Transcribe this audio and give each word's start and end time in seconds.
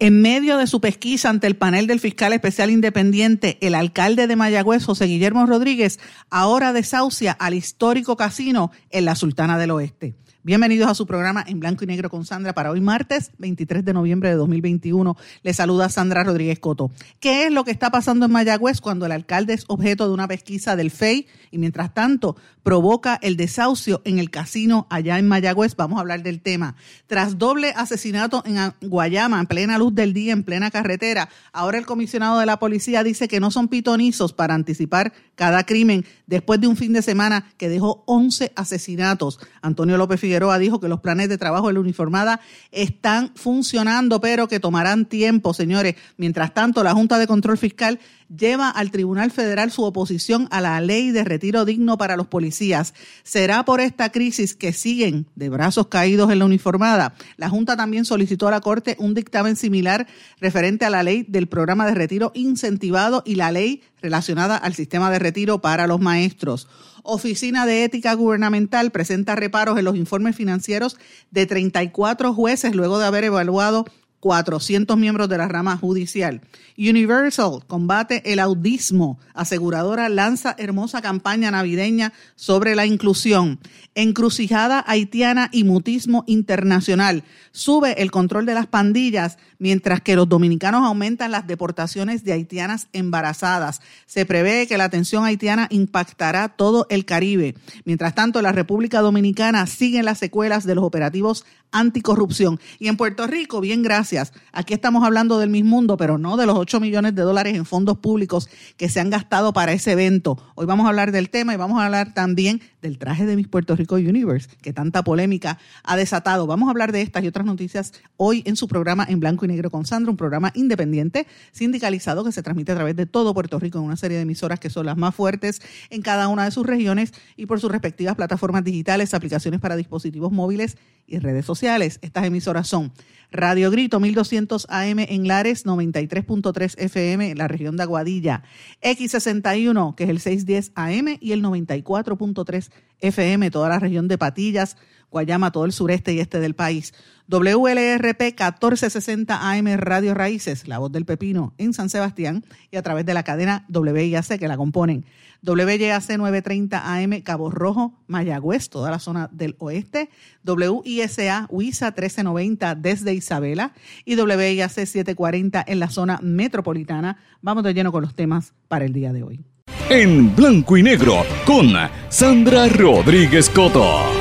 En 0.00 0.22
medio 0.22 0.58
de 0.58 0.68
su 0.68 0.80
pesquisa 0.80 1.28
ante 1.28 1.48
el 1.48 1.56
panel 1.56 1.88
del 1.88 1.98
fiscal 1.98 2.32
especial 2.32 2.70
independiente, 2.70 3.58
el 3.60 3.74
alcalde 3.74 4.28
de 4.28 4.36
Mayagüez, 4.36 4.84
José 4.84 5.06
Guillermo 5.06 5.44
Rodríguez, 5.44 5.98
ahora 6.30 6.72
desahucia 6.72 7.32
al 7.32 7.54
histórico 7.54 8.16
casino 8.16 8.70
en 8.90 9.04
la 9.04 9.16
Sultana 9.16 9.58
del 9.58 9.72
Oeste. 9.72 10.14
Bienvenidos 10.44 10.88
a 10.88 10.94
su 10.94 11.04
programa 11.04 11.44
en 11.48 11.58
blanco 11.58 11.82
y 11.82 11.88
negro 11.88 12.10
con 12.10 12.24
Sandra 12.24 12.54
para 12.54 12.70
hoy 12.70 12.80
martes 12.80 13.32
23 13.38 13.84
de 13.84 13.92
noviembre 13.92 14.28
de 14.28 14.36
2021. 14.36 15.16
Le 15.42 15.52
saluda 15.52 15.88
Sandra 15.88 16.22
Rodríguez 16.22 16.60
Coto. 16.60 16.92
¿Qué 17.18 17.46
es 17.46 17.52
lo 17.52 17.64
que 17.64 17.72
está 17.72 17.90
pasando 17.90 18.24
en 18.24 18.32
Mayagüez 18.32 18.80
cuando 18.80 19.04
el 19.04 19.12
alcalde 19.12 19.54
es 19.54 19.64
objeto 19.66 20.06
de 20.06 20.14
una 20.14 20.28
pesquisa 20.28 20.76
del 20.76 20.92
FEI 20.92 21.26
y 21.50 21.58
mientras 21.58 21.92
tanto 21.92 22.36
provoca 22.68 23.18
el 23.22 23.38
desahucio 23.38 24.02
en 24.04 24.18
el 24.18 24.28
casino 24.28 24.86
allá 24.90 25.18
en 25.18 25.26
Mayagüez? 25.26 25.74
Vamos 25.74 25.96
a 25.96 26.00
hablar 26.00 26.22
del 26.22 26.42
tema. 26.42 26.74
Tras 27.06 27.38
doble 27.38 27.72
asesinato 27.74 28.42
en 28.44 28.58
Guayama, 28.86 29.40
en 29.40 29.46
plena 29.46 29.78
luz 29.78 29.94
del 29.94 30.12
día, 30.12 30.34
en 30.34 30.42
plena 30.42 30.70
carretera, 30.70 31.30
ahora 31.54 31.78
el 31.78 31.86
comisionado 31.86 32.38
de 32.38 32.44
la 32.44 32.58
policía 32.58 33.02
dice 33.02 33.26
que 33.26 33.40
no 33.40 33.50
son 33.50 33.68
pitonizos 33.68 34.34
para 34.34 34.52
anticipar 34.52 35.14
cada 35.34 35.64
crimen 35.64 36.04
después 36.26 36.60
de 36.60 36.66
un 36.66 36.76
fin 36.76 36.92
de 36.92 37.00
semana 37.00 37.46
que 37.56 37.70
dejó 37.70 38.02
11 38.04 38.52
asesinatos. 38.54 39.40
Antonio 39.62 39.96
López 39.96 40.20
Figueroa 40.20 40.58
dijo 40.58 40.78
que 40.78 40.88
los 40.88 41.00
planes 41.00 41.30
de 41.30 41.38
trabajo 41.38 41.68
de 41.68 41.72
la 41.72 41.80
uniformada 41.80 42.40
están 42.70 43.32
funcionando, 43.34 44.20
pero 44.20 44.46
que 44.46 44.60
tomarán 44.60 45.06
tiempo, 45.06 45.54
señores. 45.54 45.94
Mientras 46.18 46.52
tanto, 46.52 46.84
la 46.84 46.92
Junta 46.92 47.18
de 47.18 47.26
Control 47.26 47.56
Fiscal 47.56 47.98
lleva 48.34 48.68
al 48.70 48.90
Tribunal 48.90 49.30
Federal 49.30 49.70
su 49.70 49.84
oposición 49.84 50.48
a 50.50 50.60
la 50.60 50.80
ley 50.80 51.10
de 51.10 51.24
retiro 51.24 51.64
digno 51.64 51.98
para 51.98 52.16
los 52.16 52.26
policías. 52.26 52.94
¿Será 53.22 53.64
por 53.64 53.80
esta 53.80 54.10
crisis 54.10 54.54
que 54.54 54.72
siguen 54.72 55.26
de 55.34 55.48
brazos 55.48 55.88
caídos 55.88 56.30
en 56.30 56.40
la 56.40 56.44
uniformada? 56.44 57.14
La 57.36 57.48
Junta 57.48 57.76
también 57.76 58.04
solicitó 58.04 58.48
a 58.48 58.50
la 58.50 58.60
Corte 58.60 58.96
un 58.98 59.14
dictamen 59.14 59.56
similar 59.56 60.06
referente 60.40 60.84
a 60.84 60.90
la 60.90 61.02
ley 61.02 61.24
del 61.28 61.46
programa 61.46 61.86
de 61.86 61.94
retiro 61.94 62.30
incentivado 62.34 63.22
y 63.24 63.36
la 63.36 63.52
ley 63.52 63.82
relacionada 64.00 64.56
al 64.56 64.74
sistema 64.74 65.10
de 65.10 65.18
retiro 65.18 65.60
para 65.60 65.86
los 65.86 66.00
maestros. 66.00 66.68
Oficina 67.02 67.64
de 67.64 67.84
Ética 67.84 68.12
Gubernamental 68.14 68.90
presenta 68.90 69.34
reparos 69.34 69.78
en 69.78 69.84
los 69.84 69.96
informes 69.96 70.36
financieros 70.36 70.98
de 71.30 71.46
34 71.46 72.34
jueces 72.34 72.74
luego 72.74 72.98
de 72.98 73.06
haber 73.06 73.24
evaluado 73.24 73.86
400 74.20 74.96
miembros 74.96 75.28
de 75.28 75.38
la 75.38 75.48
rama 75.48 75.76
judicial. 75.76 76.40
Universal 76.76 77.64
combate 77.66 78.32
el 78.32 78.38
audismo. 78.38 79.18
Aseguradora 79.34 80.08
lanza 80.08 80.54
hermosa 80.58 81.02
campaña 81.02 81.50
navideña 81.50 82.12
sobre 82.34 82.74
la 82.74 82.86
inclusión. 82.86 83.60
Encrucijada 83.94 84.84
haitiana 84.86 85.48
y 85.52 85.64
mutismo 85.64 86.24
internacional. 86.26 87.24
Sube 87.52 88.02
el 88.02 88.10
control 88.10 88.46
de 88.46 88.54
las 88.54 88.66
pandillas 88.66 89.38
mientras 89.58 90.00
que 90.00 90.16
los 90.16 90.28
dominicanos 90.28 90.84
aumentan 90.84 91.32
las 91.32 91.46
deportaciones 91.46 92.24
de 92.24 92.32
haitianas 92.32 92.88
embarazadas. 92.92 93.80
Se 94.06 94.24
prevé 94.24 94.66
que 94.66 94.78
la 94.78 94.84
atención 94.84 95.24
haitiana 95.24 95.66
impactará 95.70 96.48
todo 96.48 96.86
el 96.90 97.04
Caribe. 97.04 97.54
Mientras 97.84 98.14
tanto, 98.14 98.42
la 98.42 98.52
República 98.52 99.00
Dominicana 99.00 99.66
sigue 99.66 100.02
las 100.02 100.18
secuelas 100.18 100.64
de 100.64 100.74
los 100.74 100.84
operativos 100.84 101.44
anticorrupción. 101.72 102.58
Y 102.78 102.88
en 102.88 102.96
Puerto 102.96 103.26
Rico, 103.26 103.60
bien 103.60 103.82
gracias. 103.82 104.32
Aquí 104.52 104.74
estamos 104.74 105.04
hablando 105.04 105.38
del 105.38 105.50
mismo 105.50 105.68
mundo, 105.68 105.96
pero 105.96 106.18
no 106.18 106.36
de 106.36 106.46
los 106.46 106.56
8 106.56 106.80
millones 106.80 107.14
de 107.14 107.22
dólares 107.22 107.54
en 107.54 107.66
fondos 107.66 107.98
públicos 107.98 108.48
que 108.76 108.88
se 108.88 109.00
han 109.00 109.10
gastado 109.10 109.52
para 109.52 109.72
ese 109.72 109.92
evento. 109.92 110.38
Hoy 110.54 110.66
vamos 110.66 110.86
a 110.86 110.88
hablar 110.88 111.12
del 111.12 111.30
tema 111.30 111.52
y 111.54 111.56
vamos 111.56 111.80
a 111.80 111.84
hablar 111.84 112.14
también 112.14 112.62
del 112.80 112.98
traje 112.98 113.26
de 113.26 113.36
Miss 113.36 113.48
Puerto 113.48 113.76
Rico 113.76 113.96
Universe, 113.96 114.48
que 114.62 114.72
tanta 114.72 115.04
polémica 115.04 115.58
ha 115.84 115.96
desatado. 115.96 116.46
Vamos 116.46 116.68
a 116.68 116.70
hablar 116.70 116.92
de 116.92 117.02
estas 117.02 117.22
y 117.22 117.28
otras 117.28 117.44
noticias 117.44 117.92
hoy 118.16 118.42
en 118.46 118.56
su 118.56 118.66
programa 118.66 119.06
en 119.08 119.20
blanco 119.20 119.44
y 119.44 119.48
negro 119.48 119.70
con 119.70 119.84
Sandra, 119.84 120.10
un 120.10 120.16
programa 120.16 120.52
independiente, 120.54 121.26
sindicalizado, 121.52 122.24
que 122.24 122.32
se 122.32 122.42
transmite 122.42 122.72
a 122.72 122.76
través 122.76 122.96
de 122.96 123.06
todo 123.06 123.34
Puerto 123.34 123.58
Rico 123.58 123.78
en 123.78 123.84
una 123.84 123.96
serie 123.96 124.16
de 124.16 124.22
emisoras 124.22 124.58
que 124.58 124.70
son 124.70 124.86
las 124.86 124.96
más 124.96 125.14
fuertes 125.14 125.60
en 125.90 126.02
cada 126.02 126.28
una 126.28 126.44
de 126.44 126.50
sus 126.50 126.66
regiones 126.66 127.12
y 127.36 127.46
por 127.46 127.60
sus 127.60 127.70
respectivas 127.70 128.14
plataformas 128.14 128.64
digitales, 128.64 129.14
aplicaciones 129.14 129.60
para 129.60 129.76
dispositivos 129.76 130.32
móviles 130.32 130.76
y 131.08 131.18
redes 131.18 131.46
sociales. 131.46 131.98
Estas 132.02 132.24
emisoras 132.24 132.68
son 132.68 132.92
Radio 133.30 133.70
Grito 133.70 134.00
1200 134.00 134.66
AM 134.70 135.00
en 135.00 135.28
Lares, 135.28 135.66
93.3 135.66 136.74
FM 136.78 137.30
en 137.30 137.38
la 137.38 137.46
región 137.46 137.76
de 137.76 137.82
Aguadilla, 137.82 138.42
X61 138.82 139.94
que 139.94 140.04
es 140.04 140.10
el 140.10 140.20
610 140.20 140.72
AM 140.74 141.18
y 141.20 141.32
el 141.32 141.42
94.3 141.42 142.70
FM 143.00 143.50
toda 143.50 143.68
la 143.68 143.78
región 143.78 144.08
de 144.08 144.16
Patillas, 144.16 144.76
Guayama, 145.10 145.52
todo 145.52 145.64
el 145.64 145.72
sureste 145.72 146.12
y 146.12 146.20
este 146.20 146.40
del 146.40 146.54
país. 146.54 146.92
WLRP 147.28 148.20
1460 148.22 149.50
AM 149.52 149.66
Radio 149.76 150.14
Raíces, 150.14 150.66
La 150.66 150.78
Voz 150.78 150.90
del 150.90 151.04
Pepino 151.04 151.52
en 151.58 151.74
San 151.74 151.90
Sebastián 151.90 152.42
y 152.70 152.78
a 152.78 152.82
través 152.82 153.04
de 153.04 153.12
la 153.12 153.22
cadena 153.22 153.66
WIAC 153.68 154.38
que 154.38 154.48
la 154.48 154.56
componen. 154.56 155.04
WYAC 155.42 156.16
930 156.16 156.94
AM 156.94 157.20
Cabo 157.20 157.50
Rojo, 157.50 157.92
Mayagüez, 158.06 158.70
toda 158.70 158.90
la 158.90 158.98
zona 158.98 159.28
del 159.30 159.56
oeste. 159.58 160.08
WISA 160.44 161.46
WISA 161.50 161.86
1390 161.88 162.74
desde 162.74 163.12
Isabela 163.12 163.72
y 164.06 164.16
WIAC 164.16 164.70
740 164.70 165.64
en 165.66 165.80
la 165.80 165.90
zona 165.90 166.18
metropolitana. 166.22 167.18
Vamos 167.42 167.62
de 167.62 167.74
lleno 167.74 167.92
con 167.92 168.02
los 168.02 168.14
temas 168.14 168.54
para 168.68 168.86
el 168.86 168.94
día 168.94 169.12
de 169.12 169.22
hoy. 169.22 169.44
En 169.90 170.34
blanco 170.34 170.76
y 170.76 170.82
negro 170.82 171.24
con 171.44 171.72
Sandra 172.08 172.68
Rodríguez 172.68 173.50
Coto. 173.50 174.17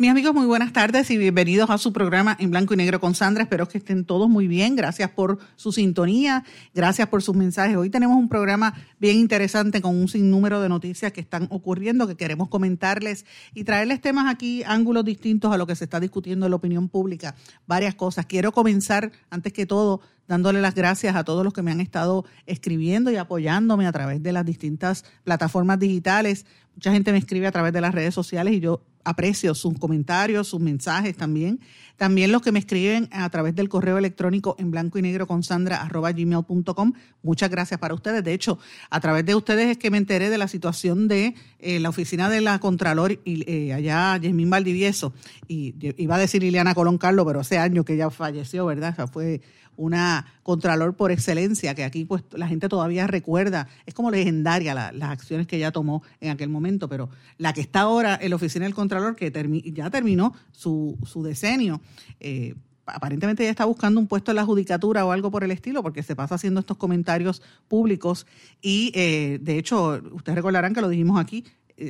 Mis 0.00 0.08
amigos, 0.08 0.32
muy 0.32 0.46
buenas 0.46 0.72
tardes 0.72 1.10
y 1.10 1.18
bienvenidos 1.18 1.68
a 1.68 1.76
su 1.76 1.92
programa 1.92 2.34
en 2.40 2.50
blanco 2.50 2.72
y 2.72 2.78
negro 2.78 3.00
con 3.00 3.14
Sandra. 3.14 3.42
Espero 3.42 3.68
que 3.68 3.76
estén 3.76 4.06
todos 4.06 4.30
muy 4.30 4.48
bien. 4.48 4.74
Gracias 4.74 5.10
por 5.10 5.38
su 5.56 5.72
sintonía, 5.72 6.42
gracias 6.72 7.06
por 7.08 7.20
sus 7.20 7.36
mensajes. 7.36 7.76
Hoy 7.76 7.90
tenemos 7.90 8.16
un 8.16 8.30
programa 8.30 8.72
bien 8.98 9.18
interesante 9.18 9.82
con 9.82 9.94
un 9.94 10.08
sinnúmero 10.08 10.62
de 10.62 10.70
noticias 10.70 11.12
que 11.12 11.20
están 11.20 11.48
ocurriendo, 11.50 12.08
que 12.08 12.16
queremos 12.16 12.48
comentarles 12.48 13.26
y 13.52 13.64
traerles 13.64 14.00
temas 14.00 14.34
aquí, 14.34 14.62
ángulos 14.62 15.04
distintos 15.04 15.52
a 15.52 15.58
lo 15.58 15.66
que 15.66 15.76
se 15.76 15.84
está 15.84 16.00
discutiendo 16.00 16.46
en 16.46 16.50
la 16.52 16.56
opinión 16.56 16.88
pública. 16.88 17.34
Varias 17.66 17.94
cosas. 17.94 18.24
Quiero 18.24 18.52
comenzar, 18.52 19.12
antes 19.28 19.52
que 19.52 19.66
todo, 19.66 20.00
dándole 20.26 20.62
las 20.62 20.74
gracias 20.74 21.14
a 21.14 21.24
todos 21.24 21.44
los 21.44 21.52
que 21.52 21.60
me 21.60 21.72
han 21.72 21.80
estado 21.82 22.24
escribiendo 22.46 23.10
y 23.10 23.16
apoyándome 23.16 23.86
a 23.86 23.92
través 23.92 24.22
de 24.22 24.32
las 24.32 24.46
distintas 24.46 25.04
plataformas 25.24 25.78
digitales. 25.78 26.46
Mucha 26.74 26.90
gente 26.90 27.12
me 27.12 27.18
escribe 27.18 27.46
a 27.46 27.52
través 27.52 27.74
de 27.74 27.82
las 27.82 27.94
redes 27.94 28.14
sociales 28.14 28.54
y 28.54 28.60
yo 28.60 28.80
aprecio 29.04 29.54
sus 29.54 29.78
comentarios, 29.78 30.48
sus 30.48 30.60
mensajes 30.60 31.16
también. 31.16 31.60
También 31.96 32.32
los 32.32 32.40
que 32.40 32.50
me 32.50 32.58
escriben 32.58 33.10
a 33.12 33.28
través 33.28 33.54
del 33.54 33.68
correo 33.68 33.98
electrónico 33.98 34.56
en 34.58 34.70
blanco 34.70 34.98
y 34.98 35.02
negro 35.02 35.26
con 35.26 35.42
sandra 35.42 35.82
arroba 35.82 36.12
gmail.com. 36.12 36.94
Muchas 37.22 37.50
gracias 37.50 37.78
para 37.78 37.92
ustedes. 37.92 38.24
De 38.24 38.32
hecho, 38.32 38.58
a 38.88 39.00
través 39.00 39.26
de 39.26 39.34
ustedes 39.34 39.68
es 39.68 39.76
que 39.76 39.90
me 39.90 39.98
enteré 39.98 40.30
de 40.30 40.38
la 40.38 40.48
situación 40.48 41.08
de 41.08 41.34
eh, 41.58 41.78
la 41.78 41.90
oficina 41.90 42.30
de 42.30 42.40
la 42.40 42.58
Contralor 42.58 43.20
y, 43.24 43.44
eh, 43.46 43.74
allá, 43.74 44.16
Yasmín 44.16 44.48
Valdivieso. 44.48 45.12
Y 45.46 45.74
iba 45.98 46.14
a 46.14 46.18
decir 46.18 46.42
Liliana 46.42 46.74
Colón 46.74 46.96
Carlos, 46.96 47.26
pero 47.26 47.40
hace 47.40 47.58
años 47.58 47.84
que 47.84 47.94
ella 47.94 48.08
falleció, 48.08 48.64
¿verdad? 48.64 48.92
O 48.92 48.96
sea, 48.96 49.06
fue 49.06 49.42
una 49.80 50.26
contralor 50.42 50.94
por 50.94 51.10
excelencia, 51.10 51.74
que 51.74 51.84
aquí 51.84 52.04
pues 52.04 52.22
la 52.32 52.46
gente 52.46 52.68
todavía 52.68 53.06
recuerda, 53.06 53.66
es 53.86 53.94
como 53.94 54.10
legendaria 54.10 54.74
las 54.74 55.10
acciones 55.10 55.46
que 55.46 55.56
ella 55.56 55.72
tomó 55.72 56.02
en 56.20 56.30
aquel 56.30 56.50
momento, 56.50 56.88
pero 56.88 57.08
la 57.38 57.54
que 57.54 57.62
está 57.62 57.80
ahora 57.80 58.18
en 58.20 58.30
la 58.30 58.36
oficina 58.36 58.66
del 58.66 58.74
contralor, 58.74 59.16
que 59.16 59.32
ya 59.72 59.90
terminó 59.90 60.34
su, 60.52 60.98
su 61.04 61.22
decenio, 61.22 61.80
eh, 62.20 62.54
aparentemente 62.84 63.42
ella 63.42 63.50
está 63.50 63.64
buscando 63.64 64.00
un 64.00 64.06
puesto 64.06 64.32
en 64.32 64.36
la 64.36 64.44
judicatura 64.44 65.04
o 65.06 65.12
algo 65.12 65.30
por 65.30 65.44
el 65.44 65.50
estilo, 65.50 65.82
porque 65.82 66.02
se 66.02 66.14
pasa 66.14 66.34
haciendo 66.34 66.60
estos 66.60 66.76
comentarios 66.76 67.42
públicos. 67.68 68.26
Y 68.60 68.92
eh, 68.94 69.38
de 69.40 69.58
hecho, 69.58 70.00
ustedes 70.12 70.36
recordarán 70.36 70.74
que 70.74 70.80
lo 70.80 70.88
dijimos 70.88 71.18
aquí, 71.18 71.44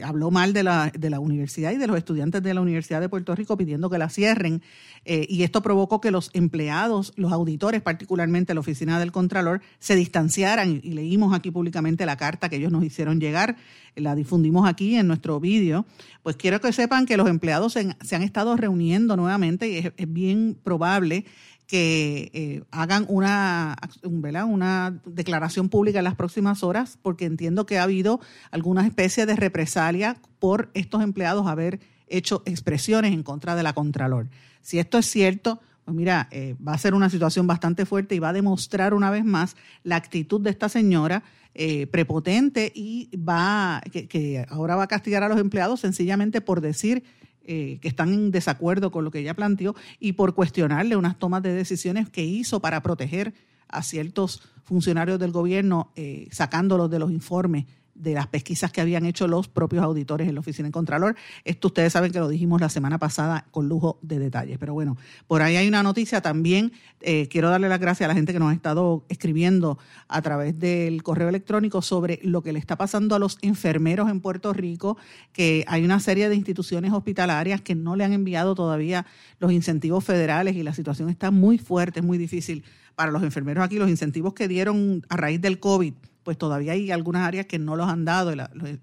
habló 0.05 0.31
mal 0.31 0.53
de 0.53 0.63
la, 0.63 0.93
de 0.97 1.11
la 1.11 1.21
universidad 1.21 1.73
y 1.73 1.77
de 1.77 1.87
los 1.87 1.97
estudiantes 1.97 2.43
de 2.43 2.55
la 2.55 2.61
Universidad 2.61 3.01
de 3.01 3.09
Puerto 3.09 3.35
Rico 3.35 3.57
pidiendo 3.57 3.91
que 3.91 3.99
la 3.99 4.09
cierren. 4.09 4.63
Eh, 5.05 5.27
y 5.29 5.43
esto 5.43 5.63
provocó 5.63 6.01
que 6.01 6.11
los 6.11 6.31
empleados, 6.35 7.13
los 7.17 7.33
auditores, 7.33 7.83
particularmente 7.83 8.55
la 8.55 8.61
oficina 8.61 8.99
del 9.01 9.13
Contralor, 9.13 9.61
se 9.79 9.97
distanciaran. 9.97 10.81
Y 10.83 10.93
leímos 10.93 11.35
aquí 11.35 11.51
públicamente 11.51 12.07
la 12.07 12.17
carta 12.17 12.49
que 12.49 12.57
ellos 12.57 12.73
nos 12.73 12.85
hicieron 12.85 13.21
llegar, 13.21 13.57
la 13.97 14.15
difundimos 14.15 14.69
aquí 14.69 14.97
en 14.97 15.07
nuestro 15.07 15.41
vídeo. 15.41 15.87
Pues 16.23 16.37
quiero 16.37 16.61
que 16.61 16.73
sepan 16.73 17.07
que 17.07 17.17
los 17.17 17.29
empleados 17.29 17.73
se, 17.73 18.15
han 18.15 18.23
estado 18.23 18.57
reuniendo 18.57 19.17
nuevamente 19.17 19.69
y 19.69 19.79
es, 19.79 19.93
es 19.97 20.13
bien 20.13 20.57
probable 20.63 21.25
que 21.71 22.33
eh, 22.35 22.65
hagan 22.73 23.07
una, 23.09 23.77
una 24.03 25.01
declaración 25.05 25.69
pública 25.69 25.99
en 25.99 26.05
las 26.05 26.17
próximas 26.17 26.65
horas, 26.65 26.99
porque 27.01 27.27
entiendo 27.27 27.65
que 27.65 27.79
ha 27.79 27.85
habido 27.85 28.19
alguna 28.51 28.85
especie 28.85 29.25
de 29.25 29.37
represalia 29.37 30.17
por 30.41 30.73
estos 30.75 31.01
empleados 31.01 31.47
haber 31.47 31.79
hecho 32.09 32.43
expresiones 32.45 33.13
en 33.13 33.23
contra 33.23 33.55
de 33.55 33.63
la 33.63 33.73
Contralor. 33.73 34.27
Si 34.63 34.81
esto 34.81 34.99
es 34.99 35.07
cierto, 35.07 35.61
pues 35.85 35.97
mira, 35.97 36.27
eh, 36.33 36.57
va 36.57 36.73
a 36.73 36.79
ser 36.79 36.93
una 36.93 37.09
situación 37.09 37.47
bastante 37.47 37.87
fuerte 37.87 38.17
y 38.17 38.19
va 38.19 38.31
a 38.31 38.33
demostrar 38.33 38.93
una 38.93 39.09
vez 39.09 39.25
más 39.25 39.55
la 39.85 39.95
actitud 39.95 40.41
de 40.41 40.51
esta 40.51 40.69
señora 40.69 41.23
eh, 41.55 41.87
prepotente 41.87 42.73
y 42.75 43.17
va 43.17 43.81
que, 43.93 44.09
que 44.09 44.45
ahora 44.49 44.75
va 44.75 44.83
a 44.83 44.89
castigar 44.89 45.23
a 45.23 45.29
los 45.29 45.39
empleados 45.39 45.79
sencillamente 45.79 46.41
por 46.41 46.63
decir 46.63 47.05
eh, 47.45 47.79
que 47.81 47.89
están 47.89 48.13
en 48.13 48.31
desacuerdo 48.31 48.91
con 48.91 49.05
lo 49.05 49.11
que 49.11 49.21
ella 49.21 49.35
planteó 49.35 49.75
y 49.99 50.13
por 50.13 50.35
cuestionarle 50.35 50.97
unas 50.97 51.19
tomas 51.19 51.43
de 51.43 51.53
decisiones 51.53 52.09
que 52.09 52.25
hizo 52.25 52.61
para 52.61 52.83
proteger 52.83 53.35
a 53.69 53.83
ciertos 53.83 54.43
funcionarios 54.65 55.19
del 55.19 55.33
gobierno, 55.33 55.91
eh, 55.97 56.29
sacándolos 56.31 56.91
de 56.91 56.99
los 56.99 57.11
informes 57.11 57.67
de 58.01 58.15
las 58.15 58.27
pesquisas 58.27 58.73
que 58.73 58.81
habían 58.81 59.05
hecho 59.05 59.29
los 59.29 59.49
propios 59.49 59.85
auditores 59.85 60.29
en 60.29 60.35
la 60.35 60.41
oficina 60.41 60.69
de 60.69 60.73
Contralor. 60.73 61.17
Esto 61.45 61.69
ustedes 61.69 61.93
saben 61.93 62.13
que 62.13 62.19
lo 62.19 62.29
dijimos 62.29 62.61
la 62.61 62.69
semana 62.69 62.99
pasada 62.99 63.47
con 63.51 63.69
lujo 63.69 63.99
de 64.03 64.19
detalles. 64.19 64.59
Pero 64.59 64.75
bueno, 64.75 64.97
por 65.27 65.43
ahí 65.43 65.57
hay 65.57 65.69
una 65.69 65.83
noticia 65.83 66.21
también. 66.21 66.73
Eh, 67.01 67.29
quiero 67.29 67.51
darle 67.51 67.69
las 67.69 67.81
gracias 67.81 68.07
a 68.07 68.09
la 68.09 68.15
gente 68.15 68.33
que 68.33 68.39
nos 68.39 68.51
ha 68.51 68.55
estado 68.55 69.05
escribiendo 69.09 69.79
a 70.09 70.23
través 70.23 70.59
del 70.59 71.03
correo 71.03 71.29
electrónico 71.29 71.83
sobre 71.83 72.21
lo 72.23 72.43
que 72.43 72.53
le 72.53 72.59
está 72.59 72.77
pasando 72.77 73.15
a 73.15 73.19
los 73.19 73.39
enfermeros 73.43 74.11
en 74.11 74.21
Puerto 74.21 74.53
Rico, 74.53 74.97
que 75.33 75.65
hay 75.69 75.85
una 75.85 76.01
serie 76.01 76.29
de 76.29 76.37
instituciones 76.37 76.93
hospitalarias 76.93 77.61
que 77.61 77.75
no 77.75 77.97
le 77.97 78.05
han 78.05 78.13
enviado 78.13 78.55
todavía 78.55 79.07
los 79.39 79.53
incentivos 79.53 80.05
federales 80.05 80.57
y 80.57 80.63
la 80.63 80.75
situación 80.75 81.11
está 81.11 81.31
muy 81.31 81.59
fuerte, 81.59 82.03
muy 82.03 82.19
difícil 82.19 82.65
para 82.95 83.13
los 83.13 83.23
enfermeros 83.23 83.65
aquí. 83.65 83.79
Los 83.79 83.91
incentivos 83.91 84.35
que 84.35 84.49
dieron 84.49 85.05
a 85.09 85.17
raíz 85.17 85.41
del 85.41 85.59
COVID 85.59 85.95
pues 86.23 86.39
todavía 86.39 86.73
hay 86.73 86.91
algunas 86.91 87.27
áreas 87.27 87.47
que 87.47 87.59
no 87.59 87.77
los 87.77 87.89
han 87.89 88.05
dado. 88.05 88.33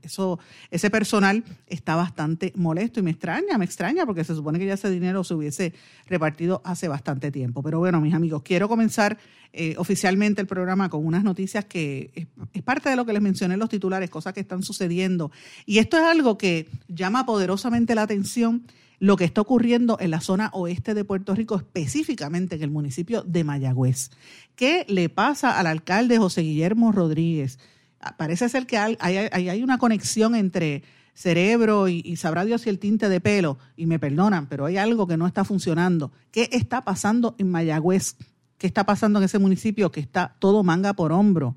Eso, 0.01 0.39
ese 0.71 0.89
personal 0.89 1.43
está 1.67 1.95
bastante 1.95 2.53
molesto 2.55 2.99
y 2.99 3.03
me 3.03 3.11
extraña, 3.11 3.57
me 3.57 3.65
extraña 3.65 4.05
porque 4.05 4.23
se 4.23 4.35
supone 4.35 4.59
que 4.59 4.65
ya 4.65 4.73
ese 4.73 4.89
dinero 4.89 5.23
se 5.23 5.33
hubiese 5.33 5.73
repartido 6.07 6.61
hace 6.65 6.87
bastante 6.87 7.31
tiempo. 7.31 7.61
Pero 7.63 7.79
bueno, 7.79 8.01
mis 8.01 8.13
amigos, 8.13 8.41
quiero 8.43 8.67
comenzar 8.67 9.17
eh, 9.53 9.75
oficialmente 9.77 10.41
el 10.41 10.47
programa 10.47 10.89
con 10.89 11.05
unas 11.05 11.23
noticias 11.23 11.65
que 11.65 12.11
es, 12.13 12.27
es, 12.53 12.63
parte 12.63 12.89
de 12.89 12.95
lo 12.95 13.05
que 13.05 13.13
les 13.13 13.21
mencioné 13.21 13.53
en 13.53 13.59
los 13.59 13.69
titulares, 13.69 14.09
cosas 14.09 14.33
que 14.33 14.41
están 14.41 14.63
sucediendo. 14.63 15.31
Y 15.65 15.79
esto 15.79 15.97
es 15.97 16.03
algo 16.03 16.37
que 16.37 16.69
llama 16.87 17.25
poderosamente 17.25 17.95
la 17.95 18.03
atención 18.03 18.63
lo 18.99 19.15
que 19.15 19.25
está 19.25 19.41
ocurriendo 19.41 19.97
en 19.99 20.11
la 20.11 20.21
zona 20.21 20.49
oeste 20.53 20.94
de 20.94 21.05
Puerto 21.05 21.35
Rico, 21.35 21.55
específicamente 21.55 22.55
en 22.55 22.63
el 22.63 22.71
municipio 22.71 23.23
de 23.23 23.44
Mayagüez. 23.44 24.09
¿Qué 24.55 24.85
le 24.88 25.09
pasa 25.09 25.59
al 25.59 25.67
alcalde 25.67 26.17
José 26.17 26.41
Guillermo 26.41 26.91
Rodríguez? 26.91 27.59
Ah, 27.99 28.15
parece 28.17 28.49
ser 28.49 28.65
que 28.65 28.77
hay, 28.77 29.63
una 29.63 29.77
conexión 29.77 30.35
entre 30.35 30.83
cerebro 31.13 31.88
y, 31.88 32.01
y, 32.05 32.15
sabrá 32.15 32.45
Dios 32.45 32.61
si 32.61 32.69
el 32.69 32.79
tinte 32.79 33.09
de 33.09 33.19
pelo, 33.19 33.57
y 33.75 33.88
me 33.88 33.97
perdonan, 33.97 34.47
pero 34.47 34.65
hay 34.65 34.77
algo 34.77 35.07
que 35.07 35.17
no 35.17 35.25
está 35.27 35.44
funcionando. 35.44 36.11
¿Qué 36.31 36.49
está 36.51 36.83
pasando 36.83 37.35
en 37.39 37.49
Mayagüez? 37.49 38.15
¿Qué 38.57 38.67
está 38.67 38.85
pasando 38.85 39.19
en 39.19 39.25
ese 39.25 39.39
municipio 39.39 39.91
que 39.91 39.99
está 39.99 40.35
todo 40.39 40.63
manga 40.63 40.94
por 40.94 41.11
hombro? 41.11 41.55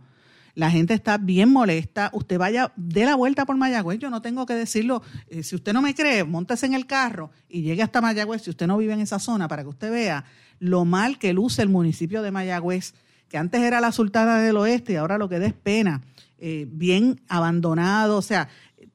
La 0.61 0.71
gente 0.71 0.93
está 0.93 1.17
bien 1.17 1.49
molesta. 1.49 2.11
Usted 2.13 2.37
vaya, 2.37 2.71
dé 2.77 3.07
la 3.07 3.15
vuelta 3.15 3.47
por 3.47 3.57
Mayagüez. 3.57 3.99
Yo 3.99 4.11
no 4.11 4.21
tengo 4.21 4.45
que 4.45 4.53
decirlo. 4.53 5.03
Eh, 5.29 5.43
si 5.43 5.55
usted 5.55 5.73
no 5.73 5.81
me 5.81 5.95
cree, 5.95 6.23
montese 6.23 6.67
en 6.67 6.75
el 6.75 6.85
carro 6.85 7.31
y 7.49 7.63
llegue 7.63 7.83
hasta 7.83 8.03
Mayagüez. 8.03 8.43
Si 8.43 8.51
usted 8.51 8.67
no 8.67 8.77
vive 8.77 8.93
en 8.93 9.01
esa 9.01 9.19
zona, 9.19 9.49
para 9.49 9.63
que 9.63 9.71
usted 9.71 9.91
vea 9.91 10.27
lo 10.59 10.85
mal 10.85 11.19
que 11.19 11.33
luce 11.33 11.63
el 11.63 11.71
municipio 11.71 12.21
de 12.21 12.31
Mayagüez, 12.31 12.93
que 13.31 13.39
antes 13.39 13.63
era 13.63 13.81
la 13.81 13.91
Sultana 13.91 14.39
del 14.39 14.59
Oeste 14.59 14.93
y 14.93 14.97
ahora 14.97 15.17
lo 15.17 15.31
que 15.31 15.39
da 15.39 15.47
es 15.47 15.55
pena. 15.55 16.03
Eh, 16.37 16.67
bien 16.71 17.23
abandonado. 17.29 18.19
O 18.19 18.23
sea, 18.23 18.51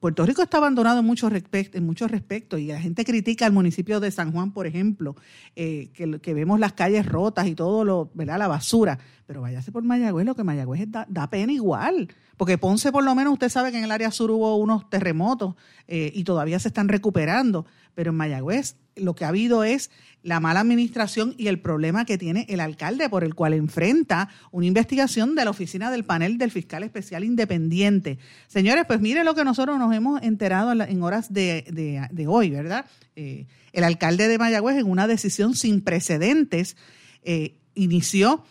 Puerto 0.06 0.24
Rico 0.24 0.40
está 0.40 0.58
abandonado 0.58 1.00
en 1.00 1.04
muchos, 1.04 1.32
respectos 1.32 2.60
y 2.60 2.66
la 2.68 2.80
gente 2.80 3.04
critica 3.04 3.44
al 3.44 3.50
municipio 3.50 3.98
de 3.98 4.12
San 4.12 4.30
Juan, 4.30 4.52
por 4.52 4.68
ejemplo, 4.68 5.16
eh, 5.56 5.90
que, 5.94 6.32
vemos 6.32 6.60
las 6.60 6.74
calles 6.74 7.04
rotas 7.06 7.48
y 7.48 7.56
todo 7.56 7.84
lo, 7.84 8.12
¿verdad? 8.14 8.38
La 8.38 8.46
basura. 8.46 9.00
Pero 9.26 9.40
váyase 9.40 9.72
por 9.72 9.82
Mayagüez, 9.82 10.24
lo 10.24 10.36
que 10.36 10.44
Mayagüez 10.44 10.88
da, 10.92 11.06
da, 11.08 11.28
pena 11.28 11.52
igual. 11.52 12.06
Porque 12.36 12.56
Ponce, 12.56 12.92
por 12.92 13.02
lo 13.02 13.16
menos, 13.16 13.32
usted 13.32 13.48
sabe 13.48 13.72
que 13.72 13.78
en 13.78 13.82
el 13.82 13.90
área 13.90 14.12
sur 14.12 14.30
hubo 14.30 14.54
unos 14.54 14.88
terremotos 14.88 15.56
eh, 15.88 16.12
y 16.14 16.22
todavía 16.22 16.60
se 16.60 16.68
están 16.68 16.86
recuperando. 16.86 17.66
Pero 17.96 18.12
en 18.12 18.16
Mayagüez 18.16 18.76
lo 18.94 19.16
que 19.16 19.24
ha 19.24 19.28
habido 19.28 19.64
es 19.64 19.90
la 20.26 20.40
mala 20.40 20.58
administración 20.58 21.36
y 21.38 21.46
el 21.46 21.60
problema 21.60 22.04
que 22.04 22.18
tiene 22.18 22.46
el 22.48 22.58
alcalde 22.58 23.08
por 23.08 23.22
el 23.22 23.36
cual 23.36 23.54
enfrenta 23.54 24.28
una 24.50 24.66
investigación 24.66 25.36
de 25.36 25.44
la 25.44 25.50
oficina 25.50 25.88
del 25.88 26.04
panel 26.04 26.36
del 26.36 26.50
fiscal 26.50 26.82
especial 26.82 27.22
independiente. 27.22 28.18
Señores, 28.48 28.86
pues 28.88 29.00
mire 29.00 29.22
lo 29.22 29.36
que 29.36 29.44
nosotros 29.44 29.78
nos 29.78 29.94
hemos 29.94 30.20
enterado 30.22 30.72
en 30.72 31.02
horas 31.04 31.32
de, 31.32 32.26
hoy, 32.28 32.50
¿verdad? 32.50 32.86
Eh, 33.14 33.46
el 33.72 33.84
alcalde 33.84 34.26
de 34.26 34.36
Mayagüez 34.36 34.76
en 34.78 34.90
una 34.90 35.06
decisión 35.06 35.54
sin 35.54 35.80
precedentes 35.80 36.76
eh, 37.22 37.54
inició 37.76 38.42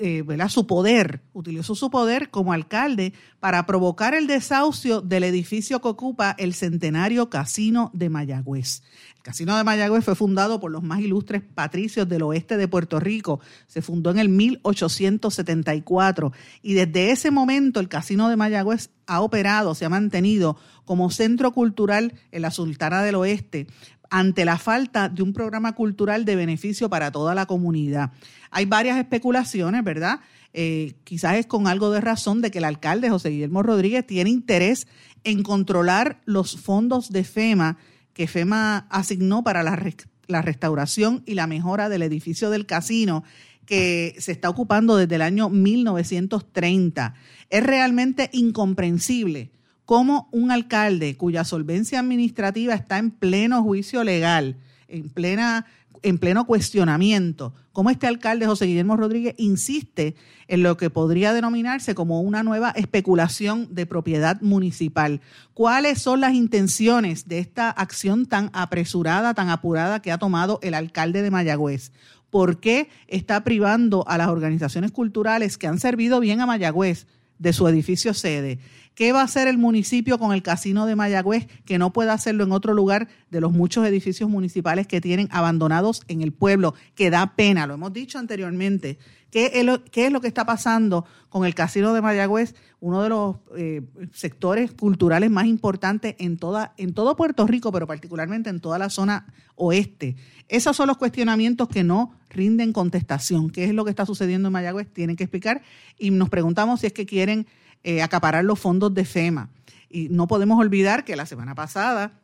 eh, 0.00 0.24
su 0.48 0.66
poder, 0.66 1.22
utilizó 1.32 1.74
su 1.74 1.88
poder 1.90 2.30
como 2.30 2.52
alcalde 2.52 3.12
para 3.38 3.64
provocar 3.64 4.14
el 4.14 4.26
desahucio 4.26 5.00
del 5.00 5.22
edificio 5.22 5.80
que 5.80 5.88
ocupa 5.88 6.34
el 6.38 6.54
centenario 6.54 7.30
Casino 7.30 7.90
de 7.94 8.08
Mayagüez. 8.08 8.82
El 9.18 9.24
Casino 9.24 9.56
de 9.56 9.64
Mayagüez 9.64 10.04
fue 10.04 10.14
fundado 10.14 10.60
por 10.60 10.70
los 10.70 10.82
más 10.82 11.00
ilustres 11.00 11.42
patricios 11.42 12.08
del 12.08 12.22
oeste 12.22 12.56
de 12.56 12.68
Puerto 12.68 13.00
Rico. 13.00 13.40
Se 13.66 13.82
fundó 13.82 14.10
en 14.10 14.18
el 14.18 14.28
1874 14.28 16.32
y 16.62 16.74
desde 16.74 17.10
ese 17.10 17.30
momento 17.30 17.80
el 17.80 17.88
Casino 17.88 18.28
de 18.28 18.36
Mayagüez 18.36 18.90
ha 19.06 19.20
operado, 19.20 19.74
se 19.74 19.84
ha 19.84 19.88
mantenido 19.88 20.56
como 20.84 21.10
centro 21.10 21.52
cultural 21.52 22.14
en 22.30 22.42
la 22.42 22.50
Sultana 22.50 23.02
del 23.02 23.16
Oeste 23.16 23.66
ante 24.08 24.44
la 24.44 24.56
falta 24.56 25.08
de 25.08 25.22
un 25.22 25.32
programa 25.32 25.74
cultural 25.74 26.24
de 26.24 26.36
beneficio 26.36 26.88
para 26.88 27.10
toda 27.10 27.34
la 27.34 27.46
comunidad. 27.46 28.12
Hay 28.50 28.64
varias 28.64 28.98
especulaciones, 28.98 29.84
¿verdad? 29.84 30.20
Eh, 30.54 30.94
quizás 31.04 31.36
es 31.36 31.46
con 31.46 31.66
algo 31.66 31.90
de 31.90 32.00
razón 32.00 32.40
de 32.40 32.50
que 32.50 32.58
el 32.58 32.64
alcalde 32.64 33.10
José 33.10 33.30
Guillermo 33.30 33.62
Rodríguez 33.62 34.06
tiene 34.06 34.30
interés 34.30 34.86
en 35.24 35.42
controlar 35.42 36.20
los 36.24 36.56
fondos 36.56 37.10
de 37.10 37.24
FEMA 37.24 37.76
que 38.18 38.26
FEMA 38.26 38.88
asignó 38.90 39.44
para 39.44 39.62
la, 39.62 39.80
la 40.26 40.42
restauración 40.42 41.22
y 41.24 41.34
la 41.34 41.46
mejora 41.46 41.88
del 41.88 42.02
edificio 42.02 42.50
del 42.50 42.66
casino 42.66 43.22
que 43.64 44.16
se 44.18 44.32
está 44.32 44.50
ocupando 44.50 44.96
desde 44.96 45.14
el 45.14 45.22
año 45.22 45.48
1930. 45.48 47.14
Es 47.48 47.62
realmente 47.62 48.28
incomprensible 48.32 49.52
cómo 49.84 50.28
un 50.32 50.50
alcalde 50.50 51.16
cuya 51.16 51.44
solvencia 51.44 52.00
administrativa 52.00 52.74
está 52.74 52.98
en 52.98 53.12
pleno 53.12 53.62
juicio 53.62 54.02
legal, 54.02 54.56
en 54.88 55.10
plena 55.10 55.66
en 56.02 56.18
pleno 56.18 56.46
cuestionamiento, 56.46 57.54
cómo 57.72 57.90
este 57.90 58.06
alcalde 58.06 58.46
José 58.46 58.66
Guillermo 58.66 58.96
Rodríguez 58.96 59.34
insiste 59.38 60.16
en 60.46 60.62
lo 60.62 60.76
que 60.76 60.90
podría 60.90 61.32
denominarse 61.32 61.94
como 61.94 62.20
una 62.20 62.42
nueva 62.42 62.70
especulación 62.70 63.74
de 63.74 63.86
propiedad 63.86 64.40
municipal. 64.40 65.20
¿Cuáles 65.54 66.00
son 66.00 66.20
las 66.20 66.34
intenciones 66.34 67.28
de 67.28 67.38
esta 67.38 67.70
acción 67.70 68.26
tan 68.26 68.50
apresurada, 68.52 69.34
tan 69.34 69.48
apurada 69.48 70.00
que 70.02 70.12
ha 70.12 70.18
tomado 70.18 70.58
el 70.62 70.74
alcalde 70.74 71.22
de 71.22 71.30
Mayagüez? 71.30 71.92
¿Por 72.30 72.60
qué 72.60 72.88
está 73.06 73.42
privando 73.42 74.06
a 74.08 74.18
las 74.18 74.28
organizaciones 74.28 74.92
culturales 74.92 75.56
que 75.56 75.66
han 75.66 75.78
servido 75.78 76.20
bien 76.20 76.40
a 76.40 76.46
Mayagüez 76.46 77.06
de 77.38 77.52
su 77.52 77.66
edificio 77.68 78.12
sede? 78.14 78.58
¿Qué 78.98 79.12
va 79.12 79.20
a 79.20 79.26
hacer 79.26 79.46
el 79.46 79.58
municipio 79.58 80.18
con 80.18 80.32
el 80.32 80.42
casino 80.42 80.84
de 80.84 80.96
Mayagüez 80.96 81.46
que 81.64 81.78
no 81.78 81.92
pueda 81.92 82.14
hacerlo 82.14 82.42
en 82.42 82.50
otro 82.50 82.74
lugar 82.74 83.06
de 83.30 83.40
los 83.40 83.52
muchos 83.52 83.86
edificios 83.86 84.28
municipales 84.28 84.88
que 84.88 85.00
tienen 85.00 85.28
abandonados 85.30 86.02
en 86.08 86.20
el 86.20 86.32
pueblo? 86.32 86.74
Que 86.96 87.08
da 87.08 87.36
pena, 87.36 87.68
lo 87.68 87.74
hemos 87.74 87.92
dicho 87.92 88.18
anteriormente. 88.18 88.98
¿Qué 89.30 89.52
es 89.54 89.64
lo, 89.64 89.84
qué 89.84 90.06
es 90.06 90.12
lo 90.12 90.20
que 90.20 90.26
está 90.26 90.44
pasando 90.44 91.04
con 91.28 91.46
el 91.46 91.54
casino 91.54 91.94
de 91.94 92.02
Mayagüez? 92.02 92.56
Uno 92.80 93.04
de 93.04 93.08
los 93.08 93.36
eh, 93.56 93.82
sectores 94.12 94.72
culturales 94.72 95.30
más 95.30 95.46
importantes 95.46 96.16
en, 96.18 96.36
toda, 96.36 96.74
en 96.76 96.92
todo 96.92 97.14
Puerto 97.14 97.46
Rico, 97.46 97.70
pero 97.70 97.86
particularmente 97.86 98.50
en 98.50 98.58
toda 98.58 98.80
la 98.80 98.90
zona 98.90 99.32
oeste. 99.54 100.16
Esos 100.48 100.76
son 100.76 100.88
los 100.88 100.96
cuestionamientos 100.96 101.68
que 101.68 101.84
no 101.84 102.18
rinden 102.30 102.72
contestación. 102.72 103.50
¿Qué 103.50 103.62
es 103.62 103.74
lo 103.74 103.84
que 103.84 103.90
está 103.90 104.04
sucediendo 104.06 104.48
en 104.48 104.54
Mayagüez? 104.54 104.92
Tienen 104.92 105.14
que 105.14 105.22
explicar 105.22 105.62
y 106.00 106.10
nos 106.10 106.30
preguntamos 106.30 106.80
si 106.80 106.88
es 106.88 106.92
que 106.92 107.06
quieren 107.06 107.46
eh, 107.82 108.02
acaparar 108.02 108.44
los 108.44 108.58
fondos 108.58 108.92
de 108.94 109.04
FEMA. 109.04 109.50
Y 109.88 110.08
no 110.08 110.26
podemos 110.26 110.58
olvidar 110.58 111.04
que 111.04 111.16
la 111.16 111.26
semana 111.26 111.54
pasada 111.54 112.20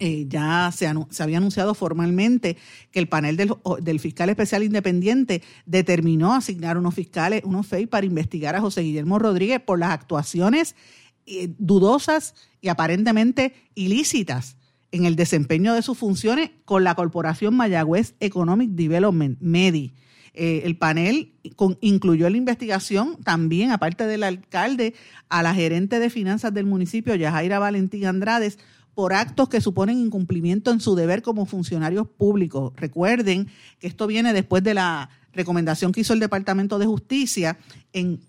eh, 0.00 0.26
ya 0.28 0.70
se, 0.70 0.86
había 1.22 1.38
anunciado 1.38 1.74
formalmente 1.74 2.58
que 2.90 2.98
el 2.98 3.08
panel 3.08 3.36
del, 3.36 4.00
fiscal 4.00 4.28
especial 4.28 4.62
independiente 4.62 5.42
determinó 5.64 6.34
asignar 6.34 6.76
unos 6.76 6.94
fiscales, 6.94 7.42
unos 7.44 7.66
FEI, 7.66 7.86
para 7.86 8.04
investigar 8.04 8.54
a 8.54 8.60
José 8.60 8.82
Guillermo 8.82 9.18
Rodríguez 9.18 9.60
por 9.60 9.78
las 9.78 9.90
actuaciones 9.90 10.76
eh, 11.24 11.54
dudosas 11.58 12.34
y 12.60 12.68
aparentemente 12.68 13.54
ilícitas 13.74 14.56
en 14.92 15.06
el 15.06 15.16
desempeño 15.16 15.72
de 15.72 15.82
sus 15.82 15.96
funciones 15.96 16.50
con 16.66 16.84
la 16.84 16.94
corporación 16.94 17.56
Mayagüez 17.56 18.14
Economic 18.20 18.70
Development, 18.70 19.38
MEDI. 19.40 19.94
Eh, 20.34 20.62
el 20.64 20.76
panel 20.76 21.32
incluyó 21.80 22.28
la 22.30 22.36
investigación 22.36 23.16
también, 23.22 23.70
aparte 23.70 24.06
del 24.06 24.22
alcalde, 24.22 24.94
a 25.28 25.42
la 25.42 25.54
gerente 25.54 25.98
de 25.98 26.10
finanzas 26.10 26.54
del 26.54 26.66
municipio, 26.66 27.14
Yajaira 27.14 27.58
Valentín 27.58 28.06
Andrades, 28.06 28.58
por 28.94 29.12
actos 29.12 29.48
que 29.48 29.60
suponen 29.60 29.98
incumplimiento 29.98 30.72
en 30.72 30.80
su 30.80 30.96
deber 30.96 31.22
como 31.22 31.46
funcionarios 31.46 32.08
públicos. 32.08 32.72
Recuerden 32.76 33.48
que 33.78 33.86
esto 33.86 34.06
viene 34.08 34.32
después 34.32 34.64
de 34.64 34.74
la 34.74 35.10
recomendación 35.32 35.92
que 35.92 36.00
hizo 36.00 36.14
el 36.14 36.20
Departamento 36.20 36.78
de 36.78 36.86
Justicia 36.86 37.58
en 37.92 38.20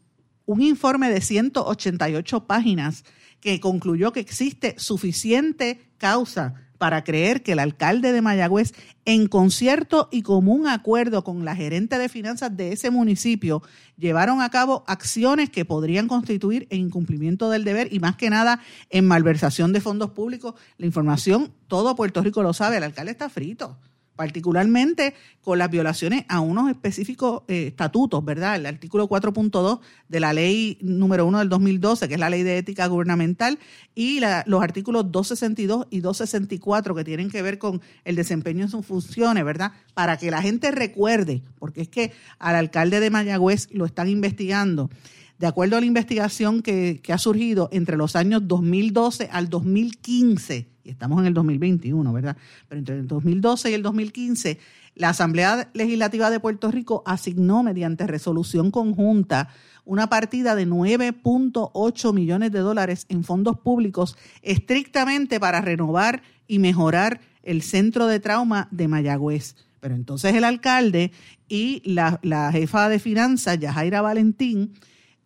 un 0.45 0.61
informe 0.61 1.09
de 1.09 1.21
188 1.21 2.45
páginas 2.45 3.03
que 3.39 3.59
concluyó 3.59 4.11
que 4.11 4.19
existe 4.19 4.75
suficiente 4.77 5.79
causa 5.97 6.53
para 6.79 7.03
creer 7.03 7.43
que 7.43 7.51
el 7.51 7.59
alcalde 7.59 8.11
de 8.11 8.23
Mayagüez, 8.23 8.73
en 9.05 9.27
concierto 9.27 10.09
y 10.11 10.23
común 10.23 10.67
acuerdo 10.67 11.23
con 11.23 11.45
la 11.45 11.55
gerente 11.55 11.99
de 11.99 12.09
finanzas 12.09 12.57
de 12.57 12.71
ese 12.71 12.89
municipio, 12.89 13.61
llevaron 13.97 14.41
a 14.41 14.49
cabo 14.49 14.83
acciones 14.87 15.51
que 15.51 15.65
podrían 15.65 16.07
constituir 16.07 16.65
en 16.71 16.79
incumplimiento 16.79 17.51
del 17.51 17.65
deber 17.65 17.93
y 17.93 17.99
más 17.99 18.15
que 18.15 18.31
nada 18.31 18.61
en 18.89 19.05
malversación 19.05 19.73
de 19.73 19.81
fondos 19.81 20.11
públicos. 20.11 20.55
La 20.77 20.87
información, 20.87 21.51
todo 21.67 21.95
Puerto 21.95 22.23
Rico 22.23 22.41
lo 22.41 22.53
sabe, 22.53 22.77
el 22.77 22.83
alcalde 22.83 23.11
está 23.11 23.29
frito 23.29 23.77
particularmente 24.19 25.13
con 25.41 25.59
las 25.59 25.71
violaciones 25.71 26.25
a 26.27 26.41
unos 26.41 26.69
específicos 26.69 27.43
eh, 27.47 27.67
estatutos, 27.67 28.25
¿verdad? 28.25 28.57
El 28.57 28.65
artículo 28.65 29.07
4.2 29.07 29.79
de 30.09 30.19
la 30.19 30.33
ley 30.33 30.77
número 30.81 31.25
1 31.25 31.39
del 31.39 31.47
2012, 31.47 32.09
que 32.09 32.15
es 32.15 32.19
la 32.19 32.29
ley 32.29 32.43
de 32.43 32.57
ética 32.57 32.85
gubernamental, 32.87 33.59
y 33.95 34.19
los 34.45 34.61
artículos 34.61 35.09
262 35.09 35.87
y 35.89 36.01
264 36.01 36.95
que 36.95 37.05
tienen 37.05 37.29
que 37.29 37.41
ver 37.41 37.59
con 37.59 37.81
el 38.03 38.17
desempeño 38.17 38.65
de 38.65 38.71
sus 38.71 38.85
funciones, 38.85 39.45
¿verdad? 39.45 39.71
Para 39.93 40.17
que 40.17 40.29
la 40.31 40.41
gente 40.41 40.69
recuerde, 40.71 41.41
porque 41.57 41.79
es 41.79 41.87
que 41.87 42.11
al 42.39 42.57
alcalde 42.57 42.99
de 42.99 43.11
Mayagüez 43.11 43.69
lo 43.71 43.85
están 43.85 44.09
investigando. 44.09 44.89
De 45.37 45.47
acuerdo 45.47 45.77
a 45.77 45.79
la 45.79 45.85
investigación 45.85 46.61
que, 46.61 46.99
que 47.01 47.13
ha 47.13 47.17
surgido 47.17 47.69
entre 47.71 47.95
los 47.95 48.17
años 48.17 48.45
2012 48.49 49.29
al 49.31 49.47
2015, 49.47 50.67
estamos 50.89 51.19
en 51.19 51.27
el 51.27 51.33
2021, 51.33 52.11
¿verdad? 52.13 52.37
Pero 52.67 52.79
entre 52.79 52.95
el 52.97 53.07
2012 53.07 53.71
y 53.71 53.73
el 53.73 53.83
2015, 53.83 54.59
la 54.95 55.09
Asamblea 55.09 55.69
Legislativa 55.73 56.29
de 56.29 56.39
Puerto 56.39 56.71
Rico 56.71 57.03
asignó 57.05 57.63
mediante 57.63 58.05
resolución 58.05 58.71
conjunta 58.71 59.49
una 59.85 60.07
partida 60.07 60.55
de 60.55 60.67
9.8 60.67 62.13
millones 62.13 62.51
de 62.51 62.59
dólares 62.59 63.05
en 63.09 63.23
fondos 63.23 63.57
públicos 63.59 64.17
estrictamente 64.41 65.39
para 65.39 65.61
renovar 65.61 66.21
y 66.47 66.59
mejorar 66.59 67.21
el 67.43 67.61
centro 67.61 68.07
de 68.07 68.19
trauma 68.19 68.67
de 68.71 68.87
Mayagüez. 68.87 69.55
Pero 69.79 69.95
entonces 69.95 70.35
el 70.35 70.43
alcalde 70.43 71.11
y 71.47 71.81
la, 71.85 72.51
jefa 72.51 72.89
de 72.89 72.99
finanzas, 72.99 73.57
Yajaira 73.57 74.01
Valentín, 74.01 74.73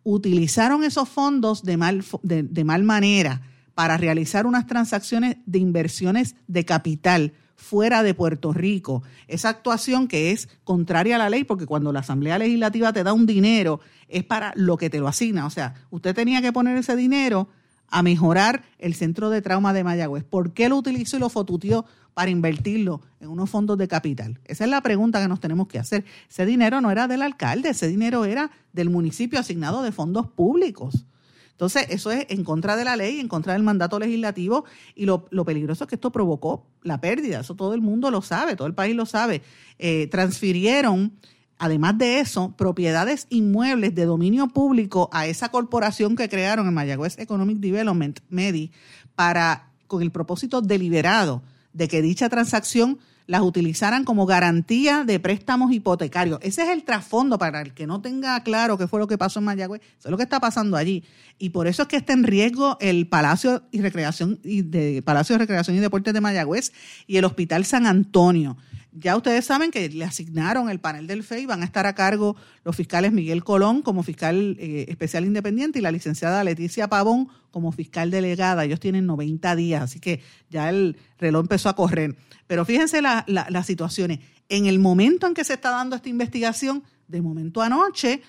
utilizaron 0.04 0.84
esos 0.84 1.08
fondos 1.08 1.64
de 1.64 1.76
mal, 1.76 2.04
de 2.22 2.64
mal 2.64 2.84
manera 2.84 3.42
para 3.74 3.96
realizar 3.96 4.46
unas 4.46 4.66
transacciones 4.66 5.36
de 5.46 5.58
inversiones 5.58 6.36
de 6.46 6.64
capital 6.64 7.32
fuera 7.56 8.02
de 8.02 8.14
Puerto 8.14 8.52
Rico. 8.52 9.02
Esa 9.26 9.48
actuación 9.48 10.08
que 10.08 10.30
es 10.30 10.48
contraria 10.64 11.16
a 11.16 11.18
la 11.18 11.30
ley, 11.30 11.44
porque 11.44 11.66
cuando 11.66 11.92
la 11.92 12.00
Asamblea 12.00 12.38
Legislativa 12.38 12.92
te 12.92 13.04
da 13.04 13.12
un 13.12 13.26
dinero, 13.26 13.80
es 14.08 14.24
para 14.24 14.52
lo 14.54 14.76
que 14.76 14.90
te 14.90 14.98
lo 14.98 15.08
asigna. 15.08 15.46
O 15.46 15.50
sea, 15.50 15.74
usted 15.90 16.14
tenía 16.14 16.42
que 16.42 16.52
poner 16.52 16.76
ese 16.76 16.96
dinero 16.96 17.48
a 17.88 18.02
mejorar 18.02 18.64
el 18.78 18.94
centro 18.94 19.30
de 19.30 19.42
trauma 19.42 19.72
de 19.72 19.84
Mayagüez. 19.84 20.24
¿Por 20.24 20.52
qué 20.52 20.68
lo 20.68 20.76
utilizó 20.76 21.16
y 21.16 21.20
lo 21.20 21.28
fotuteó 21.28 21.84
para 22.12 22.30
invertirlo 22.30 23.02
en 23.20 23.28
unos 23.28 23.50
fondos 23.50 23.78
de 23.78 23.88
capital? 23.88 24.40
Esa 24.44 24.64
es 24.64 24.70
la 24.70 24.80
pregunta 24.80 25.20
que 25.20 25.28
nos 25.28 25.40
tenemos 25.40 25.68
que 25.68 25.78
hacer. 25.78 26.04
Ese 26.28 26.46
dinero 26.46 26.80
no 26.80 26.90
era 26.90 27.08
del 27.08 27.22
alcalde, 27.22 27.70
ese 27.70 27.88
dinero 27.88 28.24
era 28.24 28.50
del 28.72 28.90
municipio 28.90 29.38
asignado 29.38 29.82
de 29.82 29.92
fondos 29.92 30.26
públicos. 30.26 31.06
Entonces, 31.54 31.86
eso 31.90 32.10
es 32.10 32.26
en 32.30 32.42
contra 32.42 32.74
de 32.76 32.84
la 32.84 32.96
ley, 32.96 33.20
en 33.20 33.28
contra 33.28 33.52
del 33.52 33.62
mandato 33.62 34.00
legislativo 34.00 34.64
y 34.96 35.06
lo, 35.06 35.24
peligroso 35.44 35.84
es 35.84 35.88
que 35.88 35.94
esto 35.94 36.10
provocó 36.10 36.66
la 36.82 37.00
pérdida, 37.00 37.40
eso 37.40 37.54
todo 37.54 37.74
el 37.74 37.80
mundo 37.80 38.10
lo 38.10 38.22
sabe, 38.22 38.56
todo 38.56 38.66
el 38.66 38.74
país 38.74 38.96
lo 38.96 39.06
sabe. 39.06 39.40
Eh, 39.78 40.08
transfirieron, 40.10 41.12
además 41.56 41.96
de 41.96 42.18
eso, 42.18 42.52
propiedades 42.56 43.28
inmuebles 43.30 43.94
de 43.94 44.04
dominio 44.04 44.48
público 44.48 45.08
a 45.12 45.28
esa 45.28 45.50
corporación 45.50 46.16
que 46.16 46.28
crearon 46.28 46.66
en 46.66 46.74
Mayagüez 46.74 47.20
Economic 47.20 47.58
Development, 47.58 48.18
MEDI, 48.30 48.72
para, 49.14 49.70
con 49.86 50.02
el 50.02 50.10
propósito 50.10 50.60
deliberado 50.60 51.40
de 51.72 51.86
que 51.86 52.02
dicha 52.02 52.28
transacción 52.28 52.98
las 53.26 53.42
utilizaran 53.42 54.04
como 54.04 54.26
garantía 54.26 55.04
de 55.04 55.18
préstamos 55.18 55.72
hipotecarios. 55.72 56.38
Ese 56.42 56.62
es 56.62 56.68
el 56.68 56.84
trasfondo 56.84 57.38
para 57.38 57.62
el 57.62 57.72
que 57.72 57.86
no 57.86 58.00
tenga 58.00 58.42
claro 58.42 58.76
qué 58.76 58.86
fue 58.86 59.00
lo 59.00 59.06
que 59.06 59.16
pasó 59.16 59.38
en 59.38 59.46
Mayagüez. 59.46 59.80
Eso 59.98 60.08
es 60.08 60.10
lo 60.10 60.16
que 60.16 60.24
está 60.24 60.40
pasando 60.40 60.76
allí. 60.76 61.04
Y 61.38 61.50
por 61.50 61.66
eso 61.66 61.82
es 61.82 61.88
que 61.88 61.96
está 61.96 62.12
en 62.12 62.24
riesgo 62.24 62.76
el 62.80 63.06
Palacio 63.06 63.62
y 63.70 63.80
Recreación 63.80 64.38
y 64.44 64.62
de 64.62 65.02
Palacio 65.02 65.34
de 65.34 65.38
Recreación 65.38 65.76
y 65.76 65.80
Deportes 65.80 66.12
de 66.12 66.20
Mayagüez 66.20 66.72
y 67.06 67.16
el 67.16 67.24
Hospital 67.24 67.64
San 67.64 67.86
Antonio. 67.86 68.56
Ya 68.96 69.16
ustedes 69.16 69.44
saben 69.44 69.72
que 69.72 69.88
le 69.88 70.04
asignaron 70.04 70.70
el 70.70 70.78
panel 70.78 71.08
del 71.08 71.24
FEI, 71.24 71.46
van 71.46 71.62
a 71.62 71.64
estar 71.64 71.84
a 71.84 71.96
cargo 71.96 72.36
los 72.62 72.76
fiscales 72.76 73.12
Miguel 73.12 73.42
Colón 73.42 73.82
como 73.82 74.04
fiscal 74.04 74.56
eh, 74.60 74.86
especial 74.88 75.24
independiente 75.24 75.80
y 75.80 75.82
la 75.82 75.90
licenciada 75.90 76.44
Leticia 76.44 76.86
Pavón 76.86 77.28
como 77.50 77.72
fiscal 77.72 78.12
delegada. 78.12 78.64
Ellos 78.64 78.78
tienen 78.78 79.04
90 79.06 79.56
días, 79.56 79.82
así 79.82 79.98
que 79.98 80.22
ya 80.48 80.70
el 80.70 80.96
reloj 81.18 81.42
empezó 81.42 81.68
a 81.70 81.74
correr. 81.74 82.16
Pero 82.46 82.64
fíjense 82.64 83.02
las 83.02 83.66
situaciones. 83.66 84.20
En 84.48 84.66
el 84.66 84.78
momento 84.78 85.26
en 85.26 85.34
que 85.34 85.42
se 85.42 85.54
está 85.54 85.70
dando 85.70 85.96
esta 85.96 86.08
investigación, 86.08 86.84
de 87.08 87.20
momento 87.20 87.62
anoche, 87.62 88.22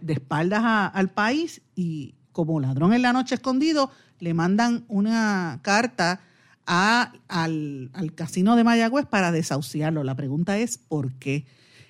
de 0.00 0.12
espaldas 0.12 0.62
al 0.94 1.10
país 1.10 1.62
y 1.74 2.14
como 2.30 2.60
ladrón 2.60 2.92
en 2.92 3.02
la 3.02 3.12
noche 3.12 3.34
escondido, 3.34 3.90
le 4.20 4.34
mandan 4.34 4.84
una 4.86 5.58
carta 5.62 6.20
al, 6.66 8.12
casino 8.14 8.56
de 8.56 8.64
Mayagüez 8.64 9.06
para 9.06 9.32
desahuciarlo. 9.32 10.04
La 10.04 10.16
pregunta 10.16 10.58
es 10.58 10.78
¿por 10.78 11.14
qué? 11.14 11.46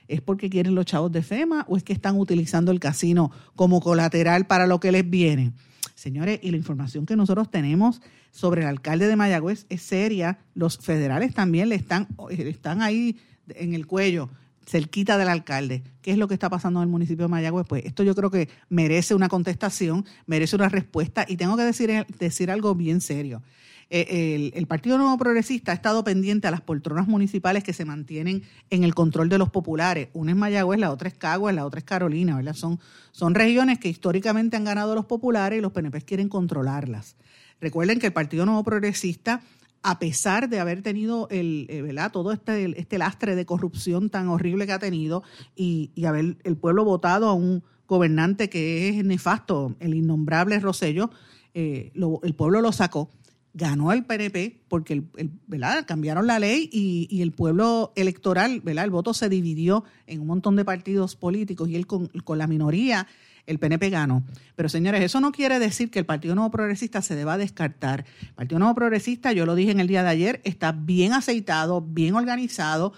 ¿Es 0.09 0.21
porque 0.21 0.49
quieren 0.50 0.75
los 0.75 0.85
chavos 0.85 1.11
de 1.11 1.23
FEMA 1.23 1.64
o 1.68 1.76
es 1.76 1.83
que 1.83 1.92
están 1.92 2.16
utilizando 2.16 2.71
el 2.71 2.78
casino 2.78 3.33
como 3.56 3.80
colateral 3.80 4.47
para 4.47 4.66
lo 4.66 4.78
que 4.78 4.92
les 4.92 5.09
viene? 5.09 5.52
Señores, 5.95 6.38
y 6.42 6.50
la 6.50 6.59
información 6.59 7.06
que 7.06 7.16
nosotros 7.16 7.50
tenemos 7.50 8.02
sobre 8.30 8.62
el 8.62 8.68
alcalde 8.68 9.09
de 9.09 9.16
Mayagüez 9.16 9.66
es 9.71 9.83
seria. 9.83 10.38
Los 10.54 10.78
federales 10.78 11.35
también 11.35 11.71
le 11.71 11.75
están, 11.75 12.06
están 12.28 12.83
ahí 12.83 13.18
en 13.49 13.75
el 13.75 13.87
cuello, 13.87 14.28
cerquita 14.66 15.16
del 15.16 15.28
alcalde. 15.28 15.83
¿Qué 16.02 16.12
es 16.12 16.18
lo 16.18 16.28
que 16.28 16.35
está 16.35 16.50
pasando 16.50 16.80
en 16.80 16.85
el 16.85 16.90
municipio 16.90 17.25
de 17.25 17.30
Mayagüez? 17.30 17.66
Pues 17.66 17.85
esto 17.85 18.02
yo 18.02 18.14
creo 18.14 18.30
que 18.30 18.49
merece 18.68 19.14
una 19.14 19.28
contestación, 19.28 20.04
merece 20.26 20.54
una 20.54 20.68
respuesta 20.68 21.25
y 21.26 21.37
tengo 21.37 21.56
que 21.56 21.62
decir, 21.62 22.06
decir 22.18 22.50
algo 22.50 22.75
bien 22.75 23.00
serio. 23.00 23.42
Eh, 23.88 24.50
el, 24.54 24.66
Partido 24.66 24.98
Nuevo 24.98 25.16
Progresista 25.16 25.70
ha 25.70 25.74
estado 25.74 26.02
pendiente 26.02 26.48
a 26.48 26.50
las 26.50 26.60
poltronas 26.60 27.06
municipales 27.06 27.62
que 27.62 27.72
se 27.72 27.84
mantienen 27.84 28.42
en 28.70 28.82
el 28.82 28.94
control 28.94 29.28
de 29.28 29.38
los 29.38 29.50
populares. 29.50 30.08
Una 30.12 30.32
es 30.32 30.36
Mayagüez, 30.36 30.80
la 30.80 30.90
otra 30.90 31.08
es 31.08 31.14
Caguas, 31.14 31.54
la 31.54 31.64
otra 31.64 31.78
es 31.78 31.84
Carolina, 31.84 32.36
¿verdad? 32.36 32.54
Son, 32.54 32.80
son 33.12 33.34
regiones 33.34 33.78
que 33.78 33.88
históricamente 33.88 34.56
han 34.56 34.64
ganado 34.64 34.94
los 34.94 35.06
populares 35.06 35.58
y 35.58 35.62
los 35.62 35.72
PNP 35.72 36.02
quieren 36.02 36.28
controlarlas. 36.28 37.16
Recuerden 37.60 38.00
que 38.00 38.06
el 38.06 38.12
Partido 38.12 38.44
Nuevo 38.44 38.64
Progresista 38.64 39.40
a 39.82 40.00
pesar 40.00 40.48
de 40.48 40.58
haber 40.58 40.82
tenido 40.82 41.28
el, 41.30 41.66
eh, 41.68 41.80
¿verdad? 41.80 42.10
todo 42.10 42.32
este, 42.32 42.78
este 42.80 42.98
lastre 42.98 43.36
de 43.36 43.46
corrupción 43.46 44.10
tan 44.10 44.26
horrible 44.26 44.66
que 44.66 44.72
ha 44.72 44.80
tenido 44.80 45.22
y, 45.54 45.92
haber 46.04 46.38
el 46.42 46.56
pueblo 46.56 46.84
votado 46.84 47.28
a 47.28 47.34
un 47.34 47.62
gobernante 47.86 48.50
que 48.50 48.88
es 48.88 49.04
nefasto, 49.04 49.76
el 49.78 49.94
innombrable 49.94 50.58
Rosello, 50.58 51.10
eh, 51.54 51.92
el 51.94 52.34
pueblo 52.34 52.60
lo 52.62 52.72
sacó 52.72 53.10
ganó 53.56 53.90
el 53.92 54.04
PNP 54.04 54.60
porque 54.68 54.92
el, 54.92 55.30
¿verdad? 55.46 55.86
cambiaron 55.86 56.26
la 56.26 56.38
ley 56.38 56.68
y, 56.70 57.22
el 57.22 57.32
pueblo 57.32 57.92
electoral, 57.96 58.60
¿verdad? 58.60 58.84
el 58.84 58.90
voto 58.90 59.14
se 59.14 59.30
dividió 59.30 59.82
en 60.06 60.20
un 60.20 60.26
montón 60.26 60.56
de 60.56 60.64
partidos 60.64 61.16
políticos 61.16 61.70
y 61.70 61.76
él 61.76 61.86
con, 61.86 62.10
la 62.36 62.46
minoría, 62.46 63.06
el 63.46 63.58
PNP 63.58 63.88
ganó. 63.88 64.22
Pero 64.56 64.68
señores, 64.68 65.02
eso 65.02 65.20
no 65.20 65.32
quiere 65.32 65.58
decir 65.58 65.90
que 65.90 65.98
el 65.98 66.04
Partido 66.04 66.34
Nuevo 66.34 66.50
Progresista 66.50 67.00
se 67.00 67.14
deba 67.14 67.38
descartar. 67.38 68.04
El 68.20 68.34
Partido 68.34 68.58
Nuevo 68.58 68.75
Progresista, 68.75 69.32
yo 69.32 69.46
lo 69.46 69.54
dije 69.54 69.70
en 69.70 69.80
el 69.80 69.86
día 69.86 70.02
de 70.02 70.10
ayer, 70.10 70.40
está 70.44 70.72
bien 70.72 71.14
aceitado, 71.14 71.80
bien 71.80 72.14
organizado. 72.14 72.92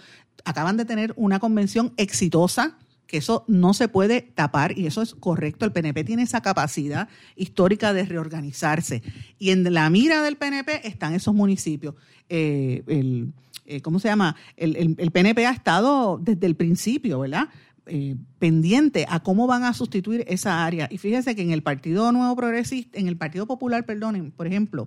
Acaban 0.44 0.76
de 0.76 0.84
tener 0.84 1.12
una 1.16 1.38
convención 1.38 1.92
exitosa 1.96 2.78
que 3.08 3.16
eso 3.16 3.44
no 3.48 3.74
se 3.74 3.88
puede 3.88 4.20
tapar 4.20 4.78
y 4.78 4.86
eso 4.86 5.00
es 5.00 5.14
correcto. 5.14 5.64
El 5.64 5.72
PNP 5.72 6.04
tiene 6.04 6.22
esa 6.22 6.42
capacidad 6.42 7.08
histórica 7.36 7.94
de 7.94 8.04
reorganizarse. 8.04 9.02
Y 9.38 9.50
en 9.50 9.72
la 9.72 9.88
mira 9.88 10.22
del 10.22 10.36
PNP 10.36 10.86
están 10.86 11.14
esos 11.14 11.34
municipios. 11.34 11.94
Eh, 12.28 12.82
el, 12.86 13.32
eh, 13.64 13.80
¿Cómo 13.80 13.98
se 13.98 14.08
llama? 14.08 14.36
El, 14.56 15.10
PNP 15.10 15.46
ha 15.46 15.52
estado 15.52 16.18
desde 16.22 16.46
el 16.46 16.54
principio, 16.54 17.20
¿verdad? 17.20 17.48
Eh, 17.86 18.16
pendiente 18.38 19.06
a 19.08 19.20
cómo 19.20 19.46
van 19.46 19.64
a 19.64 19.72
sustituir 19.72 20.24
esa 20.28 20.66
área. 20.66 20.86
Y 20.90 20.98
fíjense 20.98 21.34
que 21.34 21.40
en 21.40 21.50
el 21.50 21.62
Partido 21.62 22.12
Nuevo 22.12 22.36
Progresista, 22.36 22.98
en 22.98 23.08
el 23.08 23.16
Partido 23.16 23.46
Popular, 23.46 23.86
perdonen, 23.86 24.32
por 24.32 24.46
ejemplo, 24.46 24.86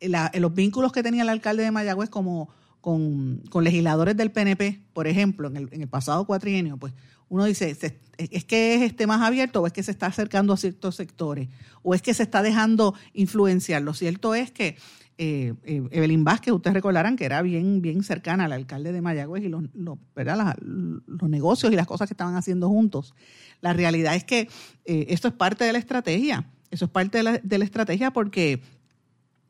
los 0.00 0.54
vínculos 0.54 0.92
que 0.92 1.02
tenía 1.02 1.22
el 1.22 1.28
alcalde 1.30 1.64
de 1.64 1.72
Mayagüez 1.72 2.10
como 2.10 2.48
con, 2.80 3.42
legisladores 3.60 4.16
del 4.16 4.30
PNP, 4.30 4.82
por 4.92 5.08
ejemplo, 5.08 5.48
en 5.48 5.56
el, 5.56 5.68
en 5.72 5.82
el 5.82 5.88
pasado 5.88 6.24
cuatrienio, 6.24 6.76
pues 6.76 6.92
uno 7.28 7.44
dice, 7.44 7.76
¿es 8.18 8.44
que 8.44 8.74
es 8.74 8.82
este 8.82 9.06
más 9.06 9.22
abierto 9.22 9.62
o 9.62 9.66
es 9.66 9.72
que 9.72 9.82
se 9.82 9.90
está 9.90 10.06
acercando 10.06 10.52
a 10.52 10.56
ciertos 10.56 10.94
sectores? 10.94 11.48
¿O 11.82 11.94
es 11.94 12.02
que 12.02 12.14
se 12.14 12.22
está 12.22 12.42
dejando 12.42 12.94
influenciar? 13.12 13.82
Lo 13.82 13.94
cierto 13.94 14.34
es 14.34 14.50
que 14.50 14.76
eh, 15.18 15.54
eh, 15.64 15.82
Evelyn 15.90 16.24
Vázquez, 16.24 16.52
ustedes 16.52 16.74
recordarán 16.74 17.16
que 17.16 17.24
era 17.24 17.40
bien, 17.42 17.80
bien 17.80 18.02
cercana 18.02 18.44
al 18.44 18.52
alcalde 18.52 18.92
de 18.92 19.00
Mayagüez 19.00 19.44
y 19.44 19.48
los, 19.48 19.64
los, 19.74 19.98
los 20.14 21.30
negocios 21.30 21.72
y 21.72 21.76
las 21.76 21.86
cosas 21.86 22.06
que 22.06 22.12
estaban 22.12 22.36
haciendo 22.36 22.68
juntos. 22.68 23.14
La 23.60 23.72
realidad 23.72 24.14
es 24.14 24.24
que 24.24 24.48
eh, 24.84 25.06
esto 25.08 25.28
es 25.28 25.34
parte 25.34 25.64
de 25.64 25.72
la 25.72 25.78
estrategia. 25.78 26.46
Eso 26.70 26.84
es 26.84 26.90
parte 26.90 27.18
de 27.18 27.24
la, 27.24 27.38
de 27.38 27.58
la 27.58 27.64
estrategia 27.64 28.10
porque 28.10 28.60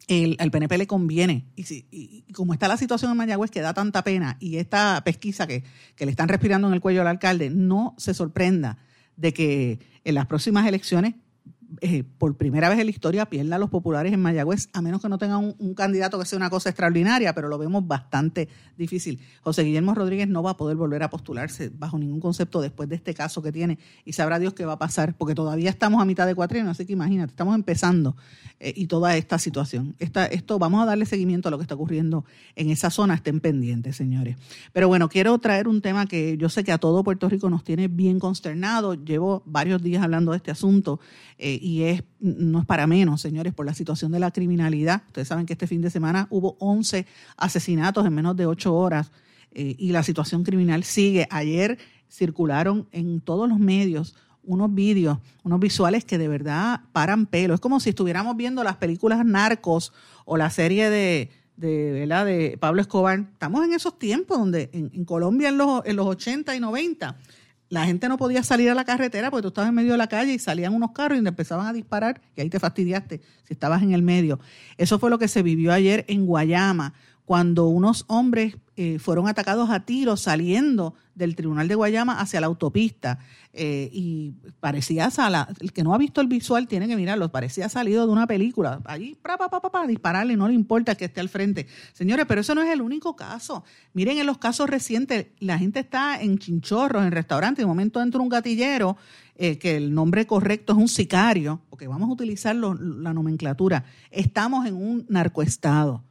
el, 0.09 0.37
al 0.39 0.51
PNP 0.51 0.79
le 0.79 0.87
conviene. 0.87 1.47
Y, 1.57 1.65
si, 1.65 1.87
y, 1.91 2.25
como 2.33 2.53
está 2.53 2.69
la 2.69 2.77
situación 2.77 3.11
en 3.11 3.17
Mayagüez 3.17 3.51
que 3.51 3.61
da 3.61 3.75
tanta 3.75 4.05
pena 4.05 4.37
y 4.41 4.57
esta 4.57 5.03
pesquisa 5.05 5.47
que, 5.47 5.65
que 5.95 6.05
le 6.05 6.11
están 6.11 6.29
respirando 6.29 6.69
en 6.69 6.75
el 6.75 6.81
cuello 6.81 7.01
al 7.01 7.09
alcalde, 7.09 7.51
no 7.51 7.95
se 7.99 8.15
sorprenda 8.15 8.79
de 9.17 9.33
que 9.33 9.79
en 10.05 10.15
las 10.15 10.27
próximas 10.27 10.67
elecciones 10.67 11.15
eh, 11.81 12.05
por 12.05 12.37
primera 12.37 12.69
vez 12.69 12.79
en 12.79 12.87
la 12.87 12.91
historia 12.91 13.27
pierdan 13.27 13.61
los 13.61 13.71
populares 13.71 14.13
en 14.13 14.21
Mayagüez, 14.21 14.69
a 14.73 14.81
menos 14.81 15.03
que 15.03 15.09
no 15.09 15.19
tengan 15.19 15.55
un, 15.59 15.75
candidato 15.75 16.19
que 16.19 16.25
sea 16.25 16.37
una 16.37 16.51
cosa 16.51 16.71
extraordinaria, 16.71 17.35
pero 17.35 17.49
lo 17.49 17.59
vemos 17.59 17.87
bastante 17.87 18.49
difícil. 18.77 19.21
José 19.43 19.63
Guillermo 19.63 19.95
Rodríguez 19.95 20.29
no 20.29 20.43
va 20.43 20.53
a 20.53 20.57
poder 20.57 20.77
volver 20.77 21.03
a 21.03 21.11
postularse 21.11 21.71
bajo 21.71 21.99
ningún 21.99 22.21
concepto 22.21 22.61
después 22.61 22.89
de 22.89 22.95
este 22.95 23.15
caso 23.15 23.43
que 23.43 23.53
tiene 23.53 23.79
y 24.05 24.13
sabrá 24.13 24.39
Dios 24.39 24.55
qué 24.55 24.65
va 24.65 24.75
a 24.75 24.79
pasar, 24.79 25.17
porque 25.17 25.35
todavía 25.35 25.71
estamos 25.71 26.01
a 26.01 26.05
mitad 26.05 26.27
de 26.27 26.35
cuatrienio, 26.35 26.71
así 26.71 26.87
que 26.87 26.93
imagínate, 26.93 27.31
estamos 27.31 27.55
empezando 27.55 28.17
eh, 28.59 28.73
y 28.75 28.87
toda 28.87 29.17
esta 29.17 29.39
situación. 29.39 29.97
Esto 29.99 30.59
vamos 30.59 30.83
a 30.83 30.87
darle 30.87 31.05
seguimiento 31.05 31.49
a 31.49 31.51
lo 31.51 31.59
que 31.59 31.63
está 31.63 31.75
ocurriendo 31.75 32.25
en 32.55 32.71
esa 32.71 32.91
zona, 32.91 33.15
estén 33.15 33.41
pendientes, 33.41 33.97
señores. 33.97 34.37
Pero 34.73 34.89
bueno, 34.89 35.09
quiero 35.09 35.37
traer 35.39 35.69
un 35.69 35.83
tema 35.83 36.07
que 36.07 36.37
yo 36.39 36.49
sé 36.49 36.65
que 36.65 36.73
a 36.73 36.79
todo 36.79 37.05
Puerto 37.05 37.29
Rico 37.29 37.51
nos 37.51 37.65
tiene 37.65 37.89
bien 37.89 38.19
consternado. 38.19 38.95
Llevo 38.95 39.43
varios 39.47 39.83
días 39.83 40.03
hablando 40.03 40.33
de 40.33 40.39
este 40.39 40.51
asunto. 40.51 41.01
Eh, 41.39 41.56
y 41.61 41.85
es, 41.85 42.03
no 42.21 42.61
es 42.61 42.67
para 42.67 42.87
menos, 42.87 43.21
señores, 43.21 43.55
por 43.55 43.67
la 43.67 43.75
situación 43.75 44.13
de 44.13 44.21
la 44.21 44.31
criminalidad. 44.31 45.03
Ustedes 45.07 45.29
saben 45.29 45.47
que 45.47 45.53
este 45.55 45.67
fin 45.67 45.83
de 45.83 45.91
semana 45.91 46.27
hubo 46.31 46.57
11 46.61 47.07
asesinatos 47.37 48.07
en 48.07 48.15
menos 48.15 48.37
de 48.37 48.47
8 48.47 48.75
horas 48.75 49.13
eh, 49.53 49.75
y 49.79 49.93
la 49.93 50.03
situación 50.03 50.45
criminal 50.45 50.85
sigue. 50.85 51.27
Ayer 51.31 51.79
circularon 52.11 52.89
en 52.93 53.21
todos 53.21 53.49
los 53.49 53.59
medios 53.59 54.15
unos 54.43 54.73
vídeos, 54.73 55.19
unos 55.43 55.59
visuales 55.61 56.05
que 56.05 56.19
de 56.19 56.29
verdad 56.29 56.81
paran 56.93 57.27
pelo. 57.27 57.55
Es 57.55 57.61
como 57.61 57.81
si 57.81 57.91
estuviéramos 57.91 58.37
viendo 58.37 58.63
las 58.63 58.77
películas 58.77 59.25
Narcos 59.25 59.93
o 60.25 60.37
la 60.37 60.51
serie 60.51 60.89
de, 60.89 61.31
de, 61.57 62.07
de 62.07 62.59
Pablo 62.59 62.81
Escobar. 62.81 63.19
Estamos 63.19 63.65
en 63.65 63.73
esos 63.73 63.99
tiempos 63.99 64.39
donde 64.39 64.71
en, 64.73 64.91
en 64.95 65.05
Colombia 65.05 65.49
en 65.49 65.59
los, 65.59 65.85
en 65.85 65.97
los 65.97 66.07
80 66.07 66.55
y 66.55 66.61
90 66.61 67.17
la 67.69 67.85
gente 67.85 68.09
no 68.09 68.17
podía 68.17 68.43
salir 68.43 68.71
a 68.71 68.75
la 68.75 68.85
carretera 68.85 69.31
porque 69.31 69.43
tú 69.43 69.49
estabas 69.49 69.69
en 69.71 69.75
medio 69.75 69.93
de 69.93 69.99
la 69.99 70.09
calle 70.09 70.33
y 70.33 70.39
salían 70.39 70.75
unos 70.75 70.93
carros 70.93 71.21
y 71.21 71.27
empezaban 71.27 71.67
a 71.67 71.73
disparar 71.73 72.21
y 72.37 72.41
ahí 72.41 72.51
te 72.51 72.61
fastidiaste 72.61 73.21
si 73.45 73.55
estabas 73.55 73.83
en 73.83 73.93
el 73.93 74.03
medio. 74.03 74.39
Eso 74.77 74.99
fue 74.99 75.11
lo 75.11 75.19
que 75.19 75.29
se 75.29 75.43
vivió 75.43 75.73
ayer 75.73 76.05
en 76.09 76.27
Guayama, 76.27 76.95
cuando 77.25 77.67
unos 77.67 78.05
hombres 78.07 78.57
eh, 78.77 78.99
fueron 78.99 79.27
atacados 79.27 79.71
a 79.71 79.81
tiros 79.81 80.21
saliendo 80.21 80.95
del 81.15 81.35
Tribunal 81.35 81.67
de 81.67 81.75
Guayama 81.75 82.21
hacia 82.21 82.41
la 82.41 82.47
autopista. 82.47 83.19
Eh, 83.55 83.89
y 83.91 84.35
parecía, 84.61 85.11
sala, 85.11 85.49
el 85.61 85.73
que 85.73 85.83
no 85.83 85.95
ha 85.95 85.99
visto 85.99 86.21
el 86.21 86.27
visual 86.27 86.69
tiene 86.69 86.87
que 86.87 86.95
mirarlo, 86.95 87.33
parecía 87.33 87.71
salido 87.71 88.07
de 88.07 88.13
una 88.13 88.27
película. 88.27 88.83
Allí, 88.85 89.17
pa, 89.23 89.39
pa, 89.39 89.49
pa, 89.49 89.61
pa, 89.61 89.87
dispararle, 89.87 90.37
no 90.37 90.47
le 90.47 90.53
importa 90.53 90.95
que 90.95 91.07
esté 91.07 91.21
al 91.21 91.31
frente. 91.31 91.67
Señores, 91.95 92.27
pero 92.29 92.43
eso 92.43 92.55
no 92.55 92.63
es 92.63 92.71
el 92.71 92.83
único 92.83 93.17
caso. 93.17 93.65
Miren, 93.95 94.19
en 94.19 94.27
los 94.27 94.37
casos 94.37 94.69
recientes, 94.69 95.29
la 95.39 95.59
gente 95.59 95.81
está 95.81 96.21
en 96.21 96.37
chinchorros, 96.37 97.03
en 97.03 97.13
restaurantes, 97.13 97.63
de 97.63 97.67
momento 97.67 98.03
entra 98.03 98.21
un 98.21 98.29
gatillero, 98.29 98.99
eh, 99.37 99.57
que 99.59 99.77
el 99.79 99.95
nombre 99.95 100.27
correcto 100.27 100.75
es 100.75 100.79
un 100.79 100.89
sicario, 100.89 101.63
porque 101.71 101.89
vamos 101.89 102.11
a 102.11 102.13
utilizar 102.13 102.55
la 102.55 103.15
nomenclatura. 103.15 103.85
Estamos 104.11 104.67
en 104.67 104.75
un 104.75 105.07
narcoestado 105.09 106.05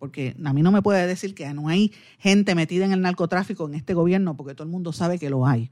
porque 0.00 0.34
a 0.42 0.52
mí 0.54 0.62
no 0.62 0.72
me 0.72 0.80
puede 0.80 1.06
decir 1.06 1.34
que 1.34 1.52
no 1.52 1.68
hay 1.68 1.92
gente 2.18 2.54
metida 2.54 2.86
en 2.86 2.92
el 2.92 3.02
narcotráfico 3.02 3.68
en 3.68 3.74
este 3.74 3.92
gobierno, 3.92 4.34
porque 4.34 4.54
todo 4.54 4.64
el 4.64 4.70
mundo 4.70 4.94
sabe 4.94 5.18
que 5.18 5.28
lo 5.28 5.46
hay, 5.46 5.70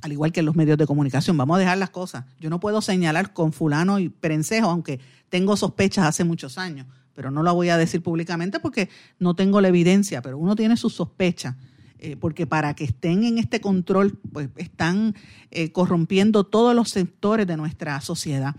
al 0.00 0.10
igual 0.10 0.32
que 0.32 0.40
en 0.40 0.46
los 0.46 0.56
medios 0.56 0.78
de 0.78 0.86
comunicación. 0.86 1.36
Vamos 1.36 1.56
a 1.56 1.60
dejar 1.60 1.76
las 1.76 1.90
cosas. 1.90 2.24
Yo 2.40 2.48
no 2.48 2.60
puedo 2.60 2.80
señalar 2.80 3.34
con 3.34 3.52
fulano 3.52 3.98
y 3.98 4.08
perencejo, 4.08 4.70
aunque 4.70 5.00
tengo 5.28 5.54
sospechas 5.54 6.06
hace 6.06 6.24
muchos 6.24 6.56
años, 6.56 6.86
pero 7.14 7.30
no 7.30 7.42
lo 7.42 7.54
voy 7.54 7.68
a 7.68 7.76
decir 7.76 8.02
públicamente 8.02 8.58
porque 8.58 8.88
no 9.18 9.34
tengo 9.34 9.60
la 9.60 9.68
evidencia, 9.68 10.22
pero 10.22 10.38
uno 10.38 10.56
tiene 10.56 10.78
sus 10.78 10.94
sospechas. 10.94 11.54
Eh, 12.00 12.16
porque 12.16 12.46
para 12.46 12.74
que 12.74 12.84
estén 12.84 13.24
en 13.24 13.38
este 13.38 13.60
control, 13.60 14.18
pues 14.32 14.48
están 14.56 15.16
eh, 15.50 15.72
corrompiendo 15.72 16.44
todos 16.44 16.74
los 16.74 16.90
sectores 16.90 17.46
de 17.46 17.56
nuestra 17.56 18.00
sociedad. 18.00 18.54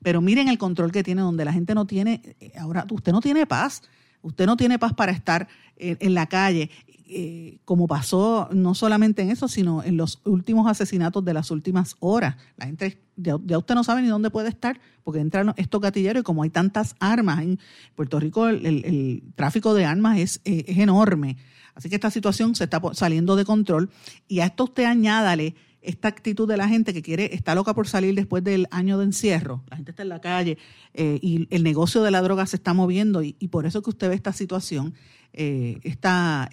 Pero 0.00 0.20
miren 0.20 0.48
el 0.48 0.58
control 0.58 0.92
que 0.92 1.02
tiene, 1.02 1.20
donde 1.20 1.44
la 1.44 1.52
gente 1.52 1.74
no 1.74 1.86
tiene, 1.86 2.22
eh, 2.40 2.52
ahora 2.56 2.86
usted 2.90 3.12
no 3.12 3.20
tiene 3.20 3.46
paz. 3.46 3.82
Usted 4.24 4.46
no 4.46 4.56
tiene 4.56 4.78
paz 4.78 4.94
para 4.94 5.12
estar 5.12 5.48
en, 5.76 6.14
la 6.14 6.26
calle, 6.26 6.70
eh, 7.06 7.58
como 7.66 7.86
pasó 7.86 8.48
no 8.52 8.74
solamente 8.74 9.20
en 9.20 9.30
eso, 9.30 9.48
sino 9.48 9.82
en 9.82 9.98
los 9.98 10.22
últimos 10.24 10.66
asesinatos 10.66 11.22
de 11.24 11.34
las 11.34 11.50
últimas 11.50 11.96
horas. 12.00 12.36
La 12.56 12.64
gente, 12.64 12.98
ya, 13.16 13.36
usted 13.36 13.74
no 13.74 13.84
sabe 13.84 14.00
ni 14.00 14.08
dónde 14.08 14.30
puede 14.30 14.48
estar, 14.48 14.80
porque 15.02 15.20
entran 15.20 15.52
estos 15.58 15.78
gatilleros 15.78 16.22
y 16.22 16.24
como 16.24 16.42
hay 16.42 16.48
tantas 16.48 16.96
armas 17.00 17.42
en 17.42 17.58
Puerto 17.94 18.18
Rico, 18.18 18.48
el, 18.48 19.22
tráfico 19.36 19.74
de 19.74 19.84
armas 19.84 20.18
es, 20.18 20.40
eh, 20.46 20.64
es 20.68 20.78
enorme. 20.78 21.36
Así 21.74 21.90
que 21.90 21.96
esta 21.96 22.10
situación 22.10 22.54
se 22.54 22.64
está 22.64 22.80
saliendo 22.94 23.36
de 23.36 23.44
control 23.44 23.90
y 24.26 24.40
a 24.40 24.46
esto 24.46 24.64
usted 24.64 24.84
añádale 24.84 25.54
esta 25.84 26.08
actitud 26.08 26.48
de 26.48 26.56
la 26.56 26.68
gente 26.68 26.92
que 26.92 27.02
quiere, 27.02 27.34
está 27.34 27.54
loca 27.54 27.74
por 27.74 27.86
salir 27.86 28.14
después 28.14 28.42
del 28.42 28.66
año 28.70 28.98
de 28.98 29.04
encierro, 29.04 29.62
la 29.68 29.76
gente 29.76 29.92
está 29.92 30.02
en 30.02 30.08
la 30.08 30.20
calle 30.20 30.58
eh, 30.94 31.18
y 31.22 31.46
el 31.54 31.62
negocio 31.62 32.02
de 32.02 32.10
la 32.10 32.22
droga 32.22 32.46
se 32.46 32.56
está 32.56 32.72
moviendo 32.72 33.22
y, 33.22 33.32
por 33.48 33.66
eso 33.66 33.82
que 33.82 33.90
usted 33.90 34.08
ve 34.08 34.14
esta 34.14 34.32
situación, 34.32 34.94
eh, 35.32 35.78
esta, 35.84 36.48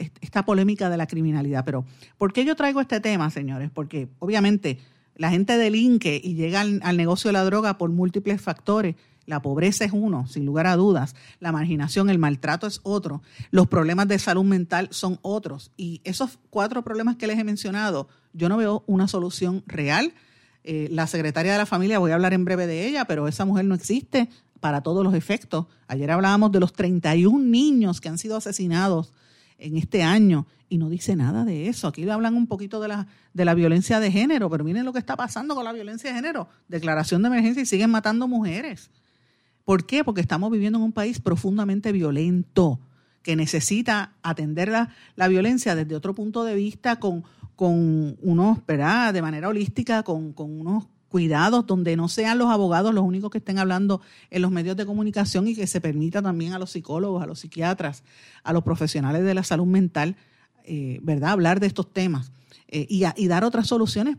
polémica 0.45 0.89
de 0.89 0.97
la 0.97 1.07
criminalidad. 1.07 1.65
Pero, 1.65 1.85
¿por 2.17 2.33
qué 2.33 2.45
yo 2.45 2.55
traigo 2.55 2.81
este 2.81 2.99
tema, 2.99 3.29
señores? 3.29 3.71
Porque 3.73 4.09
obviamente 4.19 4.79
la 5.15 5.29
gente 5.29 5.57
delinque 5.57 6.19
y 6.23 6.35
llega 6.35 6.61
al 6.61 6.97
negocio 6.97 7.29
de 7.29 7.33
la 7.33 7.43
droga 7.43 7.77
por 7.77 7.89
múltiples 7.89 8.41
factores 8.41 8.95
la 9.31 9.41
pobreza 9.41 9.85
es 9.85 9.91
uno, 9.93 10.27
sin 10.27 10.45
lugar 10.45 10.67
a 10.67 10.75
dudas. 10.75 11.15
La 11.39 11.51
marginación, 11.51 12.09
el 12.09 12.19
maltrato 12.19 12.67
es 12.67 12.81
otro. 12.83 13.23
Los 13.49 13.67
problemas 13.67 14.07
de 14.07 14.19
salud 14.19 14.43
mental 14.43 14.89
son 14.91 15.19
otros. 15.21 15.71
Y 15.77 16.01
esos 16.03 16.37
cuatro 16.49 16.83
problemas 16.83 17.15
que 17.15 17.27
les 17.27 17.39
he 17.39 17.43
mencionado, 17.43 18.09
yo 18.33 18.49
no 18.49 18.57
veo 18.57 18.83
una 18.87 19.07
solución 19.07 19.63
real. 19.65 20.13
Eh, 20.63 20.89
la 20.91 21.07
secretaria 21.07 21.53
de 21.53 21.57
la 21.57 21.65
familia, 21.65 21.97
voy 21.97 22.11
a 22.11 22.15
hablar 22.15 22.33
en 22.33 22.45
breve 22.45 22.67
de 22.67 22.85
ella, 22.85 23.05
pero 23.05 23.27
esa 23.27 23.45
mujer 23.45 23.65
no 23.65 23.73
existe 23.73 24.29
para 24.59 24.81
todos 24.81 25.03
los 25.03 25.13
efectos. 25.13 25.65
Ayer 25.87 26.11
hablábamos 26.11 26.51
de 26.51 26.59
los 26.59 26.73
31 26.73 27.39
niños 27.39 28.01
que 28.01 28.09
han 28.09 28.17
sido 28.17 28.35
asesinados 28.35 29.13
en 29.57 29.77
este 29.77 30.03
año 30.03 30.45
y 30.67 30.77
no 30.77 30.89
dice 30.89 31.15
nada 31.15 31.45
de 31.45 31.69
eso. 31.69 31.87
Aquí 31.87 32.03
le 32.03 32.11
hablan 32.11 32.35
un 32.35 32.47
poquito 32.47 32.79
de 32.81 32.89
la, 32.89 33.07
de 33.33 33.45
la 33.45 33.53
violencia 33.53 33.99
de 33.99 34.11
género, 34.11 34.49
pero 34.49 34.63
miren 34.63 34.85
lo 34.85 34.93
que 34.93 34.99
está 34.99 35.15
pasando 35.15 35.55
con 35.55 35.63
la 35.63 35.71
violencia 35.71 36.09
de 36.09 36.15
género. 36.17 36.49
Declaración 36.67 37.21
de 37.21 37.29
emergencia 37.29 37.63
y 37.63 37.65
siguen 37.65 37.91
matando 37.91 38.27
mujeres. 38.27 38.89
¿Por 39.65 39.85
qué? 39.85 40.03
Porque 40.03 40.21
estamos 40.21 40.51
viviendo 40.51 40.79
en 40.79 40.85
un 40.85 40.91
país 40.91 41.19
profundamente 41.19 41.91
violento, 41.91 42.79
que 43.21 43.35
necesita 43.35 44.13
atender 44.23 44.69
la, 45.15 45.27
violencia 45.27 45.75
desde 45.75 45.95
otro 45.95 46.15
punto 46.15 46.43
de 46.43 46.55
vista, 46.55 46.99
con, 46.99 47.23
con 47.55 48.17
unos. 48.21 48.59
De 48.65 49.21
manera 49.21 49.49
holística, 49.49 50.03
con, 50.03 50.33
con 50.33 50.59
unos 50.59 50.87
cuidados 51.11 51.67
donde 51.67 51.97
no 51.97 52.07
sean 52.07 52.37
los 52.37 52.49
abogados 52.49 52.93
los 52.93 53.03
únicos 53.03 53.29
que 53.31 53.39
estén 53.39 53.59
hablando 53.59 54.01
en 54.29 54.41
los 54.41 54.49
medios 54.49 54.77
de 54.77 54.85
comunicación 54.85 55.45
y 55.45 55.55
que 55.55 55.67
se 55.67 55.81
permita 55.81 56.21
también 56.21 56.53
a 56.53 56.59
los 56.59 56.71
psicólogos, 56.71 57.21
a 57.21 57.25
los 57.25 57.39
psiquiatras, 57.39 58.03
a 58.43 58.53
los 58.53 58.63
profesionales 58.63 59.23
de 59.25 59.33
la 59.33 59.43
salud 59.43 59.65
mental, 59.65 60.15
eh, 60.63 60.99
¿verdad? 61.03 61.31
Hablar 61.31 61.59
de 61.59 61.67
estos 61.67 61.91
temas 61.91 62.31
eh, 62.69 62.87
y, 62.89 63.03
y, 63.17 63.27
dar 63.27 63.43
otras 63.43 63.67
soluciones 63.67 64.15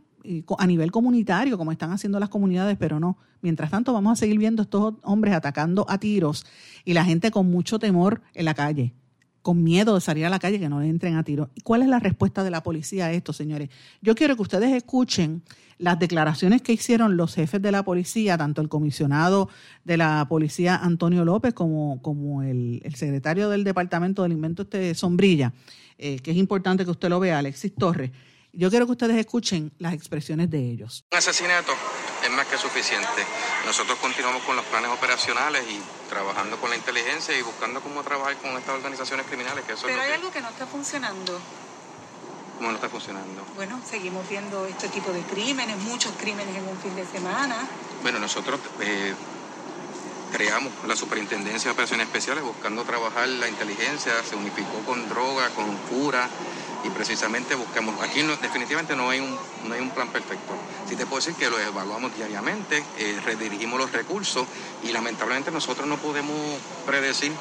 a 0.59 0.67
nivel 0.67 0.91
comunitario, 0.91 1.59
como 1.59 1.73
están 1.73 1.91
haciendo 1.93 2.21
las 2.21 2.29
comunidades, 2.29 2.77
pero 2.79 3.01
no. 3.01 3.17
Mientras 3.41 3.71
tanto, 3.71 3.93
vamos 3.93 4.13
a 4.13 4.17
seguir 4.17 4.39
viendo 4.39 4.63
estos 4.63 4.95
hombres 5.03 5.35
atacando 5.35 5.85
a 5.89 5.99
tiros 5.99 6.47
y 6.85 6.95
la 6.95 7.05
gente 7.05 7.31
con 7.31 7.51
mucho 7.51 7.79
temor 7.79 8.23
en 8.35 8.45
la 8.45 8.55
calle. 8.55 8.95
con 9.43 9.65
miedo 9.65 9.97
de 9.97 10.01
salir 10.01 10.25
a 10.25 10.31
la 10.31 10.39
calle, 10.39 10.61
que 10.61 10.69
no 10.69 10.79
le 10.79 10.87
entren 10.87 11.17
a 11.17 11.25
tiro. 11.25 11.51
¿Y 11.57 11.63
cuál 11.63 11.83
es 11.83 11.89
la 11.89 11.99
respuesta 11.99 12.45
de 12.45 12.51
la 12.53 12.63
policía 12.63 13.07
a 13.07 13.13
esto, 13.13 13.33
señores? 13.33 13.71
Yo 14.01 14.15
quiero 14.15 14.37
que 14.37 14.43
ustedes 14.43 14.73
escuchen 14.73 15.43
las 15.79 15.99
declaraciones 15.99 16.63
que 16.63 16.73
hicieron 16.73 17.17
los 17.17 17.35
jefes 17.35 17.61
de 17.61 17.73
la 17.73 17.83
policía, 17.83 18.39
tanto 18.39 18.63
el 18.63 18.69
comisionado 18.69 19.49
de 19.83 19.97
la 19.97 20.25
policía 20.29 20.77
Antonio 20.77 21.25
López 21.25 21.55
como, 21.55 22.01
como 22.03 22.45
el, 22.45 22.81
secretario 22.95 23.49
del 23.49 23.65
Departamento 23.65 24.23
del 24.23 24.31
Invento 24.31 24.63
este 24.63 24.95
Sombrilla, 24.95 25.53
eh, 25.99 26.21
que 26.21 26.31
es 26.31 26.37
importante 26.37 26.85
que 26.85 26.93
usted 26.93 27.09
lo 27.09 27.19
vea, 27.19 27.41
Alexis 27.41 27.75
Torres. 27.75 28.13
Yo 28.55 28.69
quiero 28.69 28.85
que 28.85 28.93
ustedes 28.93 29.17
escuchen 29.17 29.73
las 29.79 29.95
expresiones 29.95 30.51
de 30.51 30.59
ellos. 30.59 31.07
Un 31.11 31.17
asesinato 31.17 31.73
es 32.23 32.31
más 32.31 32.47
que 32.47 32.59
suficiente. 32.59 33.25
Nosotros 33.65 33.99
continuamos 33.99 34.43
con 34.43 34.57
los 34.57 34.65
planes 34.67 34.91
operacionales 34.91 35.65
y 35.71 35.81
trabajando 36.11 36.59
con 36.59 36.69
la 36.69 36.77
inteligencia 36.77 37.37
y 37.39 37.41
buscando 37.41 37.81
cómo 37.81 38.03
trabajar 38.03 38.37
con 38.37 38.51
estas 38.59 38.75
organizaciones 38.75 39.25
criminales. 39.27 39.65
Que 39.65 39.75
Pero 39.83 40.03
hay 40.03 40.13
algo 40.13 40.31
que 40.31 40.43
no 40.43 40.51
está 40.51 40.67
funcionando. 40.67 41.41
¿Cómo 42.59 42.69
no 42.69 42.75
está 42.75 42.91
funcionando? 42.91 43.43
Bueno, 43.57 43.81
seguimos 43.89 44.29
viendo 44.29 44.67
este 44.67 44.89
tipo 44.89 45.13
de 45.13 45.23
crímenes, 45.23 45.79
muchos 45.79 46.13
crímenes 46.21 46.55
en 46.55 46.69
un 46.69 46.79
fin 46.79 46.95
de 46.95 47.07
semana. 47.07 47.57
Bueno, 48.03 48.19
nosotros 48.19 48.61
eh, 48.81 49.15
creamos 50.33 50.73
la 50.89 50.97
Superintendencia 50.97 51.69
de 51.69 51.73
Operaciones 51.73 52.07
Especiales 52.07 52.43
buscando 52.43 52.83
trabajar 52.85 53.29
la 53.29 53.49
inteligencia, 53.49 54.13
se 54.29 54.35
unificó 54.35 54.81
con 54.87 55.09
droga, 55.09 55.51
con 55.51 55.77
cura 55.89 56.29
y 56.85 56.89
precisamente 56.91 57.55
buscamos, 57.55 58.01
aquí 58.03 58.23
definitivamente 58.41 58.97
no 58.97 59.11
hay, 59.11 59.21
un, 59.21 59.37
no 59.69 59.75
hay 59.75 59.81
un 59.81 59.91
plan 59.91 60.09
perfecto. 60.09 60.55
Sí 60.89 60.97
te 60.97 61.07
puedo 61.07 61.21
decir 61.21 61.35
que 61.35 61.49
lo 61.49 61.59
evaluamos 61.59 62.15
diariamente, 62.17 62.83
eh, 62.99 63.21
redirigimos 63.25 63.79
los 63.79 63.93
recursos 63.93 64.47
y 64.83 64.91
lamentablemente 64.91 65.51
nosotros 65.51 65.87
no 65.87 65.99
podemos 65.99 66.37
predecir 66.87 67.33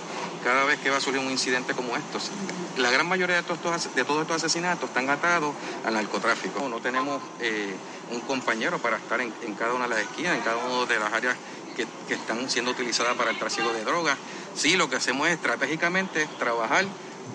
cada 0.43 0.65
vez 0.65 0.79
que 0.79 0.89
va 0.89 0.97
a 0.97 1.01
surgir 1.01 1.21
un 1.21 1.31
incidente 1.31 1.73
como 1.73 1.95
estos. 1.95 2.29
La 2.77 2.91
gran 2.91 3.07
mayoría 3.07 3.37
de 3.37 3.43
todos 3.43 3.75
estos, 3.75 3.95
de 3.95 4.03
todos 4.03 4.21
estos 4.21 4.37
asesinatos 4.37 4.89
están 4.89 5.09
atados 5.09 5.53
al 5.85 5.93
narcotráfico. 5.93 6.67
No 6.69 6.79
tenemos 6.79 7.21
eh, 7.39 7.75
un 8.11 8.21
compañero 8.21 8.79
para 8.79 8.97
estar 8.97 9.21
en, 9.21 9.31
cada 9.55 9.73
una 9.73 9.87
de 9.87 9.95
las 9.95 9.99
esquinas, 9.99 10.37
en 10.37 10.41
cada 10.41 10.57
una 10.57 10.85
de 10.85 10.99
las 10.99 11.13
áreas 11.13 11.35
que, 11.75 11.87
que 12.07 12.13
están 12.13 12.49
siendo 12.49 12.71
utilizadas 12.71 13.15
para 13.15 13.31
el 13.31 13.37
trasiego 13.37 13.71
de 13.73 13.83
drogas. 13.83 14.17
Sí, 14.55 14.75
lo 14.75 14.89
que 14.89 14.97
hacemos 14.97 15.27
es 15.27 15.35
estratégicamente 15.35 16.27
trabajar 16.37 16.85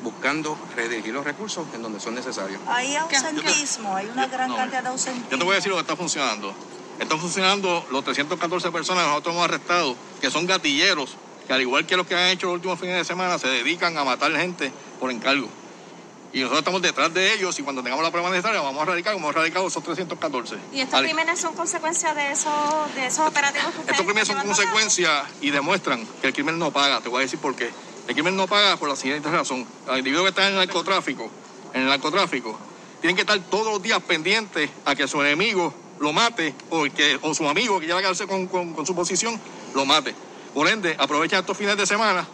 buscando 0.03 0.57
redirigir 0.75 1.15
los 1.15 1.25
recursos 1.25 1.67
en 1.75 1.83
donde 1.83 2.01
son 2.01 2.15
necesarios. 2.15 2.61
Hay 2.67 2.95
ausentismo, 2.97 3.97
hay 3.97 4.07
una 4.07 4.27
gran 4.27 4.55
cantidad 4.55 4.83
de 4.83 4.89
ausentismo. 4.89 5.31
Yo 5.31 5.39
te 5.39 5.45
voy 5.45 5.53
a 5.53 5.57
decir 5.57 5.71
lo 5.71 5.77
que 5.77 5.83
está 5.83 5.97
funcionando. 5.97 6.55
Están 6.99 7.19
funcionando 7.19 7.87
los 7.91 8.05
314 8.05 8.71
personas 8.71 9.05
que 9.05 9.09
nosotros 9.11 9.35
hemos 9.35 9.45
arrestado, 9.45 9.97
que 10.21 10.31
son 10.31 10.47
gatilleros, 10.47 11.17
que 11.47 11.53
al 11.53 11.61
igual 11.61 11.87
que 11.87 11.97
los 11.97 12.07
que 12.07 12.15
han 12.15 12.31
hecho 12.31 12.47
los 12.47 12.55
últimos 12.55 12.81
fines 12.81 12.97
de 12.97 13.05
semana, 13.05 13.39
se 13.39 13.49
dedican 13.49 13.97
a 13.99 14.05
matar 14.05 14.33
gente 14.33 14.73
por 14.99 15.11
encargo. 15.11 15.49
Y 16.37 16.41
nosotros 16.41 16.59
estamos 16.59 16.83
detrás 16.83 17.15
de 17.15 17.33
ellos 17.33 17.59
y 17.59 17.63
cuando 17.63 17.83
tengamos 17.83 18.05
la 18.05 18.11
prueba 18.11 18.29
necesaria 18.29 18.61
vamos 18.61 18.79
a 18.81 18.83
erradicar 18.83 19.15
como 19.15 19.25
hemos 19.25 19.37
erradicado 19.37 19.69
esos 19.69 19.83
314. 19.83 20.57
¿Y 20.71 20.81
estos 20.83 21.01
crímenes 21.01 21.41
son 21.41 21.55
consecuencia 21.55 22.13
de, 22.13 22.31
eso, 22.31 22.51
de 22.95 23.07
esos 23.07 23.27
operativos 23.27 23.73
que 23.73 23.93
Estos 23.93 24.05
crímenes 24.05 24.29
son 24.29 24.43
consecuencia 24.43 25.25
y 25.41 25.49
demuestran 25.49 26.07
que 26.21 26.27
el 26.27 26.35
crimen 26.35 26.59
no 26.59 26.71
paga. 26.71 27.01
Te 27.01 27.09
voy 27.09 27.21
a 27.21 27.23
decir 27.23 27.39
por 27.39 27.57
qué. 27.57 27.71
El 28.07 28.13
crimen 28.13 28.37
no 28.37 28.47
paga 28.47 28.77
por 28.77 28.87
la 28.87 28.97
siguiente 28.97 29.31
razón. 29.31 29.67
Los 29.87 29.97
individuos 29.97 30.25
que 30.25 30.29
están 30.29 30.49
en 30.49 30.53
el 30.53 30.67
narcotráfico, 30.67 31.31
en 31.73 31.81
el 31.81 31.89
narcotráfico, 31.89 32.59
tienen 33.01 33.17
que 33.17 33.23
estar 33.23 33.39
todos 33.49 33.73
los 33.73 33.83
días 33.83 34.03
pendientes 34.03 34.69
a 34.85 34.95
que 34.95 35.09
su 35.09 35.19
enemigo 35.23 35.73
lo 36.01 36.13
mate 36.13 36.55
o, 36.69 36.83
que, 36.83 37.19
o 37.23 37.33
su 37.33 37.49
amigo 37.49 37.81
que 37.81 37.87
quiera 37.87 38.03
quedarse 38.03 38.27
con, 38.27 38.47
con, 38.47 38.85
su 38.85 38.95
posición 38.95 39.41
lo 39.75 39.87
mate. 39.87 40.15
Por 40.53 40.69
ende, 40.69 40.97
aprovechan 40.99 41.41
estos 41.41 41.57
fines 41.57 41.79
de 41.79 41.87
semana 41.87 42.29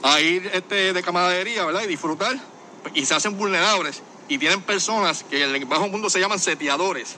a 0.00 0.20
ir 0.20 0.48
este, 0.54 0.92
de 0.92 1.02
camaradería, 1.02 1.64
¿verdad? 1.64 1.82
Y 1.82 1.88
disfrutar. 1.88 2.51
Y 2.94 3.04
se 3.06 3.14
hacen 3.14 3.36
vulnerables. 3.36 4.02
Y 4.28 4.38
tienen 4.38 4.62
personas 4.62 5.24
que 5.24 5.44
en 5.44 5.54
el 5.54 5.64
bajo 5.64 5.88
mundo 5.88 6.08
se 6.10 6.20
llaman 6.20 6.38
seteadores. 6.38 7.16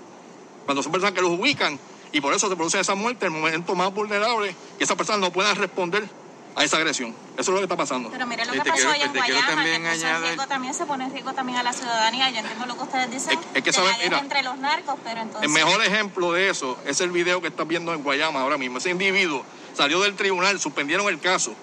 Cuando 0.64 0.82
son 0.82 0.92
personas 0.92 1.14
que 1.14 1.20
los 1.20 1.30
ubican 1.30 1.78
y 2.12 2.20
por 2.20 2.32
eso 2.32 2.48
se 2.48 2.56
produce 2.56 2.80
esa 2.80 2.94
muerte, 2.94 3.26
el 3.26 3.32
momento 3.32 3.74
más 3.74 3.92
vulnerable, 3.92 4.54
que 4.78 4.84
esas 4.84 4.96
personas 4.96 5.20
no 5.20 5.32
puedan 5.32 5.56
responder 5.56 6.08
a 6.56 6.64
esa 6.64 6.76
agresión. 6.76 7.14
Eso 7.36 7.40
es 7.42 7.48
lo 7.48 7.56
que 7.56 7.64
está 7.64 7.76
pasando. 7.76 8.10
Pero 8.10 8.26
mire 8.26 8.44
lo 8.44 8.52
que 8.52 8.60
pasó 8.60 8.88
allá 8.88 9.06
en 9.06 9.12
Guayama, 9.12 9.46
también 9.46 9.82
que 9.82 10.18
riesgo, 10.18 10.46
también 10.46 10.74
se 10.74 10.86
pone 10.86 11.04
en 11.04 11.12
riesgo 11.12 11.32
también 11.32 11.58
a 11.58 11.62
la 11.62 11.72
ciudadanía. 11.72 12.30
Yo 12.30 12.38
entiendo 12.38 12.66
lo 12.66 12.76
que 12.76 12.82
ustedes 12.84 13.10
dicen. 13.10 13.38
Es, 13.54 13.62
que 13.62 13.72
saben, 13.72 13.96
mira, 14.02 14.20
entre 14.20 14.42
los 14.42 14.56
narcos, 14.58 14.94
pero 15.02 15.20
entonces... 15.20 15.42
El 15.42 15.50
mejor 15.50 15.84
ejemplo 15.84 16.32
de 16.32 16.50
eso 16.50 16.78
es 16.86 17.00
el 17.00 17.10
video 17.10 17.40
que 17.40 17.48
estás 17.48 17.66
viendo 17.66 17.92
en 17.92 18.02
Guayama 18.02 18.40
ahora 18.40 18.58
mismo. 18.58 18.78
Ese 18.78 18.90
individuo 18.90 19.44
salió 19.74 20.00
del 20.00 20.14
tribunal, 20.14 20.60
suspendieron 20.60 21.08
el 21.08 21.18
caso. 21.18 21.54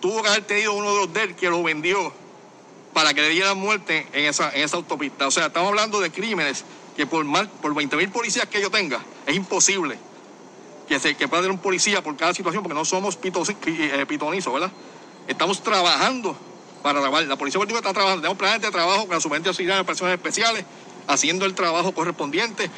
Tuvo 0.00 0.22
que 0.22 0.28
haber 0.28 0.42
tenido 0.44 0.72
uno 0.72 0.92
de 0.92 1.00
los 1.00 1.12
de 1.12 1.22
él 1.22 1.36
que 1.36 1.48
lo 1.48 1.62
vendió 1.62 2.12
para 2.98 3.14
que 3.14 3.20
le 3.20 3.28
dieran 3.28 3.56
muerte 3.56 4.08
en 4.12 4.24
esa, 4.24 4.50
en 4.50 4.64
esa 4.64 4.76
autopista. 4.76 5.28
O 5.28 5.30
sea, 5.30 5.46
estamos 5.46 5.68
hablando 5.68 6.00
de 6.00 6.10
crímenes 6.10 6.64
que 6.96 7.06
por, 7.06 7.24
mal, 7.24 7.48
por 7.48 7.72
20 7.72 7.96
mil 7.96 8.10
policías 8.10 8.48
que 8.48 8.60
yo 8.60 8.72
tenga, 8.72 9.00
es 9.24 9.36
imposible 9.36 9.96
que, 10.88 10.98
se, 10.98 11.14
que 11.14 11.28
pueda 11.28 11.42
tener 11.42 11.54
un 11.54 11.62
policía 11.62 12.02
por 12.02 12.16
cada 12.16 12.34
situación, 12.34 12.64
porque 12.64 12.74
no 12.74 12.84
somos 12.84 13.16
eh, 13.22 14.04
pitonizos, 14.08 14.52
¿verdad? 14.52 14.72
Estamos 15.28 15.62
trabajando 15.62 16.36
para 16.82 17.00
trabajar. 17.00 17.28
La 17.28 17.36
Policía 17.36 17.60
Política 17.60 17.78
está 17.78 17.92
trabajando, 17.92 18.22
tenemos 18.22 18.36
planes 18.36 18.62
de 18.62 18.70
trabajo 18.72 19.02
con 19.02 19.10
la 19.10 19.20
Subvención 19.20 19.50
Auxiliar 19.50 19.78
de 19.78 19.84
Personas 19.84 20.14
Especiales, 20.14 20.64
haciendo 21.06 21.46
el 21.46 21.54
trabajo 21.54 21.92
correspondiente. 21.92 22.68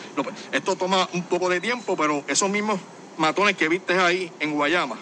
Esto 0.53 0.77
toma 0.77 1.09
un 1.15 1.23
poco 1.23 1.49
de 1.49 1.63
tiempo, 1.63 1.97
pero 1.97 2.25
esos 2.29 2.51
mismos 2.51 2.79
matones 3.17 3.57
que 3.57 3.71
viste 3.71 3.99
ahí 3.99 4.31
en 4.39 4.53
Guayama 4.53 4.99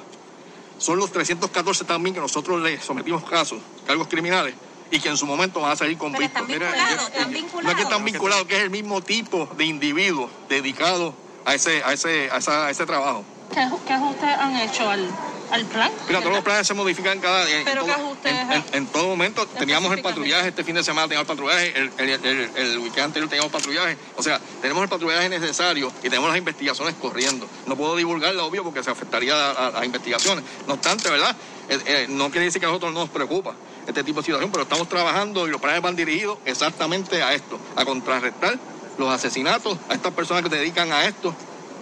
son 0.78 0.96
los 0.98 1.10
314 1.10 1.86
también 1.86 2.14
que 2.14 2.20
nosotros 2.20 2.62
le 2.62 2.80
sometimos 2.80 3.28
casos, 3.28 3.58
cargos 3.84 4.06
criminales, 4.06 4.54
y 4.90 5.00
que 5.00 5.08
en 5.08 5.16
su 5.16 5.26
momento 5.26 5.60
van 5.60 5.72
a 5.72 5.76
salir 5.76 5.98
convictos. 5.98 6.28
Están 6.28 6.46
vinculados, 6.46 7.08
están 7.08 7.32
vinculados. 7.32 7.64
No 7.64 7.70
es 7.70 7.76
que 7.76 7.82
están 7.82 8.04
vinculados, 8.04 8.46
que 8.46 8.56
es 8.56 8.62
el 8.62 8.70
mismo 8.70 9.00
tipo 9.02 9.48
de 9.56 9.64
individuo 9.64 10.30
dedicado 10.48 11.14
a 11.44 11.54
ese, 11.54 11.82
a 11.84 11.92
ese, 11.92 12.30
a 12.30 12.70
ese 12.70 12.86
trabajo. 12.86 13.24
¿Qué, 13.52 13.60
ajustes 13.60 14.28
han 14.28 14.56
hecho 14.56 14.88
al, 14.88 15.08
al 15.50 15.64
plan? 15.64 15.90
Mira, 16.06 16.20
todos 16.20 16.34
los 16.34 16.44
planes 16.44 16.66
se 16.66 16.74
modifican 16.74 17.18
cada 17.20 17.44
día. 17.46 17.62
¿Pero 17.64 17.84
qué 17.86 17.92
ajustes? 17.92 18.34
En, 18.72 18.86
todo 18.86 19.08
momento 19.08 19.46
teníamos 19.46 19.92
el 19.92 20.02
patrullaje, 20.02 20.48
este 20.48 20.64
fin 20.64 20.74
de 20.74 20.84
semana 20.84 21.08
teníamos 21.08 21.28
el 21.30 21.36
patrullaje, 21.36 21.78
el, 21.78 21.90
el, 21.98 22.50
el, 22.56 22.78
weekend 22.78 23.06
anterior 23.06 23.28
teníamos 23.28 23.50
patrullaje. 23.50 23.96
O 24.16 24.22
sea, 24.22 24.38
tenemos 24.60 24.82
el 24.82 24.88
patrullaje 24.88 25.28
necesario 25.28 25.90
y 26.00 26.10
tenemos 26.10 26.28
las 26.28 26.38
investigaciones 26.38 26.94
corriendo. 27.00 27.48
No 27.66 27.76
puedo 27.76 27.96
divulgarla, 27.96 28.44
obvio, 28.44 28.62
porque 28.62 28.82
se 28.82 28.90
afectaría 28.90 29.50
a, 29.50 29.70
las 29.70 29.84
investigaciones. 29.84 30.44
No 30.66 30.74
obstante, 30.74 31.10
¿verdad? 31.10 31.34
Eh, 31.68 31.78
eh, 31.86 32.06
no 32.08 32.30
quiere 32.30 32.46
decir 32.46 32.60
que 32.60 32.66
a 32.66 32.68
nosotros 32.68 32.92
no 32.92 33.00
nos 33.00 33.10
preocupa 33.10 33.54
este 33.86 34.04
tipo 34.04 34.20
de 34.20 34.26
situación, 34.26 34.50
pero 34.50 34.62
estamos 34.62 34.88
trabajando 34.88 35.46
y 35.46 35.50
los 35.50 35.60
planes 35.60 35.82
van 35.82 35.96
dirigidos 35.96 36.38
exactamente 36.44 37.22
a 37.22 37.34
esto, 37.34 37.58
a 37.76 37.84
contrarrestar 37.84 38.58
los 38.98 39.10
asesinatos, 39.10 39.78
a 39.88 39.94
estas 39.94 40.12
personas 40.12 40.42
que 40.42 40.50
se 40.50 40.56
dedican 40.56 40.92
a 40.92 41.06
esto, 41.06 41.34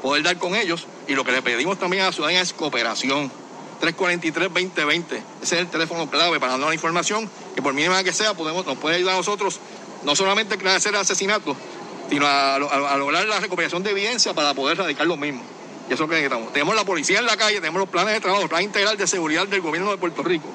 poder 0.03 0.23
dar 0.23 0.37
con 0.39 0.55
ellos. 0.55 0.87
Y 1.09 1.15
lo 1.15 1.25
que 1.25 1.33
le 1.33 1.43
pedimos 1.43 1.79
también 1.79 2.03
a 2.03 2.07
la 2.07 2.13
ciudadanía 2.13 2.43
es 2.43 2.53
cooperación. 2.53 3.31
343-2020. 3.81 5.05
Ese 5.11 5.23
es 5.43 5.53
el 5.53 5.69
teléfono 5.69 6.09
clave 6.09 6.41
para 6.41 6.53
darnos 6.53 6.71
la 6.71 6.75
información 6.75 7.29
que 7.55 7.63
por 7.63 7.75
mínima 7.75 8.03
que 8.03 8.13
sea 8.13 8.35
podemos, 8.35 8.65
nos 8.65 8.79
puede 8.79 8.97
ayudar 8.97 9.15
a 9.15 9.19
nosotros 9.19 9.61
no 10.05 10.15
solamente 10.17 10.57
a 10.67 10.75
hacer 10.75 10.95
asesinatos, 10.97 11.57
sino 12.09 12.27
a, 12.27 12.59
lograr 12.97 13.27
la 13.27 13.41
recuperación 13.41 13.83
de 13.83 13.91
evidencia 13.91 14.35
para 14.35 14.55
poder 14.55 14.79
radicar 14.79 15.07
lo 15.07 15.17
mismo. 15.17 15.43
Y 15.89 15.93
eso 15.93 15.95
es 15.95 16.01
lo 16.01 16.09
que 16.09 16.15
necesitamos. 16.15 16.53
Tenemos 16.53 16.75
la 16.75 16.85
policía 16.85 17.19
en 17.19 17.27
la 17.27 17.37
calle, 17.37 17.57
tenemos 17.57 17.81
los 17.81 17.89
planes 17.89 18.15
de 18.15 18.21
trabajo, 18.21 18.49
plan 18.49 18.63
integral 18.63 18.97
de 18.97 19.07
seguridad 19.07 19.47
del 19.47 19.61
gobierno 19.61 19.91
de 19.91 19.99
Puerto 19.99 20.23
Rico 20.23 20.49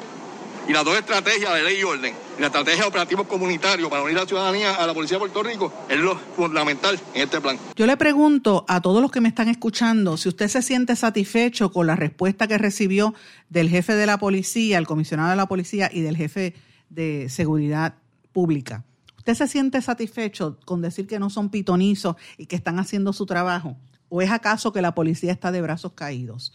y 0.68 0.74
las 0.74 0.86
dos 0.86 0.98
estrategias 0.98 1.54
de 1.54 1.64
ley 1.64 1.80
y 1.80 1.84
orden, 1.84 2.14
y 2.38 2.42
la 2.42 2.48
estrategia 2.48 2.84
de 2.84 2.88
operativos 2.88 3.28
comunitarios 3.28 3.90
para 3.90 4.04
unir 4.04 4.18
a 4.18 4.22
la 4.22 4.28
ciudadanía 4.28 4.76
a 4.76 4.88
la 4.88 4.94
Policía 4.94 5.18
de 5.18 5.20
Puerto 5.20 5.44
Rico, 5.44 5.74
es 5.90 6.00
lo 6.00 6.16
fundamental 6.16 7.00
en 7.14 7.24
este 7.24 7.42
plan. 7.42 7.58
Yo 7.76 7.86
le 7.86 7.98
pregunto 7.98 8.66
a 8.68 8.82
todos 8.82 9.02
los 9.02 9.12
que 9.12 9.22
me 9.22 9.30
están 9.30 9.50
escuchando 9.50 10.18
si 10.18 10.30
usted 10.30 10.48
se 10.48 10.62
siente 10.62 10.96
satisfecho 10.96 11.72
con 11.72 11.88
la 11.88 11.96
respuesta 11.96 12.48
que 12.48 12.58
recibió 12.58 13.14
del 13.50 13.70
jefe 13.70 13.96
de 13.96 14.06
la 14.06 14.18
policía, 14.18 14.78
el 14.78 14.88
comisionado 14.88 15.32
de 15.32 15.36
la 15.36 15.48
policía 15.48 15.90
y 15.92 16.02
del 16.02 16.16
jefe 16.16 16.54
de 16.90 17.28
seguridad 17.30 17.96
pública. 18.32 18.86
¿Usted 19.18 19.36
se 19.36 19.48
siente 19.48 19.82
satisfecho 19.82 20.58
con 20.66 20.82
decir 20.82 21.06
que 21.06 21.20
no 21.20 21.30
son 21.30 21.50
pitonizos 21.50 22.16
y 22.38 22.46
que 22.46 22.56
están 22.56 22.80
haciendo 22.80 23.14
su 23.14 23.26
trabajo? 23.26 23.78
¿O 24.14 24.22
es 24.22 24.30
acaso 24.30 24.74
que 24.74 24.82
la 24.82 24.94
policía 24.94 25.32
está 25.32 25.54
de 25.54 25.62
brazos 25.62 25.94
caídos? 25.94 26.52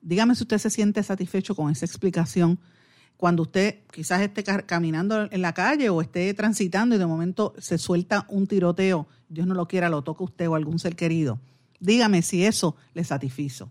Dígame 0.00 0.34
si 0.34 0.44
usted 0.44 0.56
se 0.56 0.70
siente 0.70 1.02
satisfecho 1.02 1.54
con 1.54 1.70
esa 1.70 1.84
explicación 1.84 2.58
cuando 3.18 3.42
usted 3.42 3.80
quizás 3.92 4.22
esté 4.22 4.42
caminando 4.64 5.28
en 5.30 5.42
la 5.42 5.52
calle 5.52 5.90
o 5.90 6.00
esté 6.00 6.32
transitando 6.32 6.94
y 6.94 6.98
de 6.98 7.04
momento 7.04 7.52
se 7.58 7.76
suelta 7.76 8.24
un 8.30 8.46
tiroteo, 8.46 9.06
Dios 9.28 9.46
no 9.46 9.52
lo 9.52 9.68
quiera, 9.68 9.90
lo 9.90 10.00
toca 10.00 10.24
usted 10.24 10.48
o 10.48 10.54
algún 10.54 10.78
ser 10.78 10.96
querido. 10.96 11.38
Dígame 11.78 12.22
si 12.22 12.46
eso 12.46 12.74
le 12.94 13.04
satisfizo. 13.04 13.70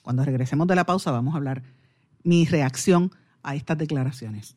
Cuando 0.00 0.24
regresemos 0.24 0.66
de 0.66 0.76
la 0.76 0.86
pausa 0.86 1.10
vamos 1.10 1.34
a 1.34 1.36
hablar 1.36 1.62
mi 2.22 2.46
reacción 2.46 3.10
a 3.42 3.54
estas 3.54 3.76
declaraciones. 3.76 4.56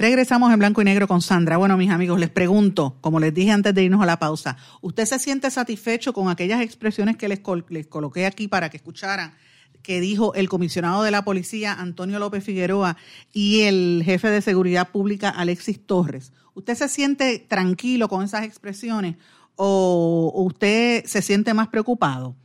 Regresamos 0.00 0.50
en 0.50 0.58
blanco 0.58 0.80
y 0.80 0.86
negro 0.86 1.06
con 1.06 1.20
Sandra. 1.20 1.58
Bueno, 1.58 1.76
mis 1.76 1.90
amigos, 1.90 2.18
les 2.18 2.30
pregunto, 2.30 2.96
como 3.02 3.20
les 3.20 3.34
dije 3.34 3.50
antes 3.50 3.74
de 3.74 3.84
irnos 3.84 4.00
a 4.00 4.06
la 4.06 4.18
pausa, 4.18 4.56
¿usted 4.80 5.04
se 5.04 5.18
siente 5.18 5.50
satisfecho 5.50 6.14
con 6.14 6.30
aquellas 6.30 6.62
expresiones 6.62 7.18
que 7.18 7.28
les, 7.28 7.40
coloqué 7.40 8.24
aquí 8.24 8.48
para 8.48 8.70
que 8.70 8.78
escucharan? 8.78 9.34
que 9.82 10.00
dijo 10.00 10.32
el 10.34 10.48
comisionado 10.48 11.02
de 11.02 11.10
la 11.10 11.22
policía, 11.22 11.74
Antonio 11.74 12.18
López 12.18 12.42
Figueroa, 12.42 12.96
y 13.34 13.62
el 13.62 14.00
jefe 14.02 14.30
de 14.30 14.40
seguridad 14.40 14.88
pública, 14.88 15.28
Alexis 15.28 15.86
Torres. 15.86 16.32
¿Usted 16.54 16.76
se 16.76 16.88
siente 16.88 17.38
tranquilo 17.38 18.08
con 18.08 18.24
esas 18.24 18.44
expresiones 18.44 19.16
o 19.56 20.32
usted 20.34 21.04
se 21.04 21.20
siente 21.20 21.52
más 21.52 21.68
preocupado? 21.68 22.36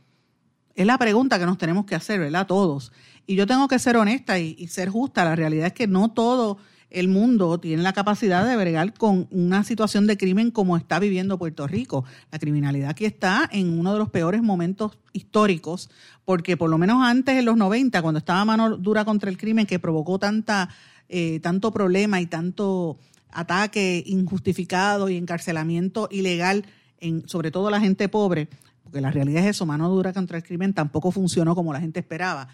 Es 0.74 0.84
la 0.84 0.98
pregunta 0.98 1.38
que 1.38 1.46
nos 1.46 1.56
tenemos 1.56 1.86
que 1.86 1.94
hacer, 1.94 2.20
¿verdad? 2.20 2.46
Todos. 2.46 2.92
Y 3.26 3.34
yo 3.34 3.46
tengo 3.46 3.66
que 3.66 3.78
ser 3.78 3.96
honesta 3.96 4.38
y, 4.38 4.56
y 4.58 4.68
ser 4.68 4.90
justa. 4.90 5.24
La 5.24 5.36
realidad 5.36 5.68
es 5.68 5.72
que 5.72 5.86
no 5.86 6.10
todo 6.10 6.58
el 6.90 7.08
mundo 7.08 7.58
tiene 7.58 7.82
la 7.82 7.92
capacidad 7.92 8.46
de 8.46 8.56
bregar 8.56 8.94
con 8.94 9.26
una 9.30 9.64
situación 9.64 10.06
de 10.06 10.16
crimen 10.16 10.50
como 10.50 10.76
está 10.76 10.98
viviendo 10.98 11.38
Puerto 11.38 11.66
Rico. 11.66 12.04
La 12.30 12.38
criminalidad 12.38 12.90
aquí 12.90 13.04
está 13.04 13.48
en 13.52 13.78
uno 13.78 13.92
de 13.92 13.98
los 13.98 14.10
peores 14.10 14.42
momentos 14.42 14.98
históricos, 15.12 15.90
porque 16.24 16.56
por 16.56 16.70
lo 16.70 16.78
menos 16.78 17.02
antes, 17.02 17.36
en 17.36 17.44
los 17.44 17.56
90, 17.56 18.00
cuando 18.02 18.18
estaba 18.18 18.44
mano 18.44 18.76
dura 18.76 19.04
contra 19.04 19.30
el 19.30 19.36
crimen, 19.36 19.66
que 19.66 19.78
provocó 19.78 20.18
tanta, 20.18 20.68
eh, 21.08 21.40
tanto 21.40 21.72
problema 21.72 22.20
y 22.20 22.26
tanto 22.26 22.98
ataque 23.30 24.02
injustificado 24.06 25.08
y 25.08 25.16
encarcelamiento 25.16 26.08
ilegal, 26.10 26.64
en, 26.98 27.28
sobre 27.28 27.50
todo 27.50 27.68
la 27.70 27.80
gente 27.80 28.08
pobre, 28.08 28.48
porque 28.82 29.00
la 29.00 29.10
realidad 29.10 29.42
es 29.44 29.56
eso, 29.56 29.66
mano 29.66 29.88
dura 29.90 30.12
contra 30.12 30.38
el 30.38 30.44
crimen 30.44 30.72
tampoco 30.72 31.10
funcionó 31.10 31.54
como 31.54 31.72
la 31.72 31.80
gente 31.80 32.00
esperaba. 32.00 32.48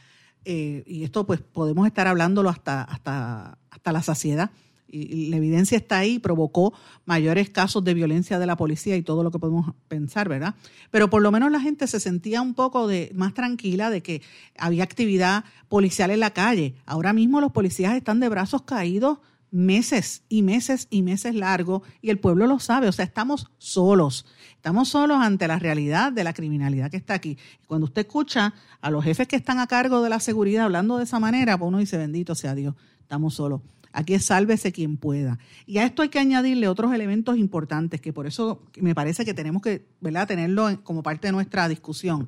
Eh, 0.45 0.83
y 0.87 1.05
esto 1.05 1.25
pues 1.25 1.40
podemos 1.40 1.87
estar 1.87 2.09
hablándolo 2.09 2.49
hasta, 2.49 2.83
hasta, 2.83 3.59
hasta 3.83 3.92
la 3.92 4.03
saciedad. 4.03 4.51
Y, 4.87 5.31
la 5.31 5.38
evidencia 5.38 5.77
está 5.77 5.99
ahí, 5.99 6.18
provocó 6.18 6.73
mayores 7.05 7.51
casos 7.51 7.83
de 7.83 7.95
violencia 7.95 8.38
de 8.38 8.47
la 8.47 8.57
policía 8.57 8.97
y 8.97 9.03
todo 9.03 9.25
lo 9.25 9.31
que 9.31 9.38
podemos 9.38 9.75
pensar, 9.88 10.29
¿verdad? 10.29 10.55
Pero 10.90 11.11
por 11.11 11.23
lo 11.23 11.33
menos 11.33 11.51
la 11.51 11.61
gente 11.61 11.87
se 11.87 11.99
sentía 11.99 12.42
un 12.42 12.55
poco 12.55 12.87
de, 12.87 13.11
más 13.14 13.33
tranquila 13.35 13.90
de 13.90 14.03
que 14.03 14.23
había 14.59 14.85
actividad 14.85 15.45
policial 15.68 16.11
en 16.11 16.21
la 16.21 16.31
calle. 16.31 16.75
Ahora 16.85 17.12
mismo 17.12 17.40
los 17.40 17.53
policías 17.53 17.97
están 17.97 18.21
de 18.21 18.29
brazos 18.29 18.62
caídos 18.62 19.18
meses 19.51 20.23
y 20.29 20.42
meses 20.42 20.88
y 20.90 21.03
meses 21.03 21.35
largos 21.35 21.83
y 22.01 22.11
el 22.11 22.18
pueblo 22.18 22.47
lo 22.47 22.59
sabe, 22.59 22.88
o 22.88 22.92
sea, 22.92 23.05
estamos 23.05 23.51
solos, 23.59 24.27
estamos 24.57 24.88
solos 24.88 25.18
ante 25.21 25.47
la 25.47 25.59
realidad 25.59 26.11
de 26.11 26.25
la 26.25 26.33
criminalidad 26.33 26.90
que 26.90 26.97
está 26.97 27.14
aquí. 27.14 27.37
Cuando 27.66 27.85
usted 27.85 28.03
escucha 28.03 28.55
a 28.81 28.90
los 28.90 29.05
jefes 29.05 29.29
que 29.29 29.37
están 29.37 29.59
a 29.59 29.66
cargo 29.66 30.03
de 30.03 30.09
la 30.09 30.21
seguridad 30.21 30.64
hablando 30.64 30.97
de 30.97 31.05
esa 31.05 31.21
manera, 31.21 31.59
pues 31.59 31.68
uno 31.68 31.79
dice, 31.79 31.99
bendito 31.99 32.35
sea 32.35 32.55
Dios, 32.55 32.75
estamos 33.12 33.35
solos. 33.35 33.61
Aquí 33.92 34.14
es 34.14 34.25
sálvese 34.25 34.72
quien 34.72 34.96
pueda. 34.96 35.38
Y 35.66 35.77
a 35.77 35.85
esto 35.85 36.01
hay 36.01 36.09
que 36.09 36.18
añadirle 36.18 36.66
otros 36.66 36.94
elementos 36.94 37.37
importantes, 37.37 38.01
que 38.01 38.11
por 38.11 38.27
eso 38.27 38.62
me 38.81 38.94
parece 38.94 39.27
que 39.27 39.35
tenemos 39.35 39.61
que 39.61 39.85
¿verdad? 40.01 40.27
tenerlo 40.27 40.83
como 40.83 41.03
parte 41.03 41.29
de 41.29 41.33
nuestra 41.33 41.68
discusión. 41.68 42.27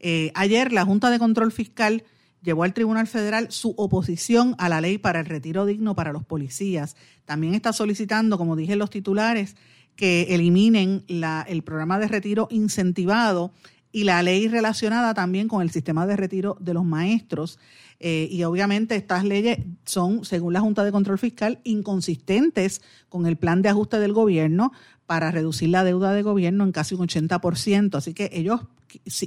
Eh, 0.00 0.32
ayer 0.34 0.72
la 0.72 0.84
Junta 0.84 1.10
de 1.10 1.20
Control 1.20 1.52
Fiscal 1.52 2.02
llevó 2.42 2.64
al 2.64 2.74
Tribunal 2.74 3.06
Federal 3.06 3.52
su 3.52 3.74
oposición 3.76 4.56
a 4.58 4.68
la 4.68 4.80
ley 4.80 4.98
para 4.98 5.20
el 5.20 5.26
retiro 5.26 5.66
digno 5.66 5.94
para 5.94 6.12
los 6.12 6.24
policías. 6.24 6.96
También 7.26 7.54
está 7.54 7.72
solicitando, 7.72 8.36
como 8.36 8.56
dije 8.56 8.74
los 8.74 8.90
titulares, 8.90 9.54
que 9.94 10.34
eliminen 10.34 11.04
el 11.06 11.62
programa 11.62 12.00
de 12.00 12.08
retiro 12.08 12.48
incentivado 12.50 13.52
y 13.94 14.02
la 14.02 14.20
ley 14.24 14.48
relacionada 14.48 15.14
también 15.14 15.46
con 15.46 15.62
el 15.62 15.70
sistema 15.70 16.04
de 16.04 16.16
retiro 16.16 16.56
de 16.58 16.74
los 16.74 16.84
maestros. 16.84 17.60
Eh, 18.00 18.26
y 18.28 18.42
obviamente 18.42 18.96
estas 18.96 19.22
leyes 19.22 19.58
son, 19.84 20.24
según 20.24 20.52
la 20.52 20.60
Junta 20.60 20.82
de 20.82 20.90
Control 20.90 21.16
Fiscal, 21.16 21.60
inconsistentes 21.62 22.82
con 23.08 23.24
el 23.24 23.36
plan 23.36 23.62
de 23.62 23.68
ajuste 23.68 24.00
del 24.00 24.12
gobierno 24.12 24.72
para 25.06 25.30
reducir 25.30 25.68
la 25.68 25.84
deuda 25.84 26.12
de 26.12 26.22
gobierno 26.22 26.64
en 26.64 26.72
casi 26.72 26.96
un 26.96 27.06
80%. 27.06 27.94
Así 27.94 28.14
que 28.14 28.30
ellos 28.32 28.62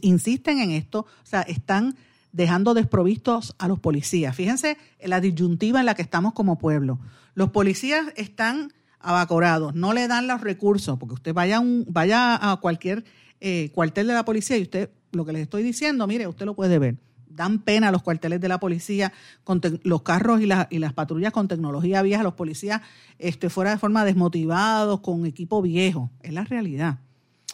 insisten 0.02 0.60
en 0.60 0.72
esto, 0.72 1.00
o 1.00 1.26
sea, 1.26 1.44
están 1.44 1.96
dejando 2.34 2.74
desprovistos 2.74 3.56
a 3.60 3.70
los 3.70 3.80
policías. 3.80 4.36
Fíjense 4.36 4.78
en 5.00 5.12
la 5.12 5.22
disyuntiva 5.22 5.80
en 5.80 5.86
la 5.86 5.96
que 5.96 6.02
estamos 6.02 6.34
como 6.34 6.58
pueblo. 6.58 7.00
Los 7.36 7.52
policías 7.52 8.08
están 8.18 8.74
abacorados, 9.00 9.76
no 9.76 9.94
le 9.94 10.10
dan 10.10 10.28
los 10.28 10.42
recursos, 10.42 11.00
porque 11.00 11.14
usted 11.14 11.34
vaya, 11.34 11.62
un, 11.62 11.86
vaya 11.88 12.52
a 12.52 12.58
cualquier 12.58 13.06
eh, 13.40 13.70
cuartel 13.74 14.08
de 14.08 14.14
la 14.14 14.26
policía 14.26 14.58
y 14.58 14.64
usted, 14.64 14.90
lo 15.12 15.26
que 15.26 15.34
les 15.34 15.44
estoy 15.44 15.64
diciendo, 15.64 16.08
mire, 16.08 16.28
usted 16.28 16.46
lo 16.46 16.56
puede 16.56 16.80
ver. 16.80 16.96
Dan 17.30 17.60
pena 17.60 17.92
los 17.92 18.02
cuarteles 18.02 18.42
de 18.42 18.48
la 18.48 18.60
policía, 18.60 19.14
con 19.44 19.62
los 19.84 20.02
carros 20.02 20.42
y, 20.42 20.50
y, 20.70 20.80
las 20.80 20.94
patrullas 20.94 21.32
con 21.32 21.48
tecnología 21.48 22.02
vieja, 22.02 22.24
los 22.24 22.34
policías 22.34 22.82
este, 23.20 23.50
fuera 23.50 23.72
de 23.72 23.78
forma 23.78 24.06
desmotivados, 24.06 25.02
con 25.02 25.26
equipo 25.26 25.62
viejo. 25.62 26.10
Es 26.24 26.34
la 26.34 26.46
realidad. 26.46 26.98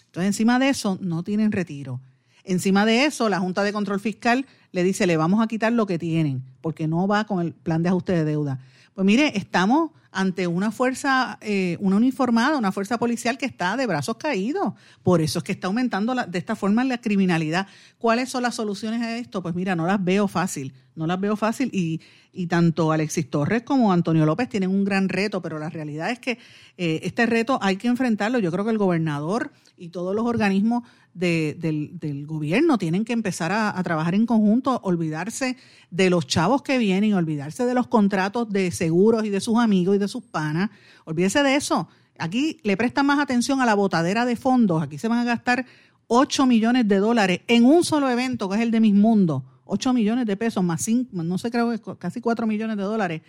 Entonces, 0.05 0.27
encima 0.27 0.59
de 0.59 0.69
eso, 0.69 0.97
no 1.01 1.23
tienen 1.23 1.51
retiro. 1.51 1.99
Encima 2.43 2.85
de 2.85 3.05
eso, 3.05 3.29
la 3.29 3.39
Junta 3.39 3.63
de 3.63 3.73
Control 3.73 3.99
Fiscal 3.99 4.45
le 4.71 4.83
dice, 4.83 5.07
le 5.07 5.17
vamos 5.17 5.41
a 5.41 5.47
quitar 5.47 5.71
lo 5.71 5.85
que 5.85 5.97
tienen, 5.97 6.43
porque 6.61 6.87
no 6.87 7.07
va 7.07 7.25
con 7.25 7.39
el 7.41 7.53
plan 7.53 7.83
de 7.83 7.89
ajuste 7.89 8.13
de 8.13 8.25
deuda. 8.25 8.59
Pues 8.93 9.05
mire, 9.05 9.35
estamos 9.37 9.91
ante 10.11 10.45
una 10.45 10.71
fuerza, 10.71 11.39
eh, 11.41 11.77
una 11.79 11.95
uniformada, 11.95 12.57
una 12.57 12.71
fuerza 12.71 12.99
policial 12.99 13.37
que 13.37 13.47
está 13.47 13.75
de 13.75 13.87
brazos 13.87 14.17
caídos. 14.17 14.73
Por 15.01 15.21
eso 15.21 15.39
es 15.39 15.43
que 15.43 15.51
está 15.51 15.67
aumentando 15.67 16.13
de 16.13 16.37
esta 16.37 16.55
forma 16.55 16.83
la 16.83 16.99
criminalidad. 16.99 17.67
¿Cuáles 17.97 18.29
son 18.29 18.43
las 18.43 18.55
soluciones 18.55 19.01
a 19.01 19.17
esto? 19.17 19.41
Pues 19.41 19.55
mira, 19.55 19.75
no 19.75 19.87
las 19.87 20.03
veo 20.03 20.27
fácil, 20.27 20.73
no 20.95 21.07
las 21.07 21.19
veo 21.19 21.35
fácil 21.35 21.71
y, 21.73 22.01
y 22.31 22.45
tanto 22.45 22.91
Alexis 22.91 23.29
Torres 23.29 23.63
como 23.63 23.91
Antonio 23.91 24.25
López 24.25 24.47
tienen 24.47 24.69
un 24.69 24.83
gran 24.83 25.09
reto, 25.09 25.41
pero 25.41 25.57
la 25.57 25.69
realidad 25.69 26.11
es 26.11 26.19
que 26.19 26.37
eh, 26.77 26.99
este 27.03 27.25
reto 27.25 27.57
hay 27.61 27.77
que 27.77 27.87
enfrentarlo. 27.87 28.37
Yo 28.37 28.51
creo 28.51 28.65
que 28.65 28.71
el 28.71 28.77
gobernador 28.77 29.51
y 29.75 29.89
todos 29.89 30.15
los 30.15 30.25
organismos 30.25 30.83
del, 31.13 32.25
gobierno 32.25 32.77
tienen 32.77 33.05
que 33.05 33.13
empezar 33.13 33.51
a, 33.51 33.81
trabajar 33.83 34.15
en 34.15 34.25
conjunto, 34.25 34.79
olvidarse 34.83 35.57
de 35.91 36.09
los 36.09 36.27
chavos 36.27 36.61
que 36.61 36.77
vienen, 36.77 37.13
olvidarse 37.13 37.65
de 37.65 37.73
los 37.73 37.87
contratos 37.87 38.49
de 38.49 38.71
seguros 38.71 39.25
y 39.25 39.29
de 39.29 39.39
sus 39.39 39.57
amigos 39.57 39.95
y 39.95 39.99
de 39.99 40.07
sus 40.07 40.23
panas, 40.23 40.69
olvídese 41.05 41.43
de 41.43 41.55
eso. 41.55 41.87
Aquí 42.17 42.57
le 42.63 42.77
prestan 42.77 43.05
más 43.05 43.19
atención 43.19 43.61
a 43.61 43.65
la 43.65 43.73
botadera 43.73 44.25
de 44.25 44.35
fondos, 44.35 44.81
aquí 44.81 44.97
se 44.97 45.07
van 45.07 45.19
a 45.19 45.23
gastar 45.23 45.65
8 46.07 46.45
millones 46.45 46.87
de 46.87 46.97
dólares 46.97 47.41
en 47.47 47.65
un 47.65 47.83
solo 47.83 48.09
evento, 48.09 48.49
que 48.49 48.55
es 48.55 48.61
el 48.61 48.71
de 48.71 48.79
Mis 48.79 48.93
Mundos, 48.93 49.43
8 49.65 49.93
millones 49.93 50.25
de 50.25 50.37
pesos 50.37 50.63
más 50.63 50.81
5, 50.83 51.23
no 51.23 51.37
sé, 51.37 51.49
creo 51.49 51.71
que 51.71 51.97
casi 51.97 52.21
4 52.21 52.45
millones 52.45 52.77
de 52.77 52.83
dólares 52.83 53.21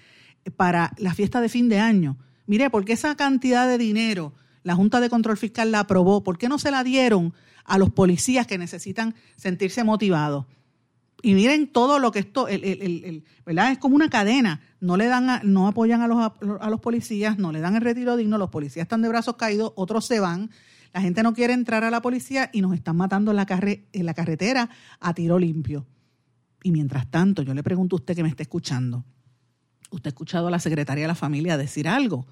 para 0.57 0.93
la 0.99 1.15
fiesta 1.15 1.41
de 1.41 1.49
fin 1.49 1.69
de 1.69 1.79
año. 1.79 2.17
Mire, 2.47 2.69
porque 2.69 2.93
esa 2.93 3.15
cantidad 3.15 3.67
de 3.67 3.79
dinero 3.79 4.35
la 4.65 4.75
Junta 4.75 5.01
de 5.01 5.11
Control 5.11 5.37
Fiscal 5.37 5.71
la 5.71 5.81
aprobó, 5.81 6.25
¿por 6.25 6.39
qué 6.39 6.49
no 6.49 6.59
se 6.59 6.73
la 6.73 6.83
dieron 6.83 7.33
a 7.65 7.79
los 7.79 7.91
policías 7.91 8.47
que 8.47 8.59
necesitan 8.59 9.15
sentirse 9.37 9.85
motivados? 9.85 10.47
Y 11.23 11.35
miren 11.35 11.69
todo 11.69 11.99
lo 11.99 12.11
que 12.13 12.19
esto, 12.19 12.49
el, 12.49 13.25
¿verdad? 13.47 13.73
Es 13.73 13.79
como 13.79 13.95
una 13.95 14.11
cadena. 14.11 14.61
No 14.81 14.97
le 14.97 15.07
dan, 15.07 15.41
no 15.45 15.69
apoyan 15.69 16.03
a 16.03 16.09
los, 16.09 16.33
a 16.61 16.71
los 16.71 16.81
policías, 16.81 17.39
no 17.39 17.53
le 17.53 17.61
dan 17.61 17.77
el 17.77 17.83
retiro 17.83 18.17
digno, 18.17 18.37
los 18.37 18.51
policías 18.51 18.85
están 18.85 19.01
de 19.01 19.09
brazos 19.09 19.37
caídos, 19.37 19.73
otros 19.77 20.07
se 20.07 20.21
van. 20.21 20.51
La 20.93 21.01
gente 21.01 21.23
no 21.23 21.33
quiere 21.33 21.55
entrar 21.55 21.83
a 21.85 21.91
la 21.91 22.03
policía 22.03 22.51
y 22.53 22.61
nos 22.61 22.75
están 22.75 22.97
matando 22.97 23.31
en 23.31 23.37
la, 23.37 23.47
en 23.93 24.07
la 24.07 24.15
carretera 24.15 24.69
a 25.01 25.15
tiro 25.15 25.39
limpio. 25.39 25.87
Y 26.63 26.73
mientras 26.73 27.11
tanto, 27.11 27.43
yo 27.43 27.53
le 27.55 27.63
pregunto 27.63 27.97
a 27.97 28.01
usted 28.01 28.15
que 28.15 28.23
me 28.23 28.29
está 28.29 28.43
escuchando, 28.43 29.05
¿usted 29.91 30.09
ha 30.09 30.11
escuchado 30.11 30.49
a 30.49 30.51
la 30.51 30.59
secretaria 30.59 31.05
de 31.05 31.09
la 31.09 31.15
familia 31.15 31.57
decir 31.57 31.89
algo? 31.89 32.27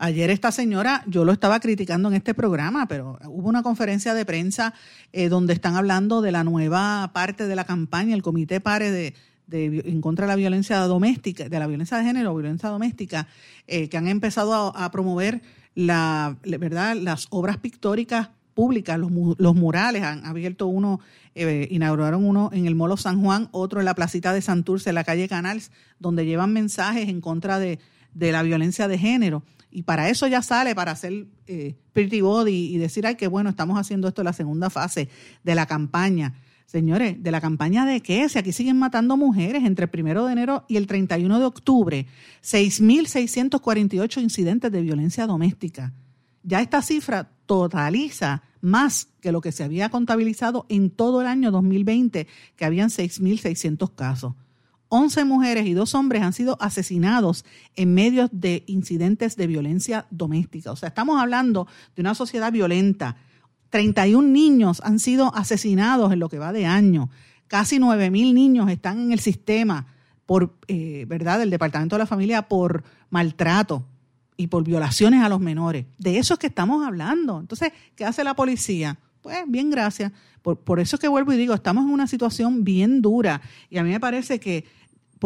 Ayer 0.00 0.30
esta 0.30 0.52
señora, 0.52 1.02
yo 1.08 1.24
lo 1.24 1.32
estaba 1.32 1.58
criticando 1.58 2.08
en 2.08 2.14
este 2.14 2.32
programa, 2.32 2.86
pero 2.86 3.18
hubo 3.26 3.48
una 3.48 3.64
conferencia 3.64 4.14
de 4.14 4.24
prensa 4.24 4.72
eh, 5.12 5.28
donde 5.28 5.54
están 5.54 5.74
hablando 5.74 6.22
de 6.22 6.30
la 6.30 6.44
nueva 6.44 7.10
parte 7.12 7.48
de 7.48 7.56
la 7.56 7.64
campaña, 7.64 8.14
el 8.14 8.22
Comité 8.22 8.60
Pare 8.60 8.92
de, 8.92 9.14
en 9.50 10.00
contra 10.00 10.26
de 10.26 10.32
la 10.32 10.36
violencia 10.36 10.78
doméstica, 10.82 11.48
de 11.48 11.58
la 11.58 11.66
violencia 11.66 11.98
de 11.98 12.04
género, 12.04 12.36
violencia 12.36 12.68
doméstica, 12.68 13.26
eh, 13.66 13.88
que 13.88 13.96
han 13.96 14.06
empezado 14.06 14.72
a, 14.76 14.90
promover 14.92 15.42
la, 15.74 16.36
verdad, 16.44 16.94
las 16.94 17.26
obras 17.30 17.56
pictóricas 17.56 18.30
públicas, 18.54 19.00
los, 19.00 19.10
los 19.10 19.54
murales, 19.56 20.04
han 20.04 20.24
abierto 20.24 20.68
uno, 20.68 21.00
eh, 21.34 21.66
inauguraron 21.72 22.24
uno 22.24 22.50
en 22.52 22.66
el 22.66 22.76
Molo 22.76 22.96
San 22.96 23.20
Juan, 23.20 23.48
otro 23.50 23.80
en 23.80 23.84
la 23.84 23.96
placita 23.96 24.32
de 24.32 24.42
Santurce, 24.42 24.90
en 24.90 24.94
la 24.94 25.02
calle 25.02 25.28
Canals, 25.28 25.72
donde 25.98 26.24
llevan 26.24 26.52
mensajes 26.52 27.08
en 27.08 27.20
contra 27.20 27.58
de, 27.58 27.80
de 28.14 28.30
la 28.30 28.44
violencia 28.44 28.86
de 28.86 28.96
género. 28.96 29.42
Y 29.70 29.82
para 29.82 30.08
eso 30.08 30.26
ya 30.26 30.42
sale, 30.42 30.74
para 30.74 30.92
hacer 30.92 31.26
eh, 31.46 31.76
Pretty 31.92 32.20
Body 32.20 32.74
y 32.74 32.78
decir, 32.78 33.06
ay, 33.06 33.16
qué 33.16 33.26
bueno, 33.26 33.50
estamos 33.50 33.78
haciendo 33.78 34.08
esto 34.08 34.22
en 34.22 34.26
la 34.26 34.32
segunda 34.32 34.70
fase 34.70 35.08
de 35.44 35.54
la 35.54 35.66
campaña. 35.66 36.34
Señores, 36.66 37.22
¿de 37.22 37.30
la 37.30 37.40
campaña 37.40 37.86
de 37.86 38.02
qué? 38.02 38.28
Si 38.28 38.38
aquí 38.38 38.52
siguen 38.52 38.78
matando 38.78 39.16
mujeres 39.16 39.64
entre 39.64 39.84
el 39.84 39.90
primero 39.90 40.26
de 40.26 40.32
enero 40.32 40.64
y 40.68 40.76
el 40.76 40.86
31 40.86 41.38
de 41.38 41.44
octubre, 41.44 42.06
6.648 42.42 44.22
incidentes 44.22 44.70
de 44.70 44.82
violencia 44.82 45.26
doméstica. 45.26 45.94
Ya 46.42 46.60
esta 46.60 46.82
cifra 46.82 47.30
totaliza 47.46 48.42
más 48.60 49.08
que 49.20 49.32
lo 49.32 49.40
que 49.40 49.52
se 49.52 49.64
había 49.64 49.88
contabilizado 49.88 50.66
en 50.68 50.90
todo 50.90 51.20
el 51.20 51.26
año 51.26 51.50
2020, 51.50 52.26
que 52.56 52.64
habían 52.64 52.90
6.600 52.90 53.94
casos. 53.94 54.34
11 54.88 55.24
mujeres 55.24 55.66
y 55.66 55.74
dos 55.74 55.94
hombres 55.94 56.22
han 56.22 56.32
sido 56.32 56.56
asesinados 56.60 57.44
en 57.76 57.94
medio 57.94 58.28
de 58.32 58.64
incidentes 58.66 59.36
de 59.36 59.46
violencia 59.46 60.06
doméstica. 60.10 60.72
O 60.72 60.76
sea, 60.76 60.88
estamos 60.88 61.20
hablando 61.20 61.66
de 61.94 62.02
una 62.02 62.14
sociedad 62.14 62.50
violenta. 62.52 63.16
31 63.70 64.28
niños 64.28 64.80
han 64.82 64.98
sido 64.98 65.34
asesinados 65.34 66.12
en 66.12 66.20
lo 66.20 66.28
que 66.28 66.38
va 66.38 66.52
de 66.52 66.66
año. 66.66 67.10
Casi 67.48 67.78
9.000 67.78 68.32
niños 68.32 68.70
están 68.70 69.00
en 69.00 69.12
el 69.12 69.20
sistema 69.20 69.86
por, 70.26 70.54
eh, 70.68 71.04
¿verdad?, 71.08 71.38
del 71.38 71.50
Departamento 71.50 71.96
de 71.96 72.00
la 72.00 72.06
Familia 72.06 72.48
por 72.48 72.84
maltrato 73.10 73.86
y 74.36 74.46
por 74.46 74.64
violaciones 74.64 75.22
a 75.22 75.28
los 75.28 75.40
menores. 75.40 75.86
De 75.98 76.18
eso 76.18 76.34
es 76.34 76.40
que 76.40 76.46
estamos 76.46 76.86
hablando. 76.86 77.40
Entonces, 77.40 77.72
¿qué 77.96 78.04
hace 78.04 78.24
la 78.24 78.34
policía? 78.34 78.98
Pues 79.28 79.44
bien, 79.46 79.68
gracias. 79.68 80.10
Por, 80.40 80.58
por 80.60 80.80
eso 80.80 80.96
es 80.96 81.00
que 81.00 81.08
vuelvo 81.08 81.34
y 81.34 81.36
digo, 81.36 81.52
estamos 81.52 81.84
en 81.84 81.90
una 81.90 82.06
situación 82.06 82.64
bien 82.64 83.02
dura 83.02 83.42
y 83.68 83.76
a 83.76 83.84
mí 83.84 83.90
me 83.90 84.00
parece 84.00 84.40
que, 84.40 84.64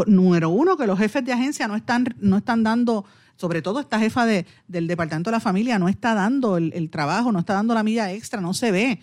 número 0.06 0.50
uno, 0.50 0.76
que 0.76 0.88
los 0.88 0.98
jefes 0.98 1.24
de 1.24 1.32
agencia 1.32 1.68
no 1.68 1.76
están, 1.76 2.16
no 2.18 2.38
están 2.38 2.64
dando 2.64 3.04
sobre 3.36 3.62
todo 3.62 3.78
esta 3.78 4.00
jefa 4.00 4.26
de, 4.26 4.44
del 4.66 4.88
Departamento 4.88 5.30
de 5.30 5.36
la 5.36 5.40
Familia 5.40 5.78
no 5.78 5.88
está 5.88 6.14
dando 6.14 6.56
el, 6.56 6.90
trabajo, 6.90 7.30
no 7.30 7.38
está 7.38 7.54
dando 7.54 7.74
la 7.74 7.84
milla 7.84 8.12
extra, 8.12 8.40
no 8.40 8.54
se 8.54 8.72
ve. 8.72 9.00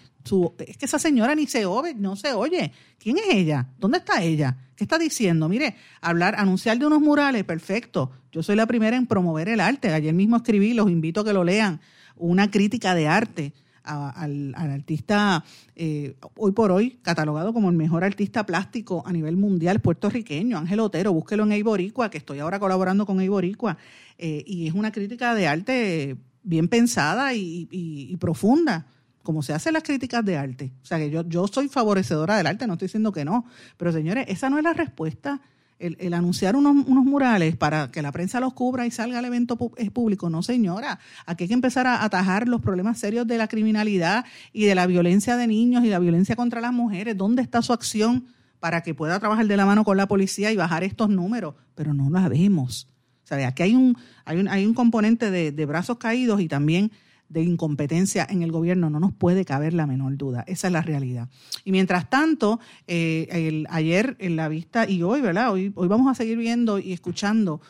Es 0.67 0.75
que 0.75 0.85
esa 0.85 0.99
señora 0.99 1.33
ni 1.33 1.47
se 1.47 1.65
oye, 1.65 1.93
no 1.95 2.17
se 2.17 2.33
oye. 2.33 2.73
¿Quién 2.97 3.19
es 3.19 3.33
ella? 3.33 3.67
¿Dónde 3.79 3.99
está 3.99 4.21
ella? 4.21 4.57
¿Qué 4.75 4.83
está 4.83 4.97
diciendo? 4.97 5.47
Mire, 5.47 5.77
hablar, 6.01 6.35
anunciar 6.37 6.77
de 6.77 6.85
unos 6.85 6.99
murales, 6.99 7.45
perfecto. 7.45 8.11
Yo 8.33 8.43
soy 8.43 8.57
la 8.57 8.65
primera 8.65 8.97
en 8.97 9.07
promover 9.07 9.47
el 9.47 9.61
arte. 9.61 9.93
Ayer 9.93 10.13
mismo 10.13 10.35
escribí, 10.35 10.73
los 10.73 10.89
invito 10.89 11.21
a 11.21 11.25
que 11.25 11.33
lo 11.33 11.45
lean, 11.45 11.79
una 12.17 12.51
crítica 12.51 12.93
de 12.95 13.07
arte 13.07 13.53
al, 13.89 14.53
artista 14.55 15.43
eh, 15.75 16.15
hoy 16.37 16.51
por 16.51 16.71
hoy 16.71 16.99
catalogado 17.01 17.53
como 17.53 17.69
el 17.69 17.75
mejor 17.75 18.03
artista 18.03 18.45
plástico 18.45 19.03
a 19.05 19.11
nivel 19.11 19.37
mundial 19.37 19.79
puertorriqueño, 19.79 20.57
Ángel 20.57 20.79
Otero, 20.79 21.13
búsquelo 21.13 21.43
en 21.43 21.53
Eiboricua, 21.53 22.09
que 22.09 22.17
estoy 22.17 22.39
ahora 22.39 22.59
colaborando 22.59 23.05
con 23.05 23.19
Eiboricua, 23.19 23.77
eh, 24.17 24.43
y 24.45 24.67
es 24.67 24.73
una 24.73 24.91
crítica 24.91 25.33
de 25.33 25.47
arte 25.47 26.17
bien 26.43 26.67
pensada 26.67 27.33
y, 27.33 28.15
profunda 28.19 28.87
como 29.23 29.43
se 29.43 29.53
hacen 29.53 29.73
las 29.73 29.83
críticas 29.83 30.25
de 30.25 30.37
arte. 30.37 30.71
O 30.81 30.85
sea 30.85 30.97
que 30.97 31.09
yo, 31.11 31.27
yo 31.27 31.47
soy 31.47 31.67
favorecedora 31.67 32.37
del 32.37 32.47
arte, 32.47 32.65
no 32.65 32.73
estoy 32.73 32.87
diciendo 32.87 33.11
que 33.11 33.25
no, 33.25 33.45
pero 33.77 33.91
señores, 33.91 34.25
esa 34.27 34.49
no 34.49 34.57
es 34.57 34.63
la 34.63 34.73
respuesta 34.73 35.41
el, 35.79 36.13
anunciar 36.13 36.55
unos, 36.55 36.75
murales 36.75 37.55
para 37.55 37.89
que 37.89 38.01
la 38.01 38.11
prensa 38.11 38.39
los 38.39 38.53
cubra 38.53 38.85
y 38.85 38.91
salga 38.91 39.19
al 39.19 39.25
evento 39.25 39.57
público, 39.57 40.29
no 40.29 40.43
señora, 40.43 40.99
aquí 41.25 41.45
hay 41.45 41.47
que 41.47 41.53
empezar 41.53 41.87
a 41.87 42.03
atajar 42.03 42.47
los 42.47 42.61
problemas 42.61 42.99
serios 42.99 43.25
de 43.25 43.37
la 43.37 43.47
criminalidad 43.47 44.25
y 44.51 44.65
de 44.65 44.75
la 44.75 44.85
violencia 44.87 45.37
de 45.37 45.47
niños 45.47 45.83
y 45.85 45.87
la 45.87 45.99
violencia 45.99 46.35
contra 46.35 46.61
las 46.61 46.73
mujeres. 46.73 47.17
¿Dónde 47.17 47.41
está 47.41 47.61
su 47.61 47.73
acción 47.73 48.27
para 48.59 48.81
que 48.81 48.93
pueda 48.93 49.19
trabajar 49.19 49.47
de 49.47 49.57
la 49.57 49.65
mano 49.65 49.83
con 49.85 49.95
la 49.97 50.07
policía 50.07 50.51
y 50.51 50.57
bajar 50.57 50.83
estos 50.83 51.09
números? 51.09 51.55
Pero 51.75 51.93
no 51.93 52.09
la 52.09 52.27
vemos. 52.27 52.87
O 53.23 53.27
sea, 53.27 53.47
aquí 53.47 53.63
hay 53.63 53.75
un, 53.75 53.97
hay 54.25 54.37
un, 54.37 54.47
hay 54.47 54.65
un 54.65 54.73
componente 54.73 55.31
de 55.31 55.65
brazos 55.65 55.97
caídos 55.97 56.41
y 56.41 56.47
también 56.47 56.91
de 57.29 57.43
incompetencia 57.43 58.27
en 58.29 58.41
el 58.41 58.51
gobierno 58.51 58.89
no 58.89 58.99
nos 58.99 59.13
puede 59.13 59.45
caber 59.45 59.73
la 59.73 59.87
menor 59.87 60.17
duda. 60.17 60.43
Esa 60.47 60.67
es 60.67 60.73
la 60.73 60.81
realidad. 60.81 61.29
Y 61.63 61.71
mientras 61.71 62.09
tanto, 62.09 62.59
eh, 62.87 63.63
ayer 63.69 64.17
en 64.19 64.35
la 64.35 64.49
vista 64.49 64.89
y 64.89 65.03
hoy, 65.03 65.21
¿verdad? 65.21 65.51
Hoy, 65.51 65.71
hoy 65.75 65.87
vamos 65.87 66.09
a 66.11 66.15
seguir 66.15 66.37
viendo 66.37 66.79
y 66.79 66.91
escuchando 66.91 67.61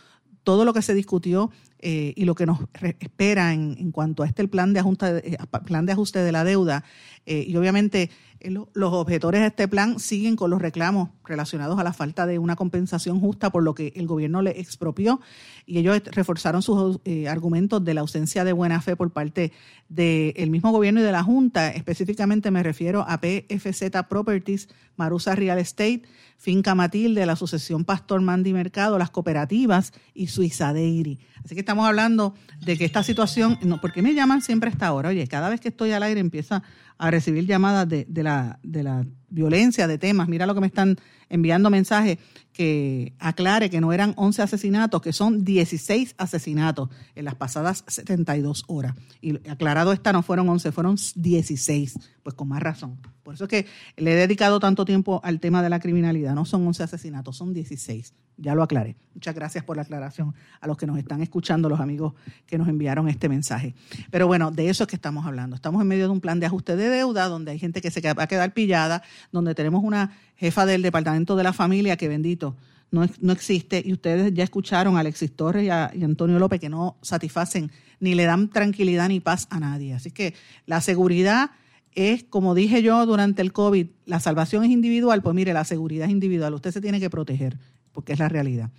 todo 0.43 0.65
lo 0.65 0.73
que 0.73 0.81
se 0.81 0.93
discutió 0.93 1.51
eh, 1.79 2.13
y 2.15 2.25
lo 2.25 2.35
que 2.35 2.45
nos 2.45 2.59
espera 2.99 3.53
en, 3.53 3.91
cuanto 3.91 4.23
a 4.23 4.27
este 4.27 4.47
plan 4.47 4.73
de 4.73 4.79
ajuste, 4.79 5.33
eh, 5.33 5.37
plan 5.65 5.85
de, 5.85 5.93
ajuste 5.93 6.19
de 6.19 6.31
la 6.31 6.43
deuda. 6.43 6.83
y 7.25 7.55
obviamente 7.55 8.09
los 8.47 8.93
objetores 8.93 9.41
de 9.41 9.47
este 9.47 9.67
plan 9.67 9.99
siguen 9.99 10.35
con 10.35 10.49
los 10.49 10.61
reclamos 10.61 11.09
relacionados 11.25 11.77
a 11.77 11.83
la 11.83 11.91
falta 11.91 12.25
de 12.25 12.39
una 12.39 12.55
compensación 12.55 13.19
justa 13.19 13.51
por 13.51 13.63
lo 13.63 13.75
que 13.75 13.91
el 13.95 14.07
gobierno 14.07 14.41
le 14.41 14.59
expropió 14.59 15.19
y 15.65 15.77
ellos 15.77 16.01
reforzaron 16.05 16.61
sus 16.61 16.99
eh, 17.03 17.27
argumentos 17.27 17.83
de 17.83 17.93
la 17.93 18.01
ausencia 18.01 18.43
de 18.43 18.53
buena 18.53 18.81
fe 18.81 18.95
por 18.95 19.11
parte 19.11 19.51
del 19.89 20.49
mismo 20.49 20.71
gobierno 20.71 21.01
y 21.01 21.03
de 21.03 21.11
la 21.11 21.23
Junta. 21.23 21.69
Específicamente 21.71 22.49
me 22.49 22.63
refiero 22.63 23.05
a 23.07 23.19
PFZ 23.19 23.83
Properties, 24.07 24.69
Marusa 24.95 25.35
Real 25.35 25.59
Estate, 25.59 26.03
Finca 26.37 26.75
Matilde, 26.75 27.25
la 27.25 27.33
Asociación 27.33 27.83
Pastor 27.83 28.21
Mandy 28.21 28.53
Mercado, 28.53 28.97
las 28.97 29.09
cooperativas 29.09 29.91
y 30.13 30.27
Suiza 30.27 30.73
Dairy. 30.73 31.19
Así 31.43 31.55
que 31.55 31.63
estamos 31.69 31.87
hablando 31.87 32.33
de 32.61 32.79
que 32.79 32.83
esta 32.83 33.03
situación, 33.03 33.59
no, 33.61 33.79
¿por 33.79 33.93
qué 33.93 34.01
me 34.01 34.15
llaman 34.15 34.41
siempre 34.41 34.71
a 34.71 34.73
esta 34.73 34.91
hora? 34.91 35.09
Oye, 35.09 35.27
cada 35.27 35.49
vez 35.49 35.61
que 35.61 35.67
estoy 35.67 35.91
al 35.91 36.01
aire 36.01 36.19
empieza 36.19 36.63
a 36.97 37.11
recibir 37.11 37.45
llamadas 37.45 37.87
de, 37.87 38.07
de, 38.09 38.23
la, 38.23 38.57
de 38.63 38.81
la 38.81 39.05
violencia, 39.29 39.87
de 39.87 39.97
temas. 39.97 40.27
Mira 40.27 40.45
lo 40.45 40.55
que 40.55 40.61
me 40.61 40.67
están 40.67 40.97
enviando 41.29 41.69
mensajes 41.69 42.17
que 42.51 43.13
aclare 43.19 43.69
que 43.69 43.79
no 43.79 43.93
eran 43.93 44.13
11 44.17 44.41
asesinatos, 44.41 45.01
que 45.01 45.13
son 45.13 45.45
16 45.45 46.15
asesinatos 46.17 46.89
en 47.15 47.25
las 47.25 47.35
pasadas 47.35 47.83
72 47.87 48.65
horas. 48.67 48.95
Y 49.21 49.35
aclarado 49.49 49.93
esta, 49.93 50.11
no 50.11 50.23
fueron 50.23 50.49
11, 50.49 50.71
fueron 50.71 50.97
16, 51.15 51.99
pues 52.23 52.35
con 52.35 52.47
más 52.49 52.61
razón. 52.61 52.97
Por 53.23 53.35
eso 53.35 53.43
es 53.43 53.49
que 53.49 53.65
le 53.95 54.13
he 54.13 54.15
dedicado 54.15 54.59
tanto 54.59 54.85
tiempo 54.85 55.21
al 55.23 55.39
tema 55.39 55.61
de 55.61 55.69
la 55.69 55.79
criminalidad. 55.79 56.33
No 56.33 56.45
son 56.45 56.65
11 56.65 56.83
asesinatos, 56.83 57.37
son 57.37 57.53
16. 57.53 58.13
Ya 58.37 58.55
lo 58.55 58.63
aclaré. 58.63 58.95
Muchas 59.13 59.35
gracias 59.35 59.63
por 59.63 59.75
la 59.75 59.83
aclaración 59.83 60.33
a 60.61 60.67
los 60.67 60.77
que 60.77 60.87
nos 60.87 60.97
están 60.97 61.21
escuchando, 61.21 61.69
los 61.69 61.79
amigos 61.79 62.13
que 62.47 62.57
nos 62.57 62.67
enviaron 62.67 63.07
este 63.07 63.29
mensaje. 63.29 63.75
Pero 64.09 64.27
bueno, 64.27 64.49
de 64.49 64.69
eso 64.69 64.83
es 64.83 64.87
que 64.87 64.95
estamos 64.95 65.25
hablando. 65.25 65.55
Estamos 65.55 65.81
en 65.81 65.87
medio 65.87 66.05
de 66.05 66.11
un 66.11 66.21
plan 66.21 66.39
de 66.39 66.45
ajuste 66.45 66.75
de 66.75 66.89
deuda 66.89 67.27
donde 67.27 67.51
hay 67.51 67.59
gente 67.59 67.81
que 67.81 67.91
se 67.91 68.01
va 68.13 68.23
a 68.23 68.27
quedar 68.27 68.53
pillada, 68.53 69.03
donde 69.31 69.55
tenemos 69.55 69.83
una 69.83 70.17
jefa 70.35 70.65
del 70.65 70.81
Departamento 70.81 71.35
de 71.35 71.43
la 71.43 71.53
Familia 71.53 71.97
que 71.97 72.07
bendito 72.07 72.55
no, 72.91 73.07
no 73.21 73.33
existe 73.33 73.81
y 73.85 73.93
ustedes 73.93 74.33
ya 74.33 74.43
escucharon 74.43 74.97
a 74.97 75.01
Alexis 75.01 75.35
Torres 75.35 75.65
y 75.65 75.69
a, 75.69 75.87
Antonio 75.87 76.39
López 76.39 76.59
que 76.59 76.69
no 76.69 76.97
satisfacen 77.01 77.71
ni 77.99 78.15
le 78.15 78.23
dan 78.23 78.49
tranquilidad 78.49 79.09
ni 79.09 79.19
paz 79.19 79.47
a 79.49 79.59
nadie. 79.59 79.93
Así 79.93 80.11
que 80.11 80.33
la 80.65 80.81
seguridad 80.81 81.51
es, 81.93 82.23
como 82.23 82.55
dije 82.55 82.81
yo 82.81 83.05
durante 83.05 83.41
el 83.41 83.51
COVID, 83.51 83.87
la 84.05 84.19
salvación 84.19 84.63
es 84.63 84.71
individual, 84.71 85.21
pues 85.21 85.35
mire, 85.35 85.53
la 85.53 85.65
seguridad 85.65 86.05
es 86.05 86.11
individual, 86.11 86.53
usted 86.53 86.71
se 86.71 86.81
tiene 86.81 86.99
que 86.99 87.09
proteger, 87.09 87.57
porque 87.91 88.13
es 88.13 88.19
la 88.19 88.29
realidad. 88.29 88.69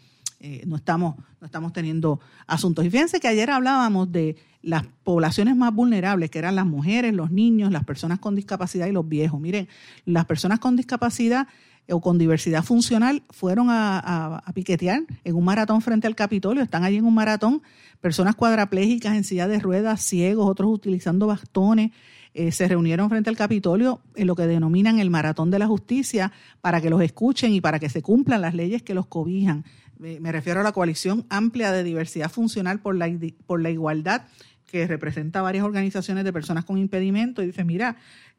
Eh, 0.41 0.63
no, 0.67 0.77
estamos, 0.77 1.17
no 1.41 1.45
estamos 1.45 1.73
teniendo 1.73 2.19
asuntos. 2.47 2.85
Y 2.85 2.91
fíjense 2.91 3.21
que 3.21 3.29
ayer 3.29 3.51
hablábamos 3.51 4.11
de 4.11 4.37
las 4.63 4.85
poblaciones 5.05 5.57
más 5.57 5.75
vulnerables, 5.75 6.31
que 6.31 6.39
eran 6.39 6.55
las 6.55 6.67
mujeres, 6.67 7.15
los 7.15 7.31
niños, 7.31 7.73
las 7.73 7.85
personas 7.85 8.19
con 8.19 8.35
discapacidad 8.35 8.87
y 8.87 8.93
los 8.93 9.09
viejos. 9.09 9.41
Miren, 9.41 9.69
las 10.05 10.27
personas 10.27 10.59
con 10.59 10.77
discapacidad 10.77 11.49
o 11.89 12.01
con 12.01 12.19
diversidad 12.19 12.63
funcional 12.63 13.23
fueron 13.31 13.69
a, 13.71 14.43
piquetear 14.55 15.03
en 15.25 15.35
un 15.35 15.45
maratón 15.45 15.81
frente 15.81 16.07
al 16.07 16.15
Capitolio, 16.15 16.63
están 16.63 16.85
allí 16.85 16.97
en 16.97 17.05
un 17.05 17.15
maratón, 17.15 17.63
personas 18.01 18.37
cuadraplégicas 18.37 19.17
en 19.17 19.25
silla 19.25 19.49
de 19.49 19.59
ruedas, 19.59 20.03
ciegos, 20.03 20.49
otros 20.49 20.71
utilizando 20.73 21.27
bastones, 21.27 21.91
eh, 22.33 22.53
se 22.53 22.69
reunieron 22.69 23.11
frente 23.11 23.29
al 23.29 23.37
Capitolio 23.37 24.01
en 24.15 24.29
lo 24.29 24.37
que 24.37 24.47
denominan 24.47 25.01
el 25.01 25.11
Maratón 25.11 25.51
de 25.51 25.59
la 25.59 25.67
Justicia 25.67 26.31
para 26.61 26.81
que 26.81 26.89
los 26.89 27.03
escuchen 27.03 27.53
y 27.53 27.61
para 27.61 27.81
que 27.81 27.89
se 27.89 28.03
cumplan 28.03 28.41
las 28.41 28.55
leyes 28.55 28.83
que 28.83 28.95
los 28.95 29.07
cobijan. 29.07 29.65
me 29.99 30.31
refiero 30.31 30.61
a 30.61 30.63
la 30.63 30.71
coalición 30.71 31.27
amplia 31.29 31.73
de 31.73 31.83
diversidad 31.83 32.31
funcional 32.31 32.79
por 32.79 32.95
la, 32.95 33.11
por 33.47 33.61
la 33.61 33.71
igualdad 33.71 34.23
que 34.71 34.87
representa 34.87 35.43
varias 35.43 35.65
organizaciones 35.65 36.25
de 36.25 36.33
personas 36.33 36.65
con 36.65 36.79
impedimento 36.79 37.43
y 37.43 37.47
dice, 37.47 37.65
mira, 37.65 37.97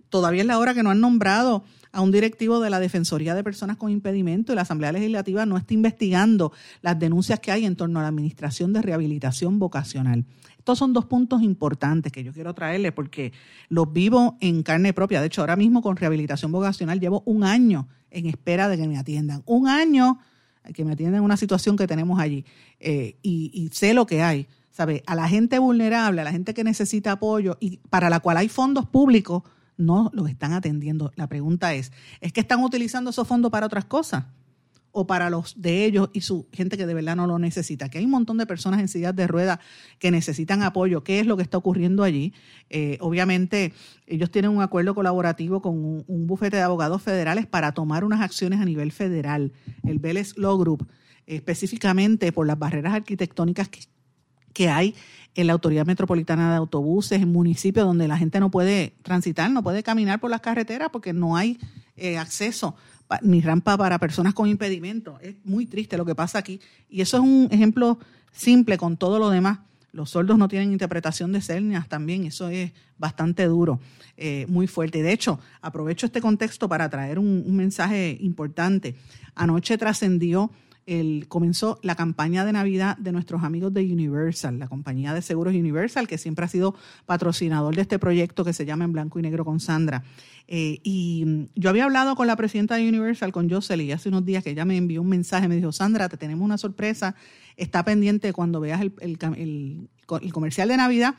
todavía 0.10 0.42
es 0.42 0.48
la 0.48 0.60
hora 0.60 0.74
que 0.74 0.84
no 0.84 0.92
han 0.92 1.02
nombrado 1.02 1.64
a 1.92 2.02
un 2.02 2.12
directivo 2.12 2.60
de 2.60 2.70
la 2.70 2.80
Defensoría 2.80 3.36
de 3.36 3.44
Personas 3.44 3.78
con 3.78 3.92
Impedimento 3.92 4.52
y 4.52 4.56
la 4.56 4.62
Asamblea 4.62 4.92
Legislativa 4.92 5.46
no 5.46 5.58
está 5.58 5.74
investigando 5.74 6.54
las 6.82 6.98
denuncias 6.98 7.40
que 7.40 7.52
hay 7.52 7.66
en 7.66 7.76
torno 7.76 8.00
a 8.00 8.04
la 8.04 8.10
Administración 8.10 8.72
de 8.72 8.82
Rehabilitación 8.82 9.60
Vocacional. 9.60 10.26
Estos 10.58 10.78
son 10.78 10.94
dos 10.94 11.06
puntos 11.06 11.42
importantes 11.42 12.12
que 12.12 12.24
yo 12.24 12.32
quiero 12.32 12.54
traerle 12.54 12.92
porque 12.92 13.34
los 13.68 13.92
vivo 13.92 14.38
en 14.40 14.64
carne 14.64 14.94
propia. 14.94 15.20
De 15.20 15.28
hecho, 15.28 15.42
ahora 15.42 15.56
mismo 15.56 15.82
con 15.82 15.98
rehabilitación 15.98 16.52
vocacional 16.52 17.00
llevo 17.00 17.24
un 17.26 17.44
año 17.44 17.88
en 18.12 18.28
espera 18.28 18.70
de 18.70 18.78
que 18.78 18.88
me 18.88 18.98
atiendan. 18.98 19.42
Un 19.46 19.68
año 19.68 20.20
que 20.74 20.86
me 20.86 20.94
atiendan 20.94 21.20
en 21.20 21.24
una 21.24 21.36
situación 21.36 21.76
que 21.76 21.88
tenemos 21.88 22.20
allí. 22.20 22.46
Eh, 22.80 23.18
y 23.24 23.70
sé 23.74 23.94
lo 23.94 24.06
que 24.06 24.22
hay. 24.22 24.48
¿Sabe? 24.72 25.04
A 25.06 25.16
la 25.16 25.28
gente 25.28 25.60
vulnerable, 25.60 26.22
a 26.22 26.24
la 26.24 26.32
gente 26.32 26.54
que 26.54 26.64
necesita 26.64 27.14
apoyo 27.14 27.58
y 27.60 27.78
para 27.90 28.10
la 28.10 28.20
cual 28.20 28.38
hay 28.38 28.48
fondos 28.48 28.86
públicos 28.86 29.44
no 29.78 30.10
los 30.14 30.30
están 30.30 30.54
atendiendo. 30.54 31.12
La 31.16 31.28
pregunta 31.28 31.74
es, 31.74 31.92
¿es 32.22 32.32
que 32.34 32.42
están 32.42 32.64
utilizando 32.64 33.10
esos 33.10 33.28
fondos 33.28 33.52
para 33.52 33.66
otras 33.66 33.86
cosas? 33.86 34.26
o 34.92 35.08
para 35.08 35.30
los 35.30 35.62
de 35.62 35.86
ellos 35.86 36.10
y 36.14 36.22
su 36.22 36.48
gente 36.52 36.78
que 36.78 36.86
de 36.86 36.94
verdad 36.94 37.16
no 37.16 37.28
lo 37.28 37.40
necesita. 37.40 37.90
Que 37.90 37.98
hay 37.98 38.06
un 38.06 38.12
montón 38.12 38.38
de 38.38 38.46
personas 38.46 38.80
en 38.80 38.88
sillas 38.88 39.16
de 39.16 39.28
ruedas 39.28 39.60
que 40.00 40.12
necesitan 40.12 40.64
apoyo. 40.64 41.04
¿Qué 41.04 41.20
es 41.20 41.26
lo 41.26 41.38
que 41.38 41.44
está 41.44 41.58
ocurriendo 41.58 42.04
allí? 42.04 42.34
Eh, 42.70 42.98
obviamente, 43.00 43.74
ellos 44.06 44.32
tienen 44.32 44.52
un 44.52 44.62
acuerdo 44.62 44.94
colaborativo 44.94 45.62
con 45.62 46.04
un, 46.08 46.28
bufete 46.28 46.58
de 46.58 46.64
abogados 46.64 47.02
federales 47.02 47.46
para 47.48 47.72
tomar 47.74 48.04
unas 48.04 48.22
acciones 48.22 48.60
a 48.60 48.66
nivel 48.66 48.92
federal. 48.92 49.54
El 49.84 50.00
Vélez 50.00 50.38
Law 50.38 50.58
Group, 50.58 50.88
específicamente 51.26 52.32
por 52.32 52.46
las 52.46 52.60
barreras 52.60 52.94
arquitectónicas 52.94 53.70
que, 53.70 53.82
que 54.54 54.70
hay 54.70 54.96
en 55.36 55.48
la 55.48 55.54
Autoridad 55.54 55.86
Metropolitana 55.86 56.52
de 56.52 56.58
Autobuses, 56.58 57.22
en 57.22 57.32
municipios 57.32 57.86
donde 57.86 58.08
la 58.08 58.18
gente 58.18 58.40
no 58.40 58.52
puede 58.52 58.94
transitar, 59.02 59.50
no 59.50 59.64
puede 59.64 59.84
caminar 59.84 60.20
por 60.20 60.30
las 60.30 60.42
carreteras 60.42 60.90
porque 60.92 61.14
no 61.14 61.38
hay 61.38 61.58
eh, 61.96 62.18
acceso 62.18 62.76
ni 63.22 63.42
rampa 63.42 63.78
para 63.78 64.00
personas 64.00 64.34
con 64.34 64.48
impedimento. 64.48 65.18
Es 65.22 65.36
muy 65.44 65.66
triste 65.66 65.98
lo 65.98 66.06
que 66.06 66.16
pasa 66.16 66.40
aquí. 66.40 66.60
Y 66.90 67.02
eso 67.02 67.18
es 67.18 67.24
un 67.24 67.48
ejemplo 67.52 68.00
simple 68.32 68.78
con 68.78 68.98
todo 68.98 69.20
lo 69.20 69.30
demás. 69.30 69.60
Los 69.92 70.12
sordos 70.12 70.38
no 70.38 70.48
tienen 70.48 70.72
interpretación 70.72 71.34
de 71.34 71.42
señas 71.42 71.90
también, 71.90 72.24
eso 72.26 72.48
es 72.48 72.72
bastante 72.98 73.44
duro, 73.46 73.82
eh, 74.16 74.46
muy 74.48 74.68
fuerte. 74.68 75.04
De 75.04 75.12
hecho, 75.12 75.38
aprovecho 75.62 76.06
este 76.06 76.22
contexto 76.22 76.70
para 76.70 76.90
traer 76.90 77.20
un 77.20 77.54
mensaje 77.58 78.18
importante. 78.22 78.96
Anoche 79.36 79.78
trascendió 79.78 80.50
el, 80.86 81.28
comenzó 81.28 81.80
la 81.84 81.96
campaña 81.96 82.44
de 82.46 82.54
Navidad 82.54 82.98
de 82.98 83.12
nuestros 83.12 83.44
amigos 83.44 83.74
de 83.74 83.82
Universal, 83.92 84.60
la 84.60 84.68
compañía 84.68 85.14
de 85.14 85.22
seguros 85.22 85.54
Universal, 85.54 86.08
que 86.08 86.18
siempre 86.18 86.46
ha 86.46 86.48
sido 86.48 86.76
patrocinador 87.06 87.76
de 87.76 87.82
este 87.84 88.00
proyecto 88.00 88.44
que 88.44 88.54
se 88.54 88.66
llama 88.66 88.86
En 88.86 88.94
Blanco 88.94 89.20
y 89.20 89.22
Negro 89.22 89.46
con 89.46 89.60
Sandra. 89.60 90.04
Eh, 90.48 90.80
y 90.84 91.24
mm, 91.26 91.44
yo 91.56 91.70
había 91.70 91.86
hablado 91.86 92.16
con 92.16 92.28
la 92.28 92.36
presidenta 92.36 92.76
de 92.76 92.88
Universal, 92.88 93.32
con 93.32 93.50
Jocelyn, 93.50 93.94
hace 93.94 94.10
unos 94.10 94.26
días 94.26 94.44
que 94.44 94.52
ella 94.52 94.66
me 94.66 94.78
envió 94.78 95.02
un 95.02 95.10
mensaje, 95.10 95.48
me 95.48 95.56
dijo, 95.56 95.72
Sandra, 95.72 96.10
te 96.10 96.18
tenemos 96.18 96.44
una 96.44 96.58
sorpresa, 96.58 97.16
está 97.58 97.84
pendiente 97.86 98.34
cuando 98.34 98.60
veas 98.60 98.82
el, 98.82 98.94
el, 99.00 100.32
comercial 100.32 100.68
de 100.68 100.78
Navidad. 100.78 101.16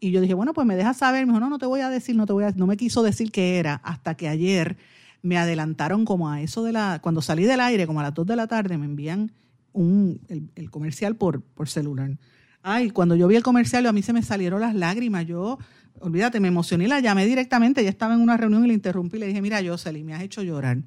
Y 0.00 0.10
yo 0.10 0.20
dije, 0.20 0.34
bueno, 0.34 0.52
pues 0.52 0.66
me 0.66 0.74
dejas 0.74 0.96
saber. 0.96 1.26
Me 1.26 1.32
dijo, 1.32 1.40
no, 1.40 1.48
no 1.48 1.58
te 1.58 1.66
voy 1.66 1.80
a 1.80 1.90
decir, 1.90 2.16
no 2.16 2.26
te 2.26 2.32
voy 2.32 2.44
a, 2.44 2.50
no 2.52 2.66
me 2.66 2.76
quiso 2.76 3.02
decir 3.02 3.30
qué 3.30 3.58
era, 3.58 3.74
hasta 3.84 4.16
que 4.16 4.28
ayer 4.28 4.76
me 5.22 5.38
adelantaron 5.38 6.04
como 6.04 6.28
a 6.28 6.42
eso 6.42 6.64
de 6.64 6.72
la, 6.72 7.00
cuando 7.02 7.22
salí 7.22 7.44
del 7.44 7.60
aire, 7.60 7.86
como 7.86 8.00
a 8.00 8.02
las 8.02 8.14
2 8.14 8.26
de 8.26 8.36
la 8.36 8.46
tarde, 8.48 8.76
me 8.76 8.86
envían 8.86 9.32
un, 9.72 10.20
el, 10.28 10.70
comercial 10.70 11.16
por, 11.16 11.42
por 11.42 11.68
celular. 11.68 12.18
Ay, 12.62 12.90
cuando 12.90 13.16
yo 13.16 13.26
vi 13.28 13.36
el 13.36 13.42
comercial, 13.42 13.86
a 13.86 13.92
mí 13.92 14.02
se 14.02 14.12
me 14.12 14.22
salieron 14.22 14.60
las 14.60 14.74
lágrimas. 14.74 15.26
Yo, 15.26 15.58
olvídate, 16.00 16.40
me 16.40 16.48
emocioné, 16.48 16.86
la 16.88 17.00
llamé 17.00 17.26
directamente. 17.26 17.82
Ya 17.82 17.90
estaba 17.90 18.14
en 18.14 18.20
una 18.20 18.36
reunión 18.36 18.64
y 18.64 18.68
la 18.68 18.74
interrumpí 18.74 19.16
y 19.16 19.20
le 19.20 19.26
dije, 19.26 19.42
mira, 19.42 19.60
Jocelyn, 19.64 20.06
me 20.06 20.14
has 20.14 20.22
hecho 20.22 20.42
llorar. 20.42 20.78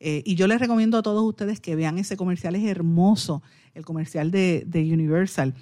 Eh, 0.00 0.22
y 0.24 0.36
yo 0.36 0.46
les 0.46 0.60
recomiendo 0.60 0.98
a 0.98 1.02
todos 1.02 1.24
ustedes 1.24 1.58
que 1.58 1.74
vean 1.74 1.98
ese 1.98 2.16
comercial, 2.16 2.54
es 2.54 2.64
hermoso, 2.64 3.42
el 3.74 3.84
comercial 3.84 4.30
de, 4.30 4.64
Universal. 4.92 5.54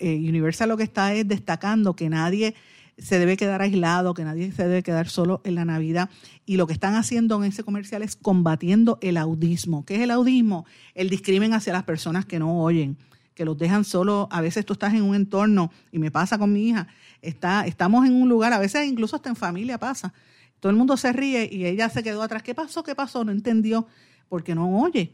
Eh, 0.00 0.28
Universal 0.28 0.68
lo 0.68 0.76
que 0.76 0.82
está 0.82 1.14
es 1.14 1.26
destacando 1.26 1.94
que 1.94 2.08
nadie 2.08 2.54
se 2.98 3.18
debe 3.18 3.36
quedar 3.36 3.60
aislado, 3.60 4.14
que 4.14 4.24
nadie 4.24 4.50
se 4.52 4.66
debe 4.66 4.82
quedar 4.82 5.08
solo 5.08 5.42
en 5.44 5.54
la 5.54 5.64
Navidad. 5.64 6.08
Y 6.46 6.56
lo 6.56 6.66
que 6.66 6.72
están 6.72 6.94
haciendo 6.94 7.36
en 7.36 7.44
ese 7.50 7.62
comercial 7.62 8.02
es 8.02 8.16
combatiendo 8.16 8.98
el 9.02 9.16
audismo. 9.16 9.84
¿Qué 9.84 9.96
es 9.96 10.00
el 10.02 10.10
audismo? 10.10 10.64
El 10.94 11.10
discrimen 11.10 11.52
hacia 11.52 11.72
las 11.72 11.84
personas 11.84 12.24
que 12.24 12.38
no 12.38 12.62
oyen, 12.62 12.96
que 13.34 13.44
los 13.44 13.58
dejan 13.58 13.84
solo. 13.84 14.28
A 14.30 14.40
veces 14.40 14.64
tú 14.64 14.72
estás 14.72 14.94
en 14.94 15.02
un 15.02 15.14
entorno, 15.14 15.70
y 15.92 15.98
me 15.98 16.10
pasa 16.10 16.38
con 16.38 16.52
mi 16.52 16.68
hija, 16.68 16.88
está, 17.20 17.66
estamos 17.66 18.06
en 18.06 18.14
un 18.14 18.28
lugar, 18.28 18.52
a 18.52 18.58
veces 18.58 18.86
incluso 18.86 19.16
hasta 19.16 19.28
en 19.28 19.36
familia 19.36 19.78
pasa. 19.78 20.14
Todo 20.60 20.70
el 20.70 20.76
mundo 20.76 20.96
se 20.96 21.12
ríe 21.12 21.48
y 21.52 21.66
ella 21.66 21.90
se 21.90 22.02
quedó 22.02 22.22
atrás. 22.22 22.42
¿Qué 22.42 22.54
pasó? 22.54 22.82
¿Qué 22.82 22.94
pasó? 22.94 23.24
No 23.24 23.32
entendió 23.32 23.86
porque 24.28 24.54
no 24.54 24.80
oye. 24.80 25.12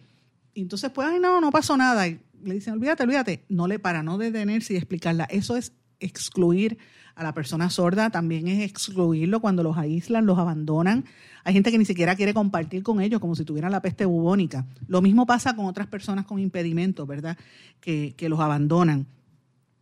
Entonces, 0.54 0.90
pues, 0.90 1.08
ay, 1.08 1.18
no, 1.18 1.40
no 1.40 1.50
pasó 1.50 1.76
nada. 1.76 2.06
Y 2.06 2.20
le 2.44 2.54
dicen, 2.54 2.74
olvídate, 2.74 3.02
olvídate. 3.02 3.44
No 3.48 3.66
le 3.66 3.80
para, 3.80 4.04
no 4.04 4.18
detenerse 4.18 4.74
y 4.74 4.76
explicarla. 4.76 5.24
Eso 5.24 5.56
es 5.56 5.72
excluir 6.04 6.78
a 7.14 7.22
la 7.22 7.34
persona 7.34 7.70
sorda, 7.70 8.10
también 8.10 8.48
es 8.48 8.62
excluirlo 8.62 9.40
cuando 9.40 9.62
los 9.62 9.76
aíslan, 9.76 10.26
los 10.26 10.38
abandonan. 10.38 11.04
Hay 11.44 11.52
gente 11.52 11.70
que 11.70 11.78
ni 11.78 11.84
siquiera 11.84 12.16
quiere 12.16 12.32
compartir 12.32 12.82
con 12.82 13.00
ellos 13.00 13.20
como 13.20 13.34
si 13.34 13.44
tuvieran 13.44 13.72
la 13.72 13.82
peste 13.82 14.04
bubónica. 14.04 14.64
Lo 14.88 15.02
mismo 15.02 15.26
pasa 15.26 15.54
con 15.54 15.66
otras 15.66 15.86
personas 15.86 16.24
con 16.24 16.38
impedimentos, 16.38 17.06
¿verdad? 17.06 17.36
Que, 17.80 18.14
los 18.28 18.40
abandonan 18.40 19.06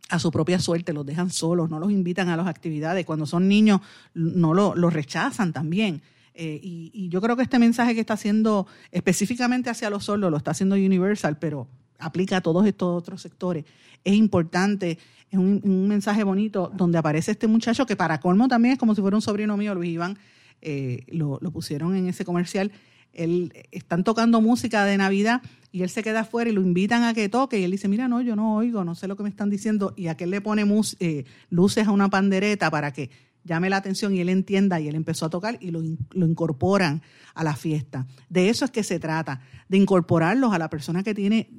a 0.09 0.19
su 0.19 0.31
propia 0.31 0.59
suerte, 0.59 0.91
los 0.91 1.05
dejan 1.05 1.29
solos, 1.29 1.69
no 1.69 1.79
los 1.79 1.91
invitan 1.91 2.27
a 2.29 2.35
las 2.35 2.47
actividades. 2.47 3.05
Cuando 3.05 3.25
son 3.25 3.47
niños, 3.47 3.79
no 4.13 4.53
lo, 4.53 4.75
los 4.75 4.91
rechazan 4.91 5.53
también. 5.53 6.01
Eh, 6.33 6.59
y, 6.61 6.91
y, 6.93 7.09
yo 7.09 7.21
creo 7.21 7.35
que 7.37 7.43
este 7.43 7.59
mensaje 7.59 7.93
que 7.93 8.01
está 8.01 8.15
haciendo 8.15 8.65
específicamente 8.91 9.69
hacia 9.69 9.89
los 9.89 10.05
sordos 10.05 10.31
lo 10.31 10.37
está 10.37 10.51
haciendo 10.51 10.75
Universal, 10.75 11.37
pero 11.37 11.67
aplica 12.01 12.37
a 12.37 12.41
todos 12.41 12.65
estos 12.65 12.97
otros 12.97 13.21
sectores. 13.21 13.65
Es 14.03 14.15
importante 14.15 14.97
es 15.31 15.39
un, 15.39 15.87
mensaje 15.87 16.23
bonito 16.23 16.71
donde 16.75 16.97
aparece 16.97 17.31
este 17.31 17.47
muchacho 17.47 17.85
que 17.85 17.95
para 17.95 18.19
colmo 18.19 18.49
también 18.49 18.73
es 18.73 18.79
como 18.79 18.93
si 18.93 19.01
fuera 19.01 19.15
un 19.15 19.21
sobrino 19.21 19.55
mío, 19.55 19.73
Luis 19.73 19.91
Iván, 19.91 20.17
eh, 20.61 21.05
lo, 21.07 21.39
pusieron 21.51 21.95
en 21.95 22.07
ese 22.07 22.25
comercial. 22.25 22.71
Él, 23.13 23.53
están 23.71 24.03
tocando 24.03 24.41
música 24.41 24.83
de 24.83 24.97
Navidad 24.97 25.41
y 25.71 25.83
él 25.83 25.89
se 25.89 26.03
queda 26.03 26.21
afuera 26.21 26.49
y 26.49 26.53
lo 26.53 26.61
invitan 26.61 27.03
a 27.03 27.13
que 27.13 27.29
toque 27.29 27.59
y 27.59 27.63
él 27.63 27.71
dice, 27.71 27.87
mira, 27.87 28.09
no, 28.09 28.21
yo 28.21 28.35
no 28.35 28.55
oigo, 28.55 28.83
no 28.83 28.93
sé 28.93 29.07
lo 29.07 29.15
que 29.15 29.23
me 29.23 29.29
están 29.29 29.49
diciendo 29.49 29.93
y 29.95 30.07
aquel 30.07 30.31
le 30.31 30.41
pone 30.41 30.65
eh, 30.99 31.23
luces 31.49 31.87
a 31.87 31.91
una 31.91 32.09
pandereta 32.09 32.69
para 32.69 32.91
que 32.91 33.09
llame 33.43 33.69
la 33.69 33.77
atención 33.77 34.15
y 34.15 34.21
él 34.21 34.29
entienda 34.29 34.79
y 34.79 34.87
él 34.87 34.95
empezó 34.95 35.25
a 35.25 35.29
tocar 35.29 35.57
y 35.61 35.71
lo, 35.71 35.81
incorporan 35.83 37.01
a 37.33 37.43
la 37.43 37.55
fiesta. 37.55 38.07
De 38.29 38.49
eso 38.49 38.65
es 38.65 38.71
que 38.71 38.83
se 38.83 38.99
trata, 38.99 39.41
de 39.69 39.77
incorporarlos 39.77 40.53
a 40.53 40.57
la 40.57 40.69
persona 40.69 41.03
que 41.03 41.13
tiene 41.13 41.49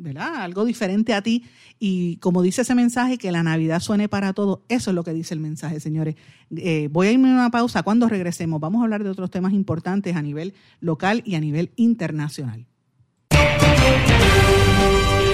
¿verdad? 0.00 0.36
algo 0.36 0.64
diferente 0.64 1.14
a 1.14 1.22
ti 1.22 1.44
y 1.78 2.16
como 2.16 2.42
dice 2.42 2.62
ese 2.62 2.74
mensaje, 2.74 3.18
que 3.18 3.32
la 3.32 3.42
Navidad 3.42 3.80
suene 3.80 4.08
para 4.08 4.32
todos, 4.32 4.60
eso 4.68 4.90
es 4.90 4.94
lo 4.94 5.04
que 5.04 5.12
dice 5.12 5.34
el 5.34 5.40
mensaje, 5.40 5.80
señores. 5.80 6.16
Eh, 6.56 6.88
voy 6.90 7.08
a 7.08 7.12
irme 7.12 7.28
a 7.28 7.32
una 7.32 7.50
pausa, 7.50 7.82
cuando 7.82 8.08
regresemos 8.08 8.60
vamos 8.60 8.80
a 8.80 8.84
hablar 8.84 9.04
de 9.04 9.10
otros 9.10 9.30
temas 9.30 9.52
importantes 9.52 10.16
a 10.16 10.22
nivel 10.22 10.54
local 10.80 11.22
y 11.24 11.34
a 11.34 11.40
nivel 11.40 11.72
internacional. 11.76 12.66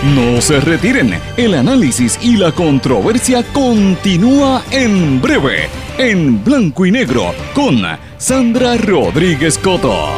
No 0.05 0.39
se 0.43 0.61
retiren, 0.61 1.19
el 1.39 1.55
análisis 1.55 2.19
y 2.21 2.37
la 2.37 2.53
controversia 2.53 3.43
continúa 3.55 4.63
en 4.71 5.19
breve, 5.19 5.71
en 5.97 6.45
blanco 6.45 6.85
y 6.85 6.93
negro, 6.93 7.35
con 7.55 7.81
Sandra 8.19 8.77
Rodríguez 8.77 9.57
Coto. 9.57 10.11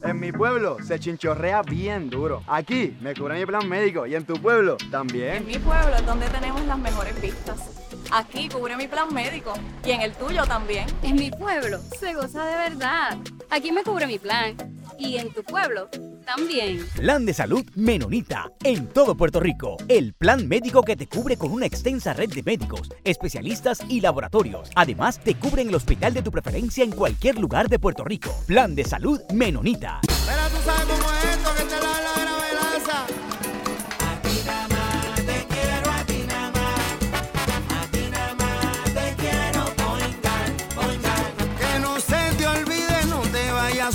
En 0.00 0.18
mi 0.18 0.32
pueblo 0.32 0.78
se 0.82 0.98
chinchorrea 0.98 1.60
bien 1.60 2.08
duro. 2.08 2.42
Aquí 2.46 2.96
me 3.02 3.14
cubre 3.14 3.38
mi 3.38 3.44
plan 3.44 3.68
médico 3.68 4.06
y 4.06 4.14
en 4.14 4.24
tu 4.24 4.32
pueblo 4.40 4.78
también. 4.90 5.36
En 5.36 5.46
mi 5.46 5.58
pueblo 5.58 5.94
es 5.94 6.06
donde 6.06 6.26
tenemos 6.30 6.64
las 6.64 6.78
mejores 6.78 7.20
vistas. 7.20 7.83
Aquí 8.16 8.48
cubre 8.48 8.76
mi 8.76 8.86
plan 8.86 9.12
médico 9.12 9.52
y 9.84 9.90
en 9.90 10.00
el 10.02 10.12
tuyo 10.12 10.44
también. 10.44 10.86
En 11.02 11.16
mi 11.16 11.32
pueblo 11.32 11.80
se 11.98 12.14
goza 12.14 12.44
de 12.44 12.70
verdad. 12.70 13.18
Aquí 13.50 13.72
me 13.72 13.82
cubre 13.82 14.06
mi 14.06 14.20
plan 14.20 14.54
y 14.96 15.16
en 15.16 15.32
tu 15.32 15.42
pueblo 15.42 15.88
también. 16.24 16.86
Plan 16.94 17.26
de 17.26 17.34
salud 17.34 17.64
Menonita 17.74 18.52
en 18.62 18.86
todo 18.86 19.16
Puerto 19.16 19.40
Rico. 19.40 19.76
El 19.88 20.14
plan 20.14 20.46
médico 20.46 20.84
que 20.84 20.94
te 20.94 21.08
cubre 21.08 21.36
con 21.36 21.50
una 21.50 21.66
extensa 21.66 22.12
red 22.12 22.30
de 22.32 22.44
médicos, 22.44 22.88
especialistas 23.02 23.82
y 23.88 24.00
laboratorios. 24.00 24.70
Además, 24.76 25.18
te 25.18 25.34
cubre 25.34 25.62
en 25.62 25.70
el 25.70 25.74
hospital 25.74 26.14
de 26.14 26.22
tu 26.22 26.30
preferencia 26.30 26.84
en 26.84 26.92
cualquier 26.92 27.36
lugar 27.40 27.68
de 27.68 27.80
Puerto 27.80 28.04
Rico. 28.04 28.30
Plan 28.46 28.76
de 28.76 28.84
salud 28.84 29.20
Menonita. 29.32 30.00
Pero 30.04 30.40
tú 30.50 30.64
sabes 30.64 30.84
cómo 30.84 31.12
es 31.14 31.24
esto, 31.24 31.50
que 31.56 31.64
te 31.64 31.80
la, 31.82 32.13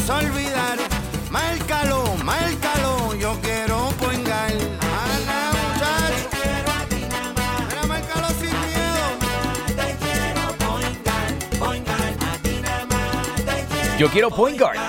la 0.09 0.17
olvidar. 0.17 0.89
Yo 3.19 3.35
quiero 3.41 3.89
poingar. 3.99 4.49
Ana, 4.49 5.51
muchacho. 5.51 6.29
Mira, 6.89 7.83
márcalo 7.87 8.27
sin 8.39 8.55
miedo. 8.65 9.05
Te 9.67 9.95
quiero 10.01 10.43
poingar, 10.65 11.59
poingar. 11.59 12.13
A 12.21 12.37
ti 12.41 12.59
nada 12.63 12.85
más 12.85 13.35
te 13.35 13.65
quiero. 13.69 13.97
Yo 13.99 14.09
quiero 14.09 14.29
poingar. 14.31 14.88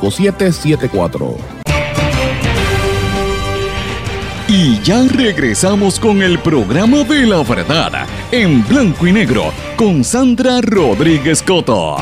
5774 0.00 1.36
Y 4.48 4.80
ya 4.80 5.04
regresamos 5.06 6.00
con 6.00 6.22
el 6.22 6.38
programa 6.38 7.04
de 7.04 7.26
la 7.26 7.42
verdad 7.42 8.06
en 8.32 8.66
blanco 8.66 9.06
y 9.06 9.12
negro 9.12 9.52
con 9.76 10.02
Sandra 10.02 10.60
Rodríguez 10.62 11.42
Coto. 11.42 11.96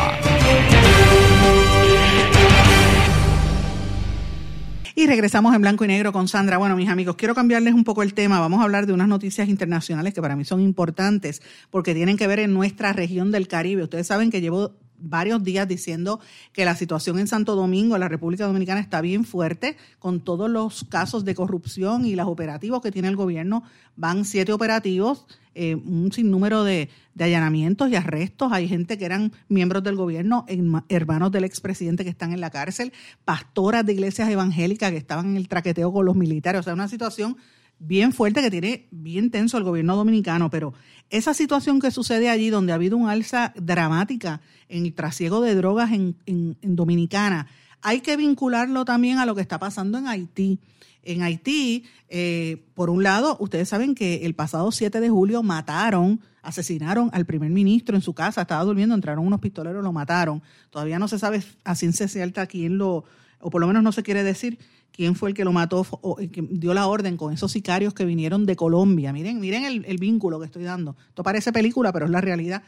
Y 4.98 5.06
regresamos 5.06 5.54
en 5.54 5.60
blanco 5.60 5.84
y 5.84 5.88
negro 5.88 6.10
con 6.10 6.26
Sandra. 6.26 6.56
Bueno, 6.56 6.74
mis 6.74 6.88
amigos, 6.88 7.16
quiero 7.16 7.34
cambiarles 7.34 7.74
un 7.74 7.84
poco 7.84 8.02
el 8.02 8.14
tema. 8.14 8.40
Vamos 8.40 8.60
a 8.60 8.62
hablar 8.62 8.86
de 8.86 8.94
unas 8.94 9.08
noticias 9.08 9.46
internacionales 9.48 10.14
que 10.14 10.22
para 10.22 10.36
mí 10.36 10.44
son 10.46 10.60
importantes 10.62 11.42
porque 11.70 11.94
tienen 11.94 12.16
que 12.16 12.26
ver 12.26 12.38
en 12.38 12.54
nuestra 12.54 12.94
región 12.94 13.30
del 13.30 13.46
Caribe. 13.46 13.82
Ustedes 13.82 14.06
saben 14.06 14.30
que 14.30 14.40
llevo 14.40 14.72
varios 14.98 15.42
días 15.42 15.68
diciendo 15.68 16.20
que 16.52 16.64
la 16.64 16.74
situación 16.74 17.18
en 17.18 17.26
Santo 17.26 17.54
Domingo, 17.54 17.96
en 17.96 18.00
la 18.00 18.08
República 18.08 18.46
Dominicana, 18.46 18.80
está 18.80 19.00
bien 19.00 19.24
fuerte 19.24 19.76
con 19.98 20.20
todos 20.20 20.50
los 20.50 20.84
casos 20.84 21.24
de 21.24 21.34
corrupción 21.34 22.06
y 22.06 22.14
los 22.16 22.26
operativos 22.26 22.80
que 22.80 22.92
tiene 22.92 23.08
el 23.08 23.16
gobierno. 23.16 23.62
Van 23.96 24.24
siete 24.24 24.52
operativos, 24.52 25.26
eh, 25.54 25.74
un 25.74 26.12
sinnúmero 26.12 26.64
de, 26.64 26.90
de, 27.14 27.24
allanamientos 27.24 27.90
y 27.90 27.96
arrestos. 27.96 28.52
Hay 28.52 28.68
gente 28.68 28.98
que 28.98 29.04
eran 29.04 29.32
miembros 29.48 29.82
del 29.82 29.96
gobierno, 29.96 30.44
hermanos 30.88 31.32
del 31.32 31.44
expresidente 31.44 32.04
que 32.04 32.10
están 32.10 32.32
en 32.32 32.40
la 32.40 32.50
cárcel, 32.50 32.92
pastoras 33.24 33.84
de 33.86 33.94
iglesias 33.94 34.28
evangélicas 34.28 34.90
que 34.90 34.98
estaban 34.98 35.30
en 35.30 35.36
el 35.36 35.48
traqueteo 35.48 35.92
con 35.92 36.04
los 36.04 36.16
militares. 36.16 36.60
O 36.60 36.62
sea, 36.62 36.74
una 36.74 36.88
situación 36.88 37.36
bien 37.78 38.12
fuerte 38.12 38.42
que 38.42 38.50
tiene 38.50 38.86
bien 38.90 39.30
tenso 39.30 39.58
el 39.58 39.64
gobierno 39.64 39.96
dominicano, 39.96 40.50
pero 40.50 40.74
esa 41.10 41.34
situación 41.34 41.80
que 41.80 41.90
sucede 41.90 42.28
allí, 42.28 42.50
donde 42.50 42.72
ha 42.72 42.76
habido 42.76 42.96
un 42.96 43.08
alza 43.08 43.52
dramática 43.56 44.40
en 44.68 44.86
el 44.86 44.94
trasiego 44.94 45.40
de 45.40 45.54
drogas 45.54 45.92
en, 45.92 46.56
Dominicana, 46.62 47.46
hay 47.82 48.00
que 48.00 48.16
vincularlo 48.16 48.84
también 48.84 49.18
a 49.18 49.26
lo 49.26 49.34
que 49.34 49.42
está 49.42 49.58
pasando 49.58 49.98
en 49.98 50.08
Haití. 50.08 50.58
En 51.02 51.22
Haití, 51.22 51.84
eh, 52.08 52.64
por 52.74 52.90
un 52.90 53.04
lado, 53.04 53.36
ustedes 53.38 53.68
saben 53.68 53.94
que 53.94 54.26
el 54.26 54.34
pasado 54.34 54.72
7 54.72 54.98
de 54.98 55.08
julio 55.08 55.44
mataron, 55.44 56.20
asesinaron 56.42 57.10
al 57.12 57.26
primer 57.26 57.50
ministro 57.50 57.94
en 57.94 58.02
su 58.02 58.12
casa, 58.12 58.42
estaba 58.42 58.64
durmiendo, 58.64 58.94
entraron 58.94 59.24
unos 59.24 59.40
pistoleros, 59.40 59.84
lo 59.84 59.92
mataron. 59.92 60.42
Todavía 60.70 60.98
no 60.98 61.06
se 61.06 61.20
sabe 61.20 61.44
a 61.62 61.76
ciencia 61.76 62.08
cierta 62.08 62.46
quién 62.46 62.78
lo, 62.78 63.04
o 63.40 63.50
por 63.50 63.60
lo 63.60 63.68
menos 63.68 63.84
no 63.84 63.92
se 63.92 64.02
quiere 64.02 64.24
decir 64.24 64.58
quién 64.96 65.14
fue 65.14 65.28
el 65.28 65.34
que 65.34 65.44
lo 65.44 65.52
mató, 65.52 65.86
o 65.90 66.18
el 66.18 66.30
que 66.30 66.42
dio 66.50 66.72
la 66.72 66.86
orden 66.86 67.16
con 67.16 67.32
esos 67.32 67.52
sicarios 67.52 67.92
que 67.92 68.04
vinieron 68.04 68.46
de 68.46 68.56
Colombia. 68.56 69.12
Miren, 69.12 69.38
miren 69.40 69.64
el, 69.64 69.98
vínculo 69.98 70.40
que 70.40 70.46
estoy 70.46 70.64
dando. 70.64 70.96
Esto 71.08 71.22
parece 71.22 71.52
película, 71.52 71.92
pero 71.92 72.06
es 72.06 72.10
la 72.10 72.20
realidad. 72.20 72.62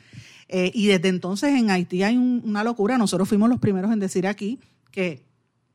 Eh, 0.49 0.70
y 0.74 0.87
desde 0.87 1.09
entonces 1.09 1.55
en 1.55 1.70
Haití 1.70 2.03
hay 2.03 2.16
una 2.16 2.62
locura. 2.64 2.99
Nosotros 2.99 3.29
fuimos 3.29 3.49
los 3.49 3.59
primeros 3.59 3.91
en 3.93 3.99
decir 3.99 4.26
aquí 4.26 4.61
que 4.91 5.24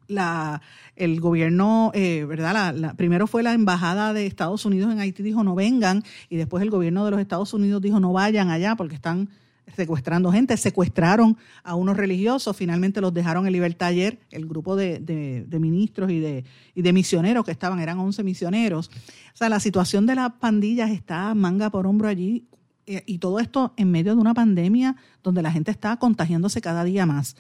la, 0.08 0.62
el 0.96 1.20
gobierno, 1.20 1.92
eh, 1.96 2.26
¿verdad? 2.26 2.74
La, 2.76 2.94
primero 2.94 3.26
fue 3.26 3.42
la 3.42 3.54
embajada 3.54 4.14
de 4.14 4.28
Estados 4.28 4.66
Unidos 4.66 4.92
en 4.92 5.00
Haití, 5.00 5.24
dijo 5.24 5.44
no 5.44 5.56
vengan, 5.56 6.04
y 6.30 6.36
después 6.36 6.62
el 6.62 6.70
gobierno 6.70 7.04
de 7.06 7.12
los 7.12 7.20
Estados 7.20 7.54
Unidos 7.54 7.82
dijo 7.82 8.00
no 8.00 8.14
vayan 8.14 8.50
allá 8.50 8.76
porque 8.76 8.96
están 8.96 9.30
secuestrando 9.76 10.32
gente, 10.32 10.58
secuestraron 10.58 11.38
a 11.64 11.76
unos 11.76 11.98
religiosos, 11.98 12.56
finalmente 12.56 13.02
los 13.02 13.14
dejaron 13.14 13.46
en 13.48 13.54
libertad 13.54 13.90
ayer, 13.90 14.20
el 14.32 14.46
grupo 14.46 14.76
de, 14.76 15.00
de, 15.00 15.60
ministros 15.60 16.12
y 16.12 16.20
de, 16.20 16.44
y 16.76 16.82
de 16.82 16.94
misioneros 16.94 17.46
que 17.46 17.52
estaban, 17.52 17.80
eran 17.80 18.00
11 18.00 18.24
misioneros. 18.24 18.90
O 19.34 19.38
sea, 19.38 19.50
la 19.50 19.60
situación 19.60 20.06
de 20.06 20.16
las 20.16 20.34
pandillas 20.34 20.92
está 20.92 21.34
manga 21.34 21.70
por 21.70 21.88
hombro 21.88 22.08
allí 22.08 22.48
eh, 22.86 23.04
y 23.06 23.20
todo 23.20 23.40
esto 23.40 23.74
en 23.78 23.92
medio 23.92 24.16
de 24.16 24.22
una 24.22 24.34
pandemia 24.34 24.96
donde 25.24 25.42
la 25.42 25.52
gente 25.52 25.72
está 25.72 25.98
contagiándose 25.98 26.62
cada 26.62 26.84
día 26.84 27.06
más 27.06 27.36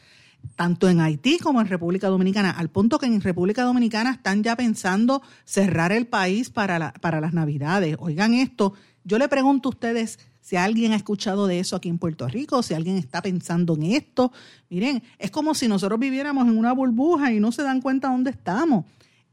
tanto 0.55 0.89
en 0.89 0.99
Haití 0.99 1.39
como 1.39 1.61
en 1.61 1.67
República 1.67 2.07
Dominicana, 2.07 2.51
al 2.51 2.69
punto 2.69 2.99
que 2.99 3.05
en 3.05 3.21
República 3.21 3.63
Dominicana 3.63 4.11
están 4.11 4.43
ya 4.43 4.55
pensando 4.55 5.21
cerrar 5.45 5.91
el 5.91 6.07
país 6.07 6.49
para, 6.49 6.79
la, 6.79 6.93
para 6.93 7.21
las 7.21 7.33
Navidades. 7.33 7.95
Oigan 7.99 8.33
esto, 8.33 8.73
yo 9.03 9.17
le 9.17 9.27
pregunto 9.29 9.69
a 9.69 9.71
ustedes, 9.71 10.19
si 10.43 10.57
alguien 10.57 10.91
ha 10.91 10.97
escuchado 10.97 11.47
de 11.47 11.59
eso 11.59 11.77
aquí 11.77 11.87
en 11.87 11.97
Puerto 11.97 12.27
Rico, 12.27 12.61
si 12.63 12.73
alguien 12.73 12.97
está 12.97 13.21
pensando 13.21 13.75
en 13.75 13.83
esto, 13.83 14.33
miren, 14.69 15.01
es 15.17 15.31
como 15.31 15.55
si 15.55 15.69
nosotros 15.69 15.97
viviéramos 15.97 16.49
en 16.49 16.57
una 16.57 16.73
burbuja 16.73 17.31
y 17.31 17.39
no 17.39 17.53
se 17.53 17.63
dan 17.63 17.79
cuenta 17.79 18.09
dónde 18.09 18.31
estamos. 18.31 18.83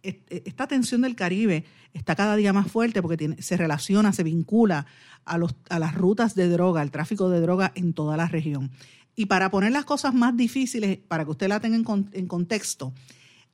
Esta 0.05 0.69
tensión 0.69 1.01
del 1.01 1.17
Caribe 1.17 1.65
está 1.93 2.15
cada 2.15 2.37
día 2.37 2.53
más 2.53 2.71
fuerte 2.71 3.03
porque 3.03 3.37
se 3.41 3.57
relaciona, 3.57 4.13
se 4.13 4.23
vincula 4.23 4.87
a, 5.25 5.37
las 5.37 5.95
rutas 5.97 6.37
de 6.37 6.49
droga, 6.49 6.81
al 6.81 6.93
tráfico 6.93 7.29
de 7.29 7.41
droga 7.41 7.73
en 7.75 7.93
toda 7.93 8.17
la 8.17 8.29
región. 8.29 8.71
Y 9.17 9.27
para 9.27 9.51
poner 9.51 9.73
las 9.73 9.85
cosas 9.85 10.15
más 10.15 10.37
difíciles, 10.37 10.97
para 10.97 11.25
que 11.25 11.33
usted 11.33 11.49
la 11.49 11.59
tenga 11.59 11.77
en, 11.77 12.09
en 12.13 12.27
contexto, 12.29 12.95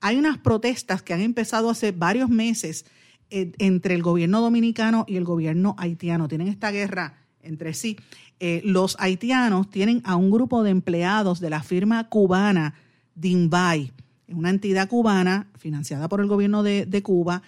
hay 0.02 0.18
unas 0.18 0.36
protestas 0.36 1.02
que 1.02 1.14
han 1.14 1.22
empezado 1.22 1.70
hace 1.70 1.92
varios 1.92 2.28
meses 2.28 2.84
eh, 3.30 3.52
entre 3.56 3.94
el 3.94 4.02
gobierno 4.02 4.42
dominicano 4.42 5.06
y 5.08 5.16
el 5.16 5.24
gobierno 5.24 5.74
haitiano. 5.78 6.28
Tienen 6.28 6.48
esta 6.48 6.70
guerra 6.70 7.25
entre 7.46 7.74
sí. 7.74 7.96
Eh, 8.40 8.60
los 8.64 8.96
haitianos 8.98 9.70
tienen 9.70 10.02
a 10.04 10.16
un 10.16 10.30
grupo 10.30 10.62
de 10.62 10.70
empleados 10.70 11.40
de 11.40 11.50
la 11.50 11.62
firma 11.62 12.08
cubana 12.08 12.74
Dinbay, 13.14 13.92
una 14.28 14.50
entidad 14.50 14.88
cubana 14.88 15.48
financiada 15.58 16.08
por 16.08 16.20
el 16.20 16.26
gobierno 16.26 16.62
de, 16.62 17.02
Cuba 17.02 17.42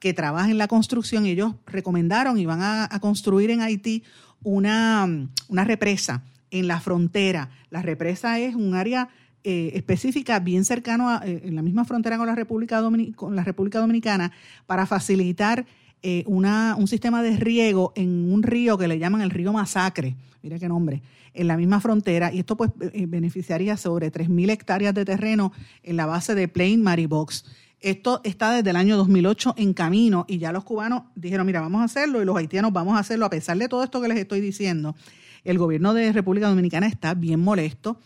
que 0.00 0.14
trabaja 0.14 0.50
en 0.50 0.58
la 0.58 0.68
construcción. 0.68 1.26
Ellos 1.26 1.54
recomendaron 1.66 2.38
y 2.38 2.46
van 2.46 2.60
a, 2.62 2.88
construir 3.00 3.50
en 3.50 3.60
Haití 3.60 4.02
una, 4.42 5.28
una, 5.48 5.64
represa 5.64 6.24
en 6.50 6.66
la 6.66 6.80
frontera. 6.80 7.50
La 7.70 7.82
represa 7.82 8.40
es 8.40 8.56
un 8.56 8.74
área 8.74 9.08
eh, 9.44 9.72
específica 9.74 10.38
bien 10.38 10.64
cercano 10.64 11.08
a, 11.08 11.22
eh, 11.24 11.42
en 11.44 11.56
la 11.56 11.62
misma 11.62 11.84
frontera 11.84 12.16
con 12.16 12.26
la 12.26 12.34
República, 12.34 12.80
con 13.16 13.34
la 13.34 13.42
República 13.42 13.80
Dominicana 13.80 14.30
para 14.66 14.86
facilitar 14.86 15.66
eh, 16.02 16.24
un 16.26 16.88
sistema 16.88 17.22
de 17.22 17.36
riego 17.36 17.92
en 17.94 18.32
un 18.32 18.42
río 18.42 18.76
que 18.76 18.88
le 18.88 18.98
llaman 18.98 19.20
el 19.20 19.30
río 19.30 19.52
Masacre, 19.52 20.16
mire 20.42 20.58
qué 20.58 20.68
nombre, 20.68 21.02
en 21.34 21.46
la 21.46 21.56
misma 21.56 21.80
frontera, 21.80 22.32
y 22.32 22.40
esto 22.40 22.56
pues 22.56 22.70
eh, 22.80 23.06
beneficiaría 23.06 23.76
sobre 23.76 24.12
3.000 24.12 24.50
hectáreas 24.50 24.94
de 24.94 25.04
terreno 25.04 25.52
en 25.82 25.96
la 25.96 26.06
base 26.06 26.34
de 26.34 26.48
Plain 26.48 26.82
Maribox. 26.82 27.44
Esto 27.80 28.20
está 28.24 28.52
desde 28.52 28.70
el 28.70 28.76
año 28.76 28.96
2008 28.96 29.54
en 29.56 29.74
camino 29.74 30.24
y 30.28 30.38
ya 30.38 30.52
los 30.52 30.64
cubanos 30.64 31.02
dijeron, 31.14 31.46
mira, 31.46 31.60
vamos 31.60 31.80
a 31.80 31.84
hacerlo 31.84 32.22
y 32.22 32.24
los 32.24 32.36
haitianos 32.36 32.72
vamos 32.72 32.96
a 32.96 33.00
hacerlo 33.00 33.26
a 33.26 33.30
pesar 33.30 33.56
de 33.58 33.68
todo 33.68 33.82
esto 33.82 34.00
que 34.00 34.08
les 34.08 34.18
estoy 34.18 34.40
diciendo. 34.40 34.94
El 35.44 35.58
gobierno 35.58 35.92
de 35.92 36.12
República 36.12 36.48
Dominicana 36.48 36.86
está 36.86 37.14
bien 37.14 37.40
molesto 37.40 37.98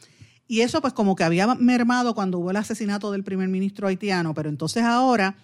y 0.48 0.60
eso 0.60 0.80
pues 0.80 0.92
como 0.92 1.16
que 1.16 1.24
había 1.24 1.46
mermado 1.56 2.14
cuando 2.14 2.38
hubo 2.38 2.50
el 2.50 2.56
asesinato 2.56 3.10
del 3.12 3.24
primer 3.24 3.48
ministro 3.48 3.88
haitiano, 3.88 4.32
pero 4.32 4.48
entonces 4.48 4.82
ahora 4.82 5.36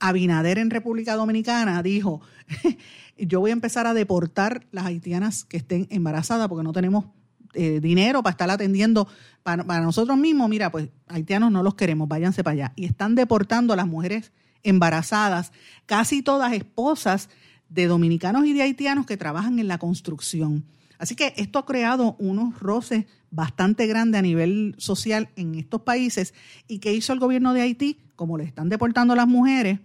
Abinader 0.00 0.58
en 0.58 0.70
República 0.70 1.14
Dominicana 1.14 1.82
dijo, 1.82 2.20
yo 3.18 3.40
voy 3.40 3.50
a 3.50 3.52
empezar 3.52 3.86
a 3.86 3.94
deportar 3.94 4.66
las 4.72 4.86
haitianas 4.86 5.44
que 5.44 5.58
estén 5.58 5.86
embarazadas 5.90 6.48
porque 6.48 6.64
no 6.64 6.72
tenemos 6.72 7.04
eh, 7.52 7.80
dinero 7.80 8.22
para 8.22 8.32
estar 8.32 8.50
atendiendo 8.50 9.08
para, 9.42 9.80
nosotros 9.80 10.16
mismos. 10.16 10.48
Mira, 10.48 10.70
pues 10.70 10.88
haitianos 11.08 11.50
no 11.50 11.62
los 11.62 11.74
queremos, 11.74 12.08
váyanse 12.08 12.44
para 12.44 12.52
allá. 12.52 12.72
Y 12.76 12.84
están 12.84 13.14
deportando 13.14 13.72
a 13.72 13.76
las 13.76 13.86
mujeres 13.86 14.32
embarazadas, 14.62 15.52
casi 15.86 16.22
todas 16.22 16.52
esposas 16.52 17.28
de 17.68 17.86
dominicanos 17.86 18.46
y 18.46 18.52
de 18.52 18.62
haitianos 18.62 19.06
que 19.06 19.16
trabajan 19.16 19.58
en 19.58 19.68
la 19.68 19.78
construcción. 19.78 20.64
Así 20.98 21.16
que 21.16 21.32
esto 21.36 21.58
ha 21.58 21.66
creado 21.66 22.14
unos 22.18 22.60
roces 22.60 23.06
bastante 23.30 23.86
grandes 23.86 24.18
a 24.18 24.22
nivel 24.22 24.74
social 24.78 25.30
en 25.34 25.54
estos 25.54 25.82
países. 25.82 26.34
¿Y 26.68 26.78
qué 26.78 26.92
hizo 26.92 27.12
el 27.12 27.18
gobierno 27.18 27.54
de 27.54 27.62
Haití? 27.62 27.98
Como 28.16 28.36
le 28.36 28.44
están 28.44 28.68
deportando 28.68 29.14
a 29.14 29.16
las 29.16 29.26
mujeres, 29.26 29.80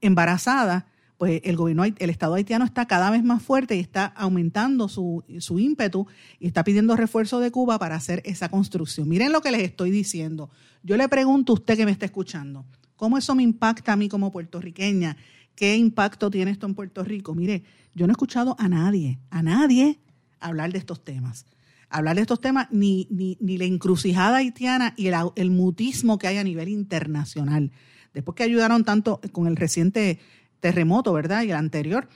embarazada, 0.00 0.86
pues 1.18 1.40
el 1.44 1.56
gobierno, 1.56 1.84
el 1.84 2.10
Estado 2.10 2.34
haitiano 2.34 2.64
está 2.64 2.86
cada 2.86 3.10
vez 3.10 3.24
más 3.24 3.42
fuerte 3.42 3.76
y 3.76 3.80
está 3.80 4.06
aumentando 4.06 4.88
su, 4.88 5.24
su 5.40 5.58
ímpetu 5.58 6.06
y 6.38 6.46
está 6.46 6.62
pidiendo 6.62 6.94
refuerzo 6.94 7.40
de 7.40 7.50
Cuba 7.50 7.78
para 7.78 7.96
hacer 7.96 8.22
esa 8.24 8.48
construcción. 8.48 9.08
Miren 9.08 9.32
lo 9.32 9.40
que 9.40 9.50
les 9.50 9.62
estoy 9.62 9.90
diciendo. 9.90 10.48
Yo 10.84 10.96
le 10.96 11.08
pregunto 11.08 11.52
a 11.52 11.54
usted 11.54 11.76
que 11.76 11.84
me 11.84 11.90
está 11.90 12.06
escuchando, 12.06 12.64
¿cómo 12.94 13.18
eso 13.18 13.34
me 13.34 13.42
impacta 13.42 13.92
a 13.92 13.96
mí 13.96 14.08
como 14.08 14.30
puertorriqueña? 14.30 15.16
¿Qué 15.56 15.76
impacto 15.76 16.30
tiene 16.30 16.52
esto 16.52 16.66
en 16.66 16.76
Puerto 16.76 17.02
Rico? 17.02 17.34
Mire, 17.34 17.64
yo 17.94 18.06
no 18.06 18.12
he 18.12 18.14
escuchado 18.14 18.54
a 18.60 18.68
nadie, 18.68 19.18
a 19.30 19.42
nadie 19.42 19.98
hablar 20.38 20.70
de 20.70 20.78
estos 20.78 21.04
temas. 21.04 21.46
Hablar 21.90 22.14
de 22.14 22.22
estos 22.22 22.40
temas, 22.40 22.68
ni, 22.70 23.08
ni, 23.10 23.36
ni 23.40 23.58
la 23.58 23.64
encrucijada 23.64 24.36
haitiana 24.36 24.94
y 24.96 25.08
el 25.08 25.50
mutismo 25.50 26.16
que 26.18 26.28
hay 26.28 26.36
a 26.36 26.44
nivel 26.44 26.68
internacional 26.68 27.72
después 28.14 28.34
que 28.34 28.42
ayudaron 28.42 28.84
tanto 28.84 29.20
con 29.32 29.46
el 29.46 29.56
reciente 29.56 30.18
terremoto, 30.60 31.12
¿verdad? 31.12 31.42
Y 31.42 31.50
el 31.50 31.56
anterior, 31.56 32.08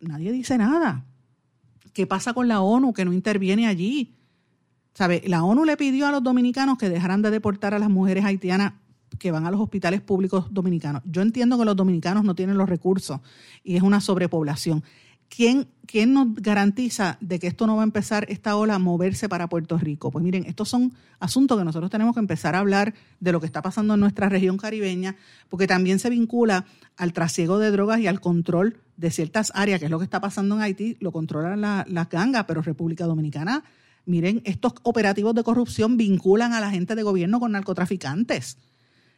nadie 0.00 0.32
dice 0.32 0.58
nada. 0.58 1.04
¿Qué 1.92 2.06
pasa 2.06 2.34
con 2.34 2.48
la 2.48 2.60
ONU 2.60 2.92
que 2.92 3.04
no 3.04 3.12
interviene 3.12 3.66
allí? 3.66 4.14
¿Sabe? 4.92 5.22
La 5.26 5.44
ONU 5.44 5.64
le 5.64 5.76
pidió 5.76 6.06
a 6.06 6.10
los 6.10 6.22
dominicanos 6.22 6.78
que 6.78 6.88
dejaran 6.88 7.22
de 7.22 7.30
deportar 7.30 7.74
a 7.74 7.78
las 7.78 7.88
mujeres 7.88 8.24
haitianas 8.24 8.74
que 9.18 9.30
van 9.30 9.46
a 9.46 9.50
los 9.50 9.60
hospitales 9.60 10.00
públicos 10.00 10.46
dominicanos. 10.50 11.02
Yo 11.04 11.22
entiendo 11.22 11.58
que 11.58 11.64
los 11.64 11.76
dominicanos 11.76 12.24
no 12.24 12.34
tienen 12.34 12.58
los 12.58 12.68
recursos 12.68 13.20
y 13.62 13.76
es 13.76 13.82
una 13.82 14.00
sobrepoblación. 14.00 14.82
¿Quién, 15.28 15.68
¿Quién 15.86 16.12
nos 16.12 16.34
garantiza 16.34 17.18
de 17.20 17.38
que 17.38 17.46
esto 17.46 17.66
no 17.66 17.76
va 17.76 17.82
a 17.82 17.84
empezar, 17.84 18.26
esta 18.28 18.56
ola, 18.56 18.76
a 18.76 18.78
moverse 18.78 19.28
para 19.28 19.48
Puerto 19.48 19.78
Rico? 19.78 20.10
Pues 20.10 20.24
miren, 20.24 20.44
estos 20.46 20.68
son 20.68 20.92
asuntos 21.20 21.58
que 21.58 21.64
nosotros 21.64 21.90
tenemos 21.90 22.14
que 22.14 22.20
empezar 22.20 22.54
a 22.54 22.60
hablar 22.60 22.94
de 23.20 23.32
lo 23.32 23.40
que 23.40 23.46
está 23.46 23.62
pasando 23.62 23.94
en 23.94 24.00
nuestra 24.00 24.28
región 24.28 24.56
caribeña, 24.56 25.16
porque 25.48 25.66
también 25.66 25.98
se 25.98 26.10
vincula 26.10 26.64
al 26.96 27.12
trasiego 27.12 27.58
de 27.58 27.70
drogas 27.70 28.00
y 28.00 28.06
al 28.06 28.20
control 28.20 28.78
de 28.96 29.10
ciertas 29.10 29.52
áreas, 29.54 29.78
que 29.78 29.86
es 29.86 29.90
lo 29.90 29.98
que 29.98 30.04
está 30.04 30.20
pasando 30.20 30.54
en 30.56 30.62
Haití, 30.62 30.96
lo 31.00 31.12
controlan 31.12 31.60
las 31.60 32.08
gangas, 32.08 32.44
pero 32.44 32.62
República 32.62 33.04
Dominicana, 33.04 33.64
miren, 34.06 34.40
estos 34.44 34.74
operativos 34.82 35.34
de 35.34 35.44
corrupción 35.44 35.96
vinculan 35.96 36.52
a 36.52 36.60
la 36.60 36.70
gente 36.70 36.94
de 36.94 37.02
gobierno 37.02 37.40
con 37.40 37.52
narcotraficantes. 37.52 38.58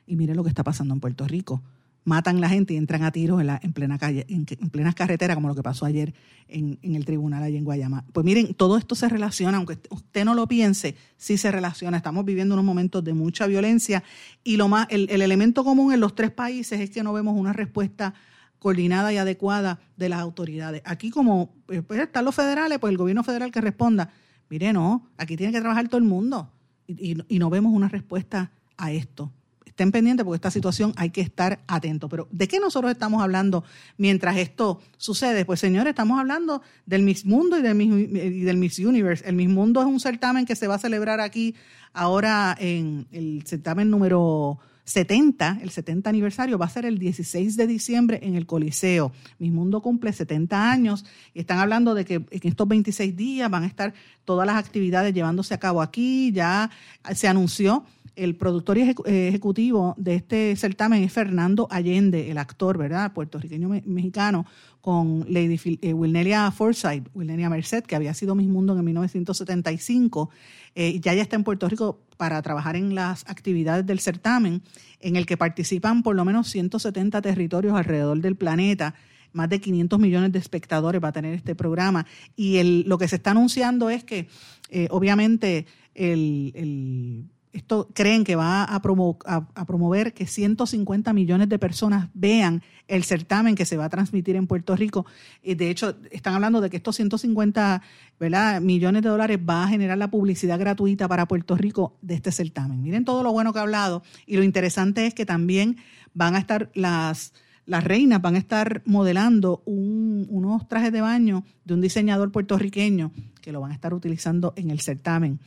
Y 0.06 0.16
miren 0.16 0.36
lo 0.36 0.42
que 0.42 0.48
está 0.48 0.64
pasando 0.64 0.94
en 0.94 1.00
Puerto 1.00 1.26
Rico 1.26 1.62
matan 2.08 2.40
la 2.40 2.48
gente 2.48 2.74
y 2.74 2.76
entran 2.76 3.04
a 3.04 3.12
tiros 3.12 3.40
en, 3.40 3.46
la, 3.46 3.60
en 3.62 3.72
plena 3.72 3.98
calle, 3.98 4.26
en, 4.28 4.46
en 4.48 4.70
plenas 4.70 4.94
carreteras, 4.94 5.36
como 5.36 5.46
lo 5.48 5.54
que 5.54 5.62
pasó 5.62 5.84
ayer 5.84 6.14
en, 6.48 6.78
el 6.82 7.04
tribunal 7.04 7.42
allí 7.42 7.56
en 7.56 7.64
Guayama. 7.64 8.04
Pues 8.12 8.24
miren, 8.24 8.54
todo 8.54 8.76
esto 8.76 8.94
se 8.94 9.08
relaciona, 9.08 9.58
aunque 9.58 9.78
usted 9.90 10.24
no 10.24 10.34
lo 10.34 10.48
piense, 10.48 10.96
sí 11.16 11.36
se 11.36 11.52
relaciona. 11.52 11.98
Estamos 11.98 12.24
viviendo 12.24 12.54
unos 12.54 12.64
momentos 12.64 13.04
de 13.04 13.12
mucha 13.12 13.46
violencia 13.46 14.02
y 14.42 14.56
lo 14.56 14.68
más, 14.68 14.88
el, 14.90 15.08
el 15.10 15.22
elemento 15.22 15.62
común 15.62 15.92
en 15.92 16.00
los 16.00 16.14
tres 16.14 16.30
países 16.30 16.80
es 16.80 16.90
que 16.90 17.02
no 17.02 17.12
vemos 17.12 17.36
una 17.36 17.52
respuesta 17.52 18.14
coordinada 18.58 19.12
y 19.12 19.18
adecuada 19.18 19.78
de 19.96 20.08
las 20.08 20.18
autoridades. 20.20 20.82
Aquí 20.84 21.10
como 21.10 21.54
pues, 21.66 21.84
están 22.00 22.24
los 22.24 22.34
federales, 22.34 22.78
pues 22.78 22.90
el 22.90 22.98
gobierno 22.98 23.22
federal 23.22 23.52
que 23.52 23.60
responda, 23.60 24.10
mire, 24.48 24.72
no, 24.72 25.06
aquí 25.18 25.36
tiene 25.36 25.52
que 25.52 25.60
trabajar 25.60 25.88
todo 25.88 25.98
el 25.98 26.04
mundo 26.04 26.50
y 26.86 27.38
no 27.38 27.50
vemos 27.50 27.74
una 27.74 27.88
respuesta 27.88 28.50
a 28.78 28.90
esto 28.92 29.30
estén 29.78 29.92
pendientes 29.92 30.24
porque 30.24 30.38
esta 30.38 30.50
situación 30.50 30.92
hay 30.96 31.10
que 31.10 31.20
estar 31.20 31.60
atento. 31.68 32.08
Pero 32.08 32.26
¿de 32.32 32.48
qué 32.48 32.58
nosotros 32.58 32.90
estamos 32.90 33.22
hablando 33.22 33.62
mientras 33.96 34.36
esto 34.36 34.80
sucede? 34.96 35.44
Pues 35.44 35.60
señores, 35.60 35.92
estamos 35.92 36.18
hablando 36.18 36.62
del 36.84 37.04
Miss 37.04 37.24
Mundo 37.24 37.56
y 37.56 37.62
del 37.62 37.76
Miss, 37.76 38.56
Miss 38.56 38.78
Universe. 38.80 39.24
El 39.24 39.36
Miss 39.36 39.48
Mundo 39.48 39.80
es 39.80 39.86
un 39.86 40.00
certamen 40.00 40.46
que 40.46 40.56
se 40.56 40.66
va 40.66 40.74
a 40.74 40.78
celebrar 40.78 41.20
aquí 41.20 41.54
ahora 41.92 42.56
en 42.58 43.06
el 43.12 43.44
certamen 43.46 43.88
número 43.88 44.58
70, 44.82 45.60
el 45.62 45.70
70 45.70 46.08
aniversario, 46.08 46.58
va 46.58 46.64
a 46.64 46.70
ser 46.70 46.86
el 46.86 46.98
16 46.98 47.56
de 47.56 47.66
diciembre 47.66 48.20
en 48.22 48.34
el 48.34 48.46
Coliseo. 48.46 49.12
Miss 49.38 49.52
Mundo 49.52 49.80
cumple 49.80 50.12
70 50.12 50.72
años 50.72 51.04
y 51.34 51.40
están 51.40 51.58
hablando 51.58 51.94
de 51.94 52.04
que 52.04 52.14
en 52.14 52.40
estos 52.42 52.66
26 52.66 53.14
días 53.14 53.48
van 53.50 53.62
a 53.64 53.66
estar 53.66 53.94
todas 54.24 54.46
las 54.46 54.56
actividades 54.56 55.14
llevándose 55.14 55.54
a 55.54 55.58
cabo 55.58 55.82
aquí. 55.82 56.32
Ya 56.32 56.70
se 57.14 57.28
anunció 57.28 57.84
el 58.18 58.36
productor 58.36 58.78
ejecutivo 58.78 59.94
de 59.96 60.16
este 60.16 60.56
certamen 60.56 61.04
es 61.04 61.12
Fernando 61.12 61.68
Allende, 61.70 62.30
el 62.30 62.38
actor, 62.38 62.76
¿verdad? 62.76 63.12
Puertorriqueño 63.12 63.68
mexicano, 63.84 64.44
con 64.80 65.24
Lady 65.28 65.78
eh, 65.82 65.92
Wilnelia 65.92 66.50
Forsythe, 66.50 67.10
Wilnelia 67.14 67.48
Merced, 67.48 67.84
que 67.84 67.94
había 67.94 68.14
sido 68.14 68.34
Miss 68.34 68.48
Mundo 68.48 68.76
en 68.76 68.84
1975. 68.84 70.30
Eh, 70.74 70.98
ya 71.00 71.14
ya 71.14 71.22
está 71.22 71.36
en 71.36 71.44
Puerto 71.44 71.68
Rico 71.68 72.00
para 72.16 72.42
trabajar 72.42 72.74
en 72.74 72.94
las 72.94 73.24
actividades 73.28 73.86
del 73.86 74.00
certamen, 74.00 74.62
en 75.00 75.16
el 75.16 75.24
que 75.24 75.36
participan 75.36 76.02
por 76.02 76.16
lo 76.16 76.24
menos 76.24 76.48
170 76.48 77.22
territorios 77.22 77.74
alrededor 77.76 78.20
del 78.20 78.36
planeta 78.36 78.94
más 79.32 79.50
de 79.50 79.60
500 79.60 80.00
millones 80.00 80.32
de 80.32 80.38
espectadores 80.38 81.04
va 81.04 81.08
a 81.08 81.12
tener 81.12 81.34
este 81.34 81.54
programa. 81.54 82.06
Y 82.34 82.56
el, 82.56 82.84
lo 82.88 82.96
que 82.96 83.06
se 83.08 83.16
está 83.16 83.32
anunciando 83.32 83.90
es 83.90 84.02
que, 84.02 84.26
eh, 84.70 84.88
obviamente, 84.90 85.66
el 85.94 87.28
esto 87.52 87.88
creen 87.94 88.24
que 88.24 88.36
va 88.36 88.64
a, 88.64 88.82
promo, 88.82 89.18
a, 89.24 89.66
promover 89.66 90.12
que 90.12 90.26
150 90.26 91.12
millones 91.12 91.48
de 91.48 91.58
personas 91.58 92.08
vean 92.14 92.62
el 92.86 93.04
certamen 93.04 93.54
que 93.54 93.64
se 93.64 93.76
va 93.76 93.86
a 93.86 93.88
transmitir 93.88 94.36
en 94.36 94.46
Puerto 94.46 94.76
Rico. 94.76 95.06
Y 95.42 95.54
de 95.54 95.70
hecho, 95.70 95.96
están 96.10 96.34
hablando 96.34 96.60
de 96.60 96.70
que 96.70 96.76
estos 96.76 96.96
150 96.96 97.82
¿verdad? 98.20 98.60
millones 98.60 99.02
de 99.02 99.08
dólares 99.08 99.38
va 99.38 99.64
a 99.64 99.68
generar 99.68 99.98
la 99.98 100.10
publicidad 100.10 100.58
gratuita 100.58 101.08
para 101.08 101.26
Puerto 101.26 101.56
Rico 101.56 101.96
de 102.02 102.14
este 102.14 102.32
certamen. 102.32 102.82
Miren 102.82 103.04
todo 103.04 103.22
lo 103.22 103.32
bueno 103.32 103.52
que 103.52 103.58
ha 103.58 103.62
hablado. 103.62 104.02
Y 104.26 104.36
lo 104.36 104.42
interesante 104.42 105.06
es 105.06 105.14
que 105.14 105.26
también 105.26 105.76
van 106.14 106.34
a 106.34 106.38
estar 106.38 106.70
las, 106.74 107.32
las 107.66 107.84
reinas, 107.84 108.20
van 108.20 108.34
a 108.34 108.38
estar 108.38 108.82
modelando 108.84 109.62
un, 109.64 110.26
unos 110.30 110.68
trajes 110.68 110.92
de 110.92 111.00
baño 111.00 111.44
de 111.64 111.74
un 111.74 111.80
diseñador 111.80 112.30
puertorriqueño 112.30 113.12
que 113.40 113.52
lo 113.52 113.60
van 113.60 113.70
a 113.70 113.74
estar 113.74 113.94
utilizando 113.94 114.52
en 114.56 114.70
el 114.70 114.80
certamen 114.80 115.40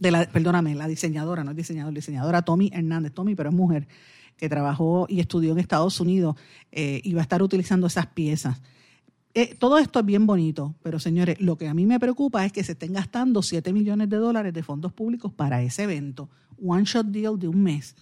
de 0.00 0.10
la, 0.10 0.26
perdóname, 0.26 0.74
la 0.74 0.88
diseñadora, 0.88 1.44
no 1.44 1.50
es 1.50 1.56
diseñador, 1.56 1.94
diseñadora 1.94 2.42
Tommy 2.42 2.70
Hernández, 2.72 3.12
Tommy, 3.12 3.34
pero 3.34 3.50
es 3.50 3.54
mujer, 3.54 3.88
que 4.36 4.48
trabajó 4.48 5.06
y 5.08 5.20
estudió 5.20 5.52
en 5.52 5.58
Estados 5.58 6.00
Unidos 6.00 6.36
eh, 6.72 7.00
y 7.04 7.12
va 7.14 7.20
a 7.20 7.22
estar 7.22 7.42
utilizando 7.42 7.86
esas 7.86 8.06
piezas. 8.06 8.60
Eh, 9.34 9.54
todo 9.54 9.78
esto 9.78 9.98
es 10.00 10.06
bien 10.06 10.26
bonito, 10.26 10.74
pero 10.82 10.98
señores, 10.98 11.40
lo 11.40 11.56
que 11.56 11.68
a 11.68 11.74
mí 11.74 11.86
me 11.86 12.00
preocupa 12.00 12.44
es 12.44 12.52
que 12.52 12.64
se 12.64 12.72
estén 12.72 12.92
gastando 12.92 13.42
7 13.42 13.72
millones 13.72 14.08
de 14.08 14.16
dólares 14.16 14.54
de 14.54 14.62
fondos 14.62 14.92
públicos 14.92 15.32
para 15.32 15.62
ese 15.62 15.84
evento, 15.84 16.28
one 16.64 16.84
shot 16.84 17.06
deal 17.06 17.38
de 17.38 17.48
un 17.48 17.62
mes. 17.62 17.94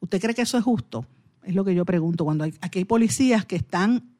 ¿Usted 0.00 0.20
cree 0.20 0.34
que 0.34 0.42
eso 0.42 0.56
es 0.56 0.64
justo? 0.64 1.06
Es 1.42 1.54
lo 1.54 1.64
que 1.64 1.74
yo 1.74 1.84
pregunto. 1.84 2.24
Cuando 2.24 2.44
hay, 2.44 2.54
aquí 2.60 2.80
hay 2.80 2.84
policías 2.84 3.44
que 3.44 3.56
están 3.56 4.16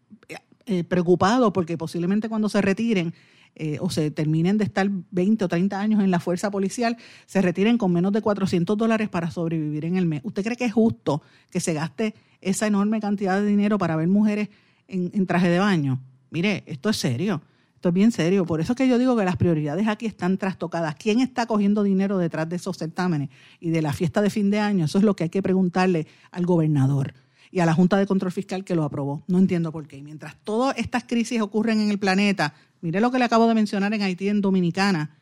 eh, 0.66 0.82
preocupados 0.82 1.52
porque 1.52 1.78
posiblemente 1.78 2.28
cuando 2.28 2.48
se 2.48 2.60
retiren 2.60 3.14
eh, 3.58 3.78
o 3.80 3.88
se 3.88 4.10
terminen 4.10 4.58
de 4.58 4.64
estar 4.64 4.86
20 5.10 5.46
o 5.46 5.48
30 5.48 5.80
años 5.80 6.04
en 6.04 6.10
la 6.10 6.20
fuerza 6.20 6.50
policial, 6.50 6.98
se 7.24 7.40
retiren 7.40 7.78
con 7.78 7.90
menos 7.90 8.12
de 8.12 8.20
400 8.20 8.76
dólares 8.76 9.08
para 9.08 9.30
sobrevivir 9.30 9.86
en 9.86 9.96
el 9.96 10.04
mes. 10.04 10.20
¿Usted 10.24 10.44
cree 10.44 10.56
que 10.56 10.66
es 10.66 10.74
justo 10.74 11.22
que 11.50 11.60
se 11.60 11.72
gaste 11.72 12.14
esa 12.42 12.66
enorme 12.66 13.00
cantidad 13.00 13.40
de 13.40 13.46
dinero 13.46 13.78
para 13.78 13.96
ver 13.96 14.08
mujeres 14.08 14.50
en, 14.88 15.26
traje 15.26 15.48
de 15.48 15.58
baño? 15.58 16.02
Mire, 16.30 16.64
esto 16.66 16.90
es 16.90 16.98
serio. 16.98 17.40
Esto 17.74 17.88
es 17.88 17.94
bien 17.94 18.12
serio. 18.12 18.44
Por 18.44 18.60
eso 18.60 18.74
es 18.74 18.76
que 18.76 18.88
yo 18.88 18.98
digo 18.98 19.16
que 19.16 19.24
las 19.24 19.36
prioridades 19.36 19.88
aquí 19.88 20.04
están 20.04 20.36
trastocadas. 20.36 20.94
¿Quién 20.96 21.20
está 21.20 21.46
cogiendo 21.46 21.82
dinero 21.82 22.18
detrás 22.18 22.46
de 22.50 22.56
esos 22.56 22.76
certámenes 22.76 23.30
y 23.58 23.70
de 23.70 23.80
la 23.80 23.94
fiesta 23.94 24.20
de 24.20 24.28
fin 24.28 24.50
de 24.50 24.60
año? 24.60 24.84
Eso 24.84 24.98
es 24.98 25.04
lo 25.04 25.16
que 25.16 25.24
hay 25.24 25.30
que 25.30 25.42
preguntarle 25.42 26.06
al 26.30 26.44
gobernador 26.44 27.14
y 27.50 27.60
a 27.60 27.66
la 27.66 27.72
Junta 27.72 27.96
de 27.96 28.06
Control 28.06 28.32
Fiscal 28.32 28.64
que 28.64 28.74
lo 28.74 28.84
aprobó. 28.84 29.22
No 29.28 29.38
entiendo 29.38 29.72
por 29.72 29.86
qué. 29.86 30.02
Mientras 30.02 30.36
todas 30.44 30.76
estas 30.76 31.04
crisis 31.04 31.40
ocurren 31.40 31.80
en 31.80 31.90
el 31.90 31.98
planeta, 31.98 32.52
mire 32.80 33.00
lo 33.00 33.10
que 33.10 33.18
le 33.18 33.24
acabo 33.24 33.46
de 33.48 33.54
mencionar 33.54 33.92
en 33.94 34.02
Haití, 34.02 34.28
en 34.28 34.40
Dominicana, 34.40 35.16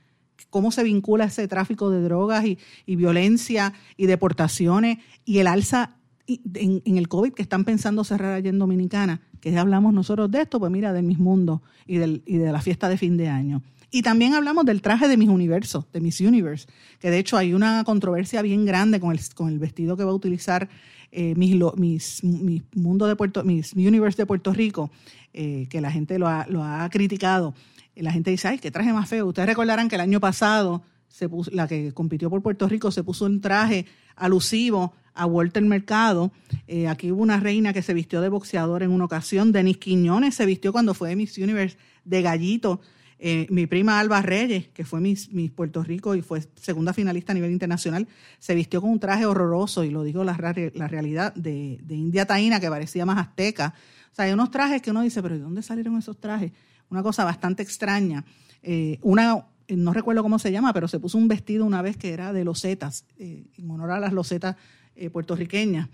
cómo 0.51 0.71
se 0.71 0.83
vincula 0.83 1.27
ese 1.27 1.49
tráfico 1.49 1.91
de 1.91 2.03
drogas 2.03 2.45
y, 2.45 2.59
y 2.87 2.97
violencia 2.97 3.73
y 3.97 4.07
deportaciones 4.07 4.99
y 5.25 5.39
el 5.39 5.47
alza 5.47 5.97
en, 6.27 6.97
el 6.97 7.09
COVID 7.09 7.33
que 7.33 7.43
están 7.43 7.65
pensando 7.65 8.05
cerrar 8.05 8.35
allá 8.35 8.51
en 8.51 8.59
Dominicana, 8.59 9.21
que 9.41 9.57
hablamos 9.59 9.93
nosotros 9.93 10.31
de 10.31 10.43
esto, 10.43 10.59
pues 10.59 10.73
mira, 10.73 10.93
del 10.93 11.05
Miss 11.05 11.19
Mundo 11.19 11.63
y 11.87 11.99
de 11.99 12.53
la 12.53 12.61
fiesta 12.63 12.89
de 12.89 12.97
fin 12.97 13.17
de 13.17 13.29
año. 13.29 13.63
Y 13.95 14.03
también 14.03 14.35
hablamos 14.35 14.65
del 14.65 14.83
traje 14.83 15.07
de 15.07 15.17
Miss 15.17 15.29
Universo, 15.29 15.87
de 15.93 16.01
Miss 16.01 16.19
Universe, 16.21 16.67
que 16.99 17.13
de 17.13 17.19
hecho 17.21 17.37
hay 17.37 17.55
una 17.55 17.85
controversia 17.85 18.43
bien 18.43 18.67
grande 18.67 18.99
con 18.99 19.13
el, 19.13 19.21
con 19.37 19.49
el 19.49 19.61
vestido 19.61 19.97
que 19.97 20.03
va 20.03 20.11
a 20.11 20.15
utilizar 20.15 20.69
eh, 21.13 21.37
mis, 21.37 21.55
mis, 21.77 22.25
mis, 22.25 22.63
mundo 22.75 23.07
de 23.07 23.15
Puerto, 23.15 23.45
mis 23.45 23.73
Universe 23.75 24.21
de 24.21 24.27
Puerto 24.27 24.53
Rico, 24.53 24.91
eh, 25.33 25.69
que 25.71 25.81
la 25.81 25.93
gente 25.93 26.19
lo 26.19 26.27
ha, 26.27 26.45
lo 26.49 26.65
ha 26.65 26.91
criticado. 26.91 27.55
La 27.95 28.11
gente 28.11 28.33
dice, 28.33 28.49
ay, 28.49 28.59
qué 28.59 28.73
traje 28.73 28.93
más 28.93 29.09
feo. 29.09 29.27
Ustedes 29.29 29.47
recordarán 29.47 29.89
que 29.89 29.95
el 29.95 30.01
año 30.01 30.19
pasado 30.19 30.83
se 31.07 31.31
la 31.53 31.69
que 31.69 31.93
compitió 31.93 32.29
por 32.31 32.43
Puerto 32.43 32.69
Rico 32.69 32.91
se 32.91 33.05
puso 33.05 33.27
un 33.27 33.41
traje 33.41 33.87
alusivo 34.17 34.93
a 35.15 35.25
Walter 35.25 35.63
Mercado. 35.63 36.33
Eh, 36.67 36.89
aquí 36.89 37.13
hubo 37.13 37.23
una 37.23 37.39
reina 37.39 37.73
que 37.73 37.83
se 37.83 37.95
vistió 37.95 38.21
de 38.21 38.29
boxeador 38.29 38.83
en 38.83 38.91
una 38.91 39.05
ocasión. 39.05 39.53
Denis 39.53 39.79
Quiñones 39.79 40.35
se 40.35 40.47
vistió 40.47 40.73
cuando 40.73 40.95
fue 40.95 41.15
Miss 41.15 41.39
Universe 41.39 41.77
de 42.05 42.23
gallito. 42.23 42.81
Eh, 43.27 43.47
mi 43.49 43.66
prima 43.66 43.99
Alba 44.01 44.20
Reyes, 44.20 44.68
que 44.68 44.85
fue 44.85 45.01
Miss, 45.01 45.31
Puerto 45.57 45.83
Rico 45.83 46.14
y 46.14 46.20
fue 46.20 46.43
segunda 46.57 46.93
finalista 46.93 47.33
a 47.33 47.35
nivel 47.35 47.53
internacional, 47.53 48.07
se 48.39 48.55
vistió 48.55 48.83
con 48.83 48.91
un 48.91 49.01
traje 49.01 49.25
horroroso, 49.25 49.83
y 49.83 49.89
lo 49.89 50.03
digo 50.03 50.25
la, 50.25 50.37
la 50.75 50.89
realidad, 50.89 51.35
de, 51.35 51.79
de, 51.83 51.95
India 51.95 52.27
Taína, 52.27 52.61
que 52.61 52.68
parecía 52.68 53.07
más 53.07 53.16
azteca. 53.16 53.72
O 54.12 54.14
sea, 54.14 54.27
hay 54.27 54.33
unos 54.35 54.51
trajes 54.51 54.83
que 54.83 54.91
uno 54.91 55.01
dice, 55.01 55.22
pero 55.22 55.37
¿de 55.37 55.41
dónde 55.41 55.62
salieron 55.62 55.97
esos 55.97 56.20
trajes? 56.20 56.53
Una 56.91 57.03
cosa 57.03 57.25
bastante 57.25 57.62
extraña. 57.62 58.27
Eh, 58.62 58.99
una, 59.01 59.47
no 59.68 59.95
recuerdo 59.95 60.22
cómo 60.22 60.39
se 60.39 60.53
llama, 60.53 60.75
pero 60.75 60.87
se 60.87 61.01
puso 61.01 61.16
un 61.16 61.27
vestido 61.27 61.64
una 61.64 61.81
vez 61.81 61.97
que 61.97 62.12
era 62.12 62.35
de 62.35 62.45
losetas, 62.45 63.07
eh, 63.18 63.47
en 63.57 63.70
honor 63.70 63.93
a 63.93 64.01
las 64.01 64.12
losetas 64.12 64.57
eh, 64.97 65.09
puertorriqueñas. 65.09 65.89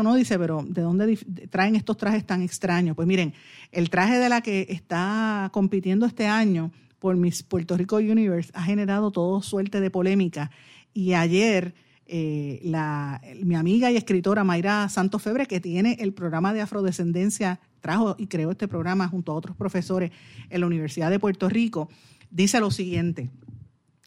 Uno 0.00 0.14
dice, 0.14 0.38
pero 0.38 0.64
¿de 0.66 0.82
dónde 0.82 1.18
traen 1.50 1.76
estos 1.76 1.96
trajes 1.96 2.24
tan 2.26 2.42
extraños? 2.42 2.96
Pues 2.96 3.08
miren, 3.08 3.34
el 3.72 3.90
traje 3.90 4.18
de 4.18 4.28
la 4.28 4.40
que 4.40 4.66
está 4.68 5.50
compitiendo 5.52 6.06
este 6.06 6.26
año 6.26 6.70
por 6.98 7.16
Miss 7.16 7.42
Puerto 7.42 7.76
Rico 7.76 7.96
Universe 7.96 8.50
ha 8.54 8.62
generado 8.62 9.10
todo 9.10 9.42
suerte 9.42 9.80
de 9.80 9.90
polémica. 9.90 10.50
Y 10.92 11.14
ayer 11.14 11.74
eh, 12.06 12.60
la, 12.64 13.20
mi 13.42 13.54
amiga 13.54 13.90
y 13.90 13.96
escritora 13.96 14.42
Mayra 14.44 14.88
Santos 14.88 15.22
Febre, 15.22 15.46
que 15.46 15.60
tiene 15.60 15.96
el 16.00 16.12
programa 16.12 16.52
de 16.52 16.60
afrodescendencia, 16.60 17.60
trajo 17.80 18.16
y 18.18 18.26
creó 18.26 18.50
este 18.50 18.68
programa 18.68 19.08
junto 19.08 19.32
a 19.32 19.36
otros 19.36 19.56
profesores 19.56 20.10
en 20.48 20.60
la 20.60 20.66
Universidad 20.66 21.10
de 21.10 21.18
Puerto 21.18 21.48
Rico, 21.48 21.88
dice 22.30 22.60
lo 22.60 22.70
siguiente. 22.70 23.30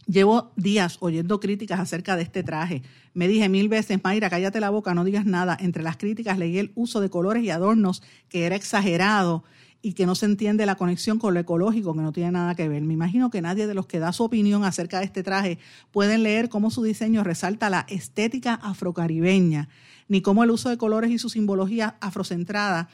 Llevo 0.06 0.52
días 0.56 0.98
oyendo 1.00 1.40
críticas 1.40 1.80
acerca 1.80 2.16
de 2.16 2.24
este 2.24 2.44
traje. 2.44 2.82
Me 3.14 3.28
dije 3.28 3.48
mil 3.48 3.70
veces, 3.70 4.00
Mayra, 4.04 4.30
cállate 4.30 4.60
la 4.60 4.70
boca, 4.70 4.94
no 4.94 5.04
digas 5.04 5.26
nada. 5.26 5.58
Entre 5.60 5.84
las 5.84 5.98
críticas 5.98 6.38
leí 6.38 6.58
el 6.58 6.72
uso 6.76 7.00
de 7.00 7.10
colores 7.10 7.44
y 7.44 7.50
adornos 7.50 8.04
que 8.30 8.46
era 8.46 8.56
exagerado 8.56 9.44
y 9.86 9.94
que 9.94 10.06
no 10.06 10.16
se 10.16 10.26
entiende 10.26 10.66
la 10.66 10.76
conexión 10.76 11.20
con 11.20 11.34
lo 11.34 11.42
ecológico, 11.42 11.94
que 11.94 12.02
no 12.02 12.14
tiene 12.14 12.32
nada 12.32 12.56
que 12.56 12.70
ver. 12.70 12.82
Me 12.84 12.94
imagino 12.94 13.30
que 13.30 13.42
nadie 13.42 13.68
de 13.68 13.74
los 13.74 13.86
que 13.86 14.00
da 14.00 14.14
su 14.14 14.24
opinión 14.24 14.64
acerca 14.64 15.00
de 15.00 15.06
este 15.06 15.24
traje 15.24 15.60
pueden 15.92 16.24
leer 16.24 16.48
cómo 16.48 16.72
su 16.72 16.84
diseño 16.84 17.22
resalta 17.24 17.70
la 17.70 17.86
estética 17.90 18.54
afrocaribeña, 18.56 19.68
ni 20.14 20.22
cómo 20.22 20.44
el 20.44 20.52
uso 20.52 20.70
de 20.70 20.78
colores 20.78 21.10
y 21.10 21.18
su 21.18 21.28
simbología 21.28 21.98
afrocentrada 22.00 22.88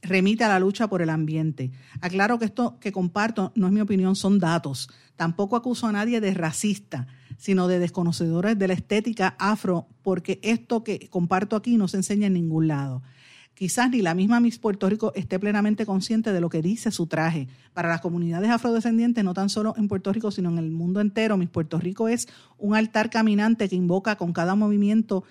remite 0.00 0.44
a 0.44 0.48
la 0.48 0.58
lucha 0.58 0.88
por 0.88 1.02
el 1.02 1.10
ambiente. 1.10 1.70
Aclaro 2.00 2.38
que 2.38 2.46
esto 2.46 2.78
que 2.80 2.92
comparto 2.92 3.52
no 3.54 3.66
es 3.66 3.74
mi 3.74 3.82
opinión, 3.82 4.16
son 4.16 4.38
datos. 4.38 4.88
Tampoco 5.16 5.56
acuso 5.56 5.86
a 5.86 5.92
nadie 5.92 6.22
de 6.22 6.32
racista. 6.32 7.06
sino 7.36 7.66
de 7.66 7.78
desconocedores 7.78 8.58
de 8.58 8.68
la 8.68 8.74
estética 8.74 9.34
afro, 9.38 9.88
porque 10.02 10.38
esto 10.42 10.84
que 10.84 11.08
comparto 11.10 11.56
aquí 11.56 11.76
no 11.76 11.88
se 11.88 11.96
enseña 11.96 12.28
en 12.28 12.34
ningún 12.34 12.68
lado. 12.68 13.02
Quizás 13.54 13.90
ni 13.90 14.00
la 14.00 14.14
misma 14.14 14.38
Miss 14.38 14.58
Puerto 14.58 14.88
Rico 14.88 15.12
esté 15.14 15.38
plenamente 15.38 15.84
consciente 15.84 16.32
de 16.32 16.40
lo 16.40 16.48
que 16.48 16.62
dice 16.62 16.90
su 16.90 17.06
traje. 17.06 17.48
Para 17.74 17.88
las 17.88 18.00
comunidades 18.00 18.50
afrodescendientes, 18.50 19.24
no 19.24 19.34
tan 19.34 19.48
solo 19.48 19.74
en 19.76 19.88
Puerto 19.88 20.12
Rico, 20.12 20.30
sino 20.30 20.50
en 20.50 20.58
el 20.58 20.70
mundo 20.70 21.00
entero, 21.00 21.36
Miss 21.36 21.50
Puerto 21.50 21.78
Rico 21.78 22.08
es 22.08 22.28
un 22.58 22.76
altar 22.76 23.10
caminante 23.10 23.68
que 23.68 23.76
invoca 23.76 24.16
con 24.16 24.32
cada 24.32 24.54
movimiento 24.54 25.24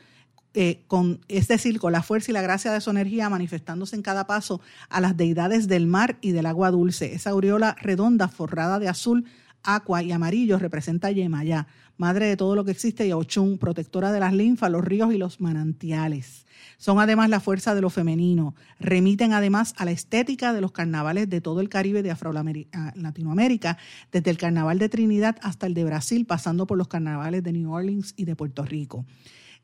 eh, 0.53 0.81
con, 0.87 1.21
es 1.29 1.47
decir, 1.47 1.79
con 1.79 1.93
la 1.93 2.03
fuerza 2.03 2.31
y 2.31 2.33
la 2.33 2.41
gracia 2.41 2.73
de 2.73 2.81
su 2.81 2.89
energía 2.89 3.29
manifestándose 3.29 3.95
en 3.95 4.01
cada 4.01 4.27
paso 4.27 4.59
a 4.89 4.99
las 4.99 5.15
deidades 5.15 5.69
del 5.69 5.87
mar 5.87 6.17
y 6.19 6.31
del 6.31 6.45
agua 6.45 6.71
dulce. 6.71 7.13
Esa 7.13 7.29
aureola 7.29 7.77
redonda 7.79 8.27
forrada 8.27 8.77
de 8.77 8.89
azul, 8.89 9.25
aqua 9.63 10.03
y 10.03 10.11
amarillo 10.11 10.59
representa 10.59 11.07
a 11.07 11.11
Yemayá, 11.11 11.67
madre 11.97 12.25
de 12.25 12.35
todo 12.35 12.55
lo 12.55 12.65
que 12.65 12.71
existe, 12.71 13.07
y 13.07 13.11
a 13.11 13.17
Ochun, 13.17 13.59
protectora 13.59 14.11
de 14.11 14.19
las 14.19 14.33
linfas, 14.33 14.69
los 14.71 14.83
ríos 14.83 15.13
y 15.13 15.17
los 15.17 15.39
manantiales. 15.39 16.45
Son 16.77 16.99
además 16.99 17.29
la 17.29 17.39
fuerza 17.39 17.73
de 17.73 17.81
lo 17.81 17.89
femenino. 17.89 18.55
Remiten 18.79 19.33
además 19.33 19.73
a 19.77 19.85
la 19.85 19.91
estética 19.91 20.51
de 20.51 20.61
los 20.61 20.71
carnavales 20.71 21.29
de 21.29 21.39
todo 21.39 21.61
el 21.61 21.69
Caribe 21.69 22.03
de 22.03 22.11
Afro 22.11 22.33
Latinoamérica, 22.33 23.77
desde 24.11 24.31
el 24.31 24.37
carnaval 24.37 24.79
de 24.79 24.89
Trinidad 24.89 25.37
hasta 25.43 25.67
el 25.67 25.75
de 25.75 25.85
Brasil, 25.85 26.25
pasando 26.25 26.67
por 26.67 26.77
los 26.77 26.87
carnavales 26.87 27.43
de 27.43 27.53
New 27.53 27.71
Orleans 27.71 28.13
y 28.17 28.25
de 28.25 28.35
Puerto 28.35 28.65
Rico. 28.65 29.05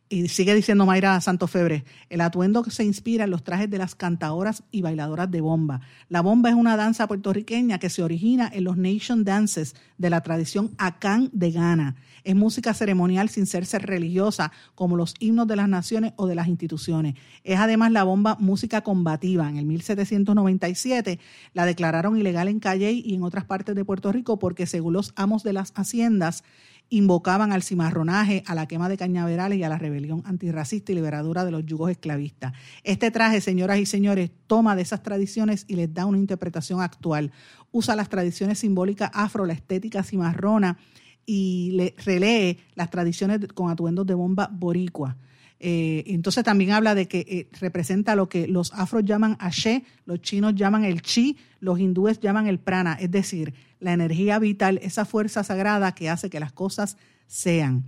Y 0.09 0.29
sigue 0.29 0.55
diciendo 0.55 0.85
Mayra 0.85 1.19
Santofebre, 1.19 1.83
el 2.09 2.21
atuendo 2.21 2.63
se 2.63 2.85
inspira 2.85 3.25
en 3.25 3.29
los 3.29 3.43
trajes 3.43 3.69
de 3.69 3.77
las 3.77 3.93
cantadoras 3.93 4.63
y 4.71 4.81
bailadoras 4.81 5.29
de 5.29 5.41
bomba. 5.41 5.81
La 6.07 6.21
bomba 6.21 6.49
es 6.49 6.55
una 6.55 6.77
danza 6.77 7.07
puertorriqueña 7.07 7.77
que 7.77 7.89
se 7.89 8.01
origina 8.01 8.49
en 8.53 8.63
los 8.63 8.77
nation 8.77 9.25
dances 9.25 9.75
de 9.97 10.09
la 10.09 10.21
tradición 10.21 10.71
Acán 10.77 11.29
de 11.33 11.51
Ghana. 11.51 11.95
Es 12.23 12.37
música 12.37 12.73
ceremonial 12.73 13.27
sin 13.27 13.47
serse 13.47 13.79
religiosa, 13.79 14.53
como 14.75 14.95
los 14.95 15.13
himnos 15.19 15.45
de 15.45 15.57
las 15.57 15.67
naciones 15.67 16.13
o 16.15 16.25
de 16.25 16.35
las 16.35 16.47
instituciones. 16.47 17.15
Es 17.43 17.59
además 17.59 17.91
la 17.91 18.03
bomba 18.03 18.37
música 18.39 18.81
combativa. 18.81 19.49
En 19.49 19.57
el 19.57 19.65
1797 19.65 21.19
la 21.53 21.65
declararon 21.65 22.17
ilegal 22.17 22.47
en 22.47 22.61
Calley 22.61 23.03
y 23.05 23.15
en 23.15 23.23
otras 23.23 23.43
partes 23.43 23.75
de 23.75 23.83
Puerto 23.83 24.13
Rico 24.13 24.39
porque 24.39 24.67
según 24.67 24.93
los 24.93 25.11
amos 25.17 25.43
de 25.43 25.51
las 25.51 25.73
haciendas, 25.75 26.45
invocaban 26.89 27.51
al 27.51 27.63
cimarronaje, 27.63 28.43
a 28.47 28.55
la 28.55 28.67
quema 28.67 28.89
de 28.89 28.97
cañaverales 28.97 29.59
y 29.59 29.63
a 29.63 29.69
la 29.69 29.77
rebelión 29.77 30.23
antirracista 30.25 30.91
y 30.91 30.95
liberadora 30.95 31.45
de 31.45 31.51
los 31.51 31.65
yugos 31.65 31.91
esclavistas. 31.91 32.53
Este 32.83 33.11
traje, 33.11 33.41
señoras 33.41 33.79
y 33.79 33.85
señores, 33.85 34.31
toma 34.47 34.75
de 34.75 34.81
esas 34.81 35.03
tradiciones 35.03 35.65
y 35.67 35.75
les 35.75 35.93
da 35.93 36.05
una 36.05 36.17
interpretación 36.17 36.81
actual. 36.81 37.31
Usa 37.71 37.95
las 37.95 38.09
tradiciones 38.09 38.59
simbólicas 38.59 39.11
afro, 39.13 39.45
la 39.45 39.53
estética 39.53 40.03
cimarrona 40.03 40.77
y 41.25 41.71
le 41.73 41.93
relee 42.03 42.57
las 42.75 42.89
tradiciones 42.89 43.39
con 43.53 43.69
atuendos 43.69 44.07
de 44.07 44.13
bomba 44.13 44.49
boricua. 44.51 45.17
Eh, 45.59 46.03
entonces 46.07 46.43
también 46.43 46.71
habla 46.71 46.93
de 46.93 47.07
que 47.07 47.19
eh, 47.19 47.47
representa 47.59 48.15
lo 48.15 48.29
que 48.29 48.47
los 48.47 48.71
afros 48.73 49.03
llaman 49.05 49.37
Ashe, 49.39 49.83
los 50.05 50.21
chinos 50.21 50.55
llaman 50.55 50.85
el 50.85 51.01
Chi, 51.01 51.37
los 51.59 51.79
hindúes 51.79 52.19
llaman 52.19 52.47
el 52.47 52.59
Prana, 52.59 52.93
es 52.99 53.09
decir, 53.09 53.53
la 53.79 53.93
energía 53.93 54.37
vital, 54.39 54.79
esa 54.83 55.05
fuerza 55.05 55.43
sagrada 55.43 55.95
que 55.95 56.09
hace 56.09 56.29
que 56.29 56.39
las 56.39 56.51
cosas 56.51 56.97
sean. 57.25 57.85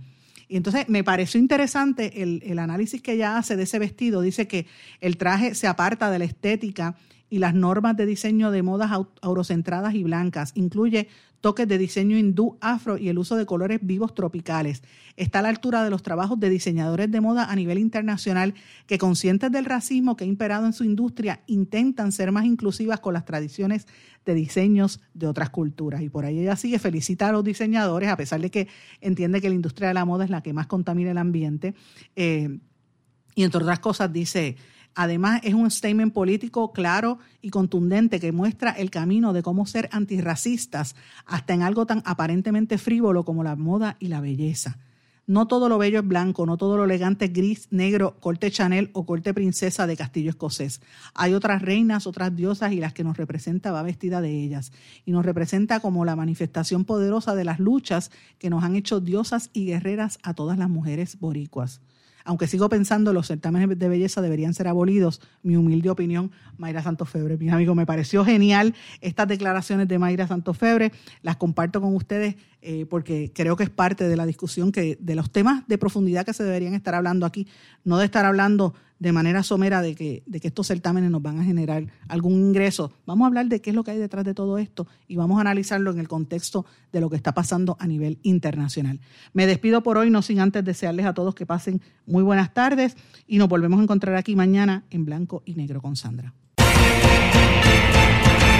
Y 0.48 0.56
entonces 0.56 0.88
me 0.88 1.04
pareció 1.04 1.38
interesante 1.38 2.22
el, 2.22 2.42
el 2.44 2.58
análisis 2.58 3.00
que 3.00 3.12
ella 3.12 3.38
hace 3.38 3.56
de 3.56 3.62
ese 3.62 3.78
vestido. 3.78 4.20
Dice 4.20 4.48
que 4.48 4.66
el 5.00 5.16
traje 5.16 5.54
se 5.54 5.68
aparta 5.68 6.10
de 6.10 6.18
la 6.18 6.24
estética 6.24 6.96
y 7.30 7.38
las 7.38 7.54
normas 7.54 7.96
de 7.96 8.04
diseño 8.04 8.50
de 8.50 8.62
modas 8.64 8.90
aurocentradas 9.22 9.94
y 9.94 10.02
blancas. 10.02 10.50
Incluye 10.56 11.08
toques 11.40 11.66
de 11.66 11.78
diseño 11.78 12.18
hindú, 12.18 12.56
afro 12.60 12.98
y 12.98 13.08
el 13.08 13.18
uso 13.18 13.36
de 13.36 13.46
colores 13.46 13.80
vivos 13.82 14.14
tropicales. 14.14 14.82
Está 15.16 15.40
a 15.40 15.42
la 15.42 15.48
altura 15.48 15.82
de 15.82 15.90
los 15.90 16.02
trabajos 16.02 16.38
de 16.38 16.50
diseñadores 16.50 17.10
de 17.10 17.20
moda 17.20 17.50
a 17.50 17.56
nivel 17.56 17.78
internacional 17.78 18.54
que, 18.86 18.98
conscientes 18.98 19.50
del 19.50 19.64
racismo 19.64 20.16
que 20.16 20.24
ha 20.24 20.26
imperado 20.26 20.66
en 20.66 20.72
su 20.72 20.84
industria, 20.84 21.40
intentan 21.46 22.12
ser 22.12 22.32
más 22.32 22.44
inclusivas 22.44 23.00
con 23.00 23.14
las 23.14 23.24
tradiciones 23.24 23.86
de 24.24 24.34
diseños 24.34 25.00
de 25.14 25.26
otras 25.26 25.50
culturas. 25.50 26.02
Y 26.02 26.08
por 26.08 26.24
ahí 26.24 26.40
ella 26.40 26.56
sigue, 26.56 26.78
felicita 26.78 27.28
a 27.28 27.32
los 27.32 27.44
diseñadores, 27.44 28.08
a 28.08 28.16
pesar 28.16 28.40
de 28.40 28.50
que 28.50 28.68
entiende 29.00 29.40
que 29.40 29.48
la 29.48 29.54
industria 29.54 29.88
de 29.88 29.94
la 29.94 30.04
moda 30.04 30.24
es 30.24 30.30
la 30.30 30.42
que 30.42 30.52
más 30.52 30.66
contamina 30.66 31.10
el 31.10 31.18
ambiente. 31.18 31.74
Eh, 32.16 32.58
y 33.34 33.44
entre 33.44 33.62
otras 33.62 33.78
cosas 33.78 34.12
dice, 34.12 34.56
Además, 34.94 35.40
es 35.44 35.54
un 35.54 35.70
statement 35.70 36.12
político 36.12 36.72
claro 36.72 37.18
y 37.40 37.50
contundente 37.50 38.20
que 38.20 38.32
muestra 38.32 38.72
el 38.72 38.90
camino 38.90 39.32
de 39.32 39.42
cómo 39.42 39.66
ser 39.66 39.88
antirracistas 39.92 40.96
hasta 41.26 41.54
en 41.54 41.62
algo 41.62 41.86
tan 41.86 42.02
aparentemente 42.04 42.76
frívolo 42.76 43.24
como 43.24 43.44
la 43.44 43.56
moda 43.56 43.96
y 44.00 44.08
la 44.08 44.20
belleza. 44.20 44.78
No 45.30 45.46
todo 45.46 45.68
lo 45.68 45.78
bello 45.78 46.00
es 46.00 46.08
blanco, 46.08 46.44
no 46.44 46.56
todo 46.56 46.76
lo 46.76 46.82
elegante 46.82 47.26
es 47.26 47.32
gris, 47.32 47.68
negro, 47.70 48.16
corte 48.18 48.50
Chanel 48.50 48.90
o 48.94 49.06
corte 49.06 49.32
princesa 49.32 49.86
de 49.86 49.96
castillo 49.96 50.30
escocés. 50.30 50.80
Hay 51.14 51.34
otras 51.34 51.62
reinas, 51.62 52.08
otras 52.08 52.34
diosas 52.34 52.72
y 52.72 52.80
las 52.80 52.92
que 52.92 53.04
nos 53.04 53.16
representa 53.16 53.70
va 53.70 53.84
vestida 53.84 54.20
de 54.20 54.42
ellas. 54.42 54.72
Y 55.04 55.12
nos 55.12 55.24
representa 55.24 55.78
como 55.78 56.04
la 56.04 56.16
manifestación 56.16 56.84
poderosa 56.84 57.36
de 57.36 57.44
las 57.44 57.60
luchas 57.60 58.10
que 58.40 58.50
nos 58.50 58.64
han 58.64 58.74
hecho 58.74 58.98
diosas 58.98 59.50
y 59.52 59.66
guerreras 59.66 60.18
a 60.24 60.34
todas 60.34 60.58
las 60.58 60.68
mujeres 60.68 61.20
boricuas 61.20 61.80
aunque 62.24 62.46
sigo 62.46 62.68
pensando 62.68 63.12
los 63.12 63.26
certámenes 63.26 63.78
de 63.78 63.88
belleza 63.88 64.22
deberían 64.22 64.54
ser 64.54 64.68
abolidos, 64.68 65.20
mi 65.42 65.56
humilde 65.56 65.90
opinión, 65.90 66.30
Mayra 66.58 66.82
Santofebre. 66.82 67.36
Mi 67.36 67.48
amigo, 67.50 67.74
me 67.74 67.86
pareció 67.86 68.24
genial 68.24 68.74
estas 69.00 69.28
declaraciones 69.28 69.88
de 69.88 69.98
Mayra 69.98 70.26
Santofebre, 70.26 70.92
las 71.22 71.36
comparto 71.36 71.80
con 71.80 71.94
ustedes 71.94 72.36
eh, 72.62 72.86
porque 72.90 73.32
creo 73.34 73.56
que 73.56 73.64
es 73.64 73.70
parte 73.70 74.06
de 74.06 74.16
la 74.16 74.26
discusión 74.26 74.70
que 74.70 74.98
de 75.00 75.14
los 75.14 75.30
temas 75.30 75.66
de 75.66 75.78
profundidad 75.78 76.26
que 76.26 76.34
se 76.34 76.44
deberían 76.44 76.74
estar 76.74 76.94
hablando 76.94 77.24
aquí, 77.24 77.48
no 77.84 77.96
de 77.96 78.04
estar 78.04 78.26
hablando 78.26 78.74
de 79.00 79.12
manera 79.12 79.42
somera 79.42 79.82
de 79.82 79.96
que, 79.96 80.22
de 80.26 80.40
que 80.40 80.48
estos 80.48 80.68
certámenes 80.68 81.10
nos 81.10 81.22
van 81.22 81.40
a 81.40 81.44
generar 81.44 81.86
algún 82.06 82.34
ingreso. 82.34 82.92
Vamos 83.06 83.24
a 83.24 83.28
hablar 83.28 83.46
de 83.46 83.60
qué 83.60 83.70
es 83.70 83.76
lo 83.76 83.82
que 83.82 83.90
hay 83.90 83.98
detrás 83.98 84.24
de 84.24 84.34
todo 84.34 84.58
esto 84.58 84.86
y 85.08 85.16
vamos 85.16 85.38
a 85.38 85.40
analizarlo 85.40 85.90
en 85.90 85.98
el 85.98 86.06
contexto 86.06 86.66
de 86.92 87.00
lo 87.00 87.08
que 87.08 87.16
está 87.16 87.32
pasando 87.32 87.76
a 87.80 87.86
nivel 87.86 88.18
internacional. 88.22 89.00
Me 89.32 89.46
despido 89.46 89.82
por 89.82 89.96
hoy, 89.96 90.10
no 90.10 90.22
sin 90.22 90.38
antes 90.38 90.64
desearles 90.64 91.06
a 91.06 91.14
todos 91.14 91.34
que 91.34 91.46
pasen 91.46 91.80
muy 92.06 92.22
buenas 92.22 92.52
tardes 92.52 92.94
y 93.26 93.38
nos 93.38 93.48
volvemos 93.48 93.80
a 93.80 93.82
encontrar 93.82 94.16
aquí 94.16 94.36
mañana 94.36 94.84
en 94.90 95.06
blanco 95.06 95.42
y 95.46 95.54
negro 95.54 95.80
con 95.80 95.96
Sandra. 95.96 96.34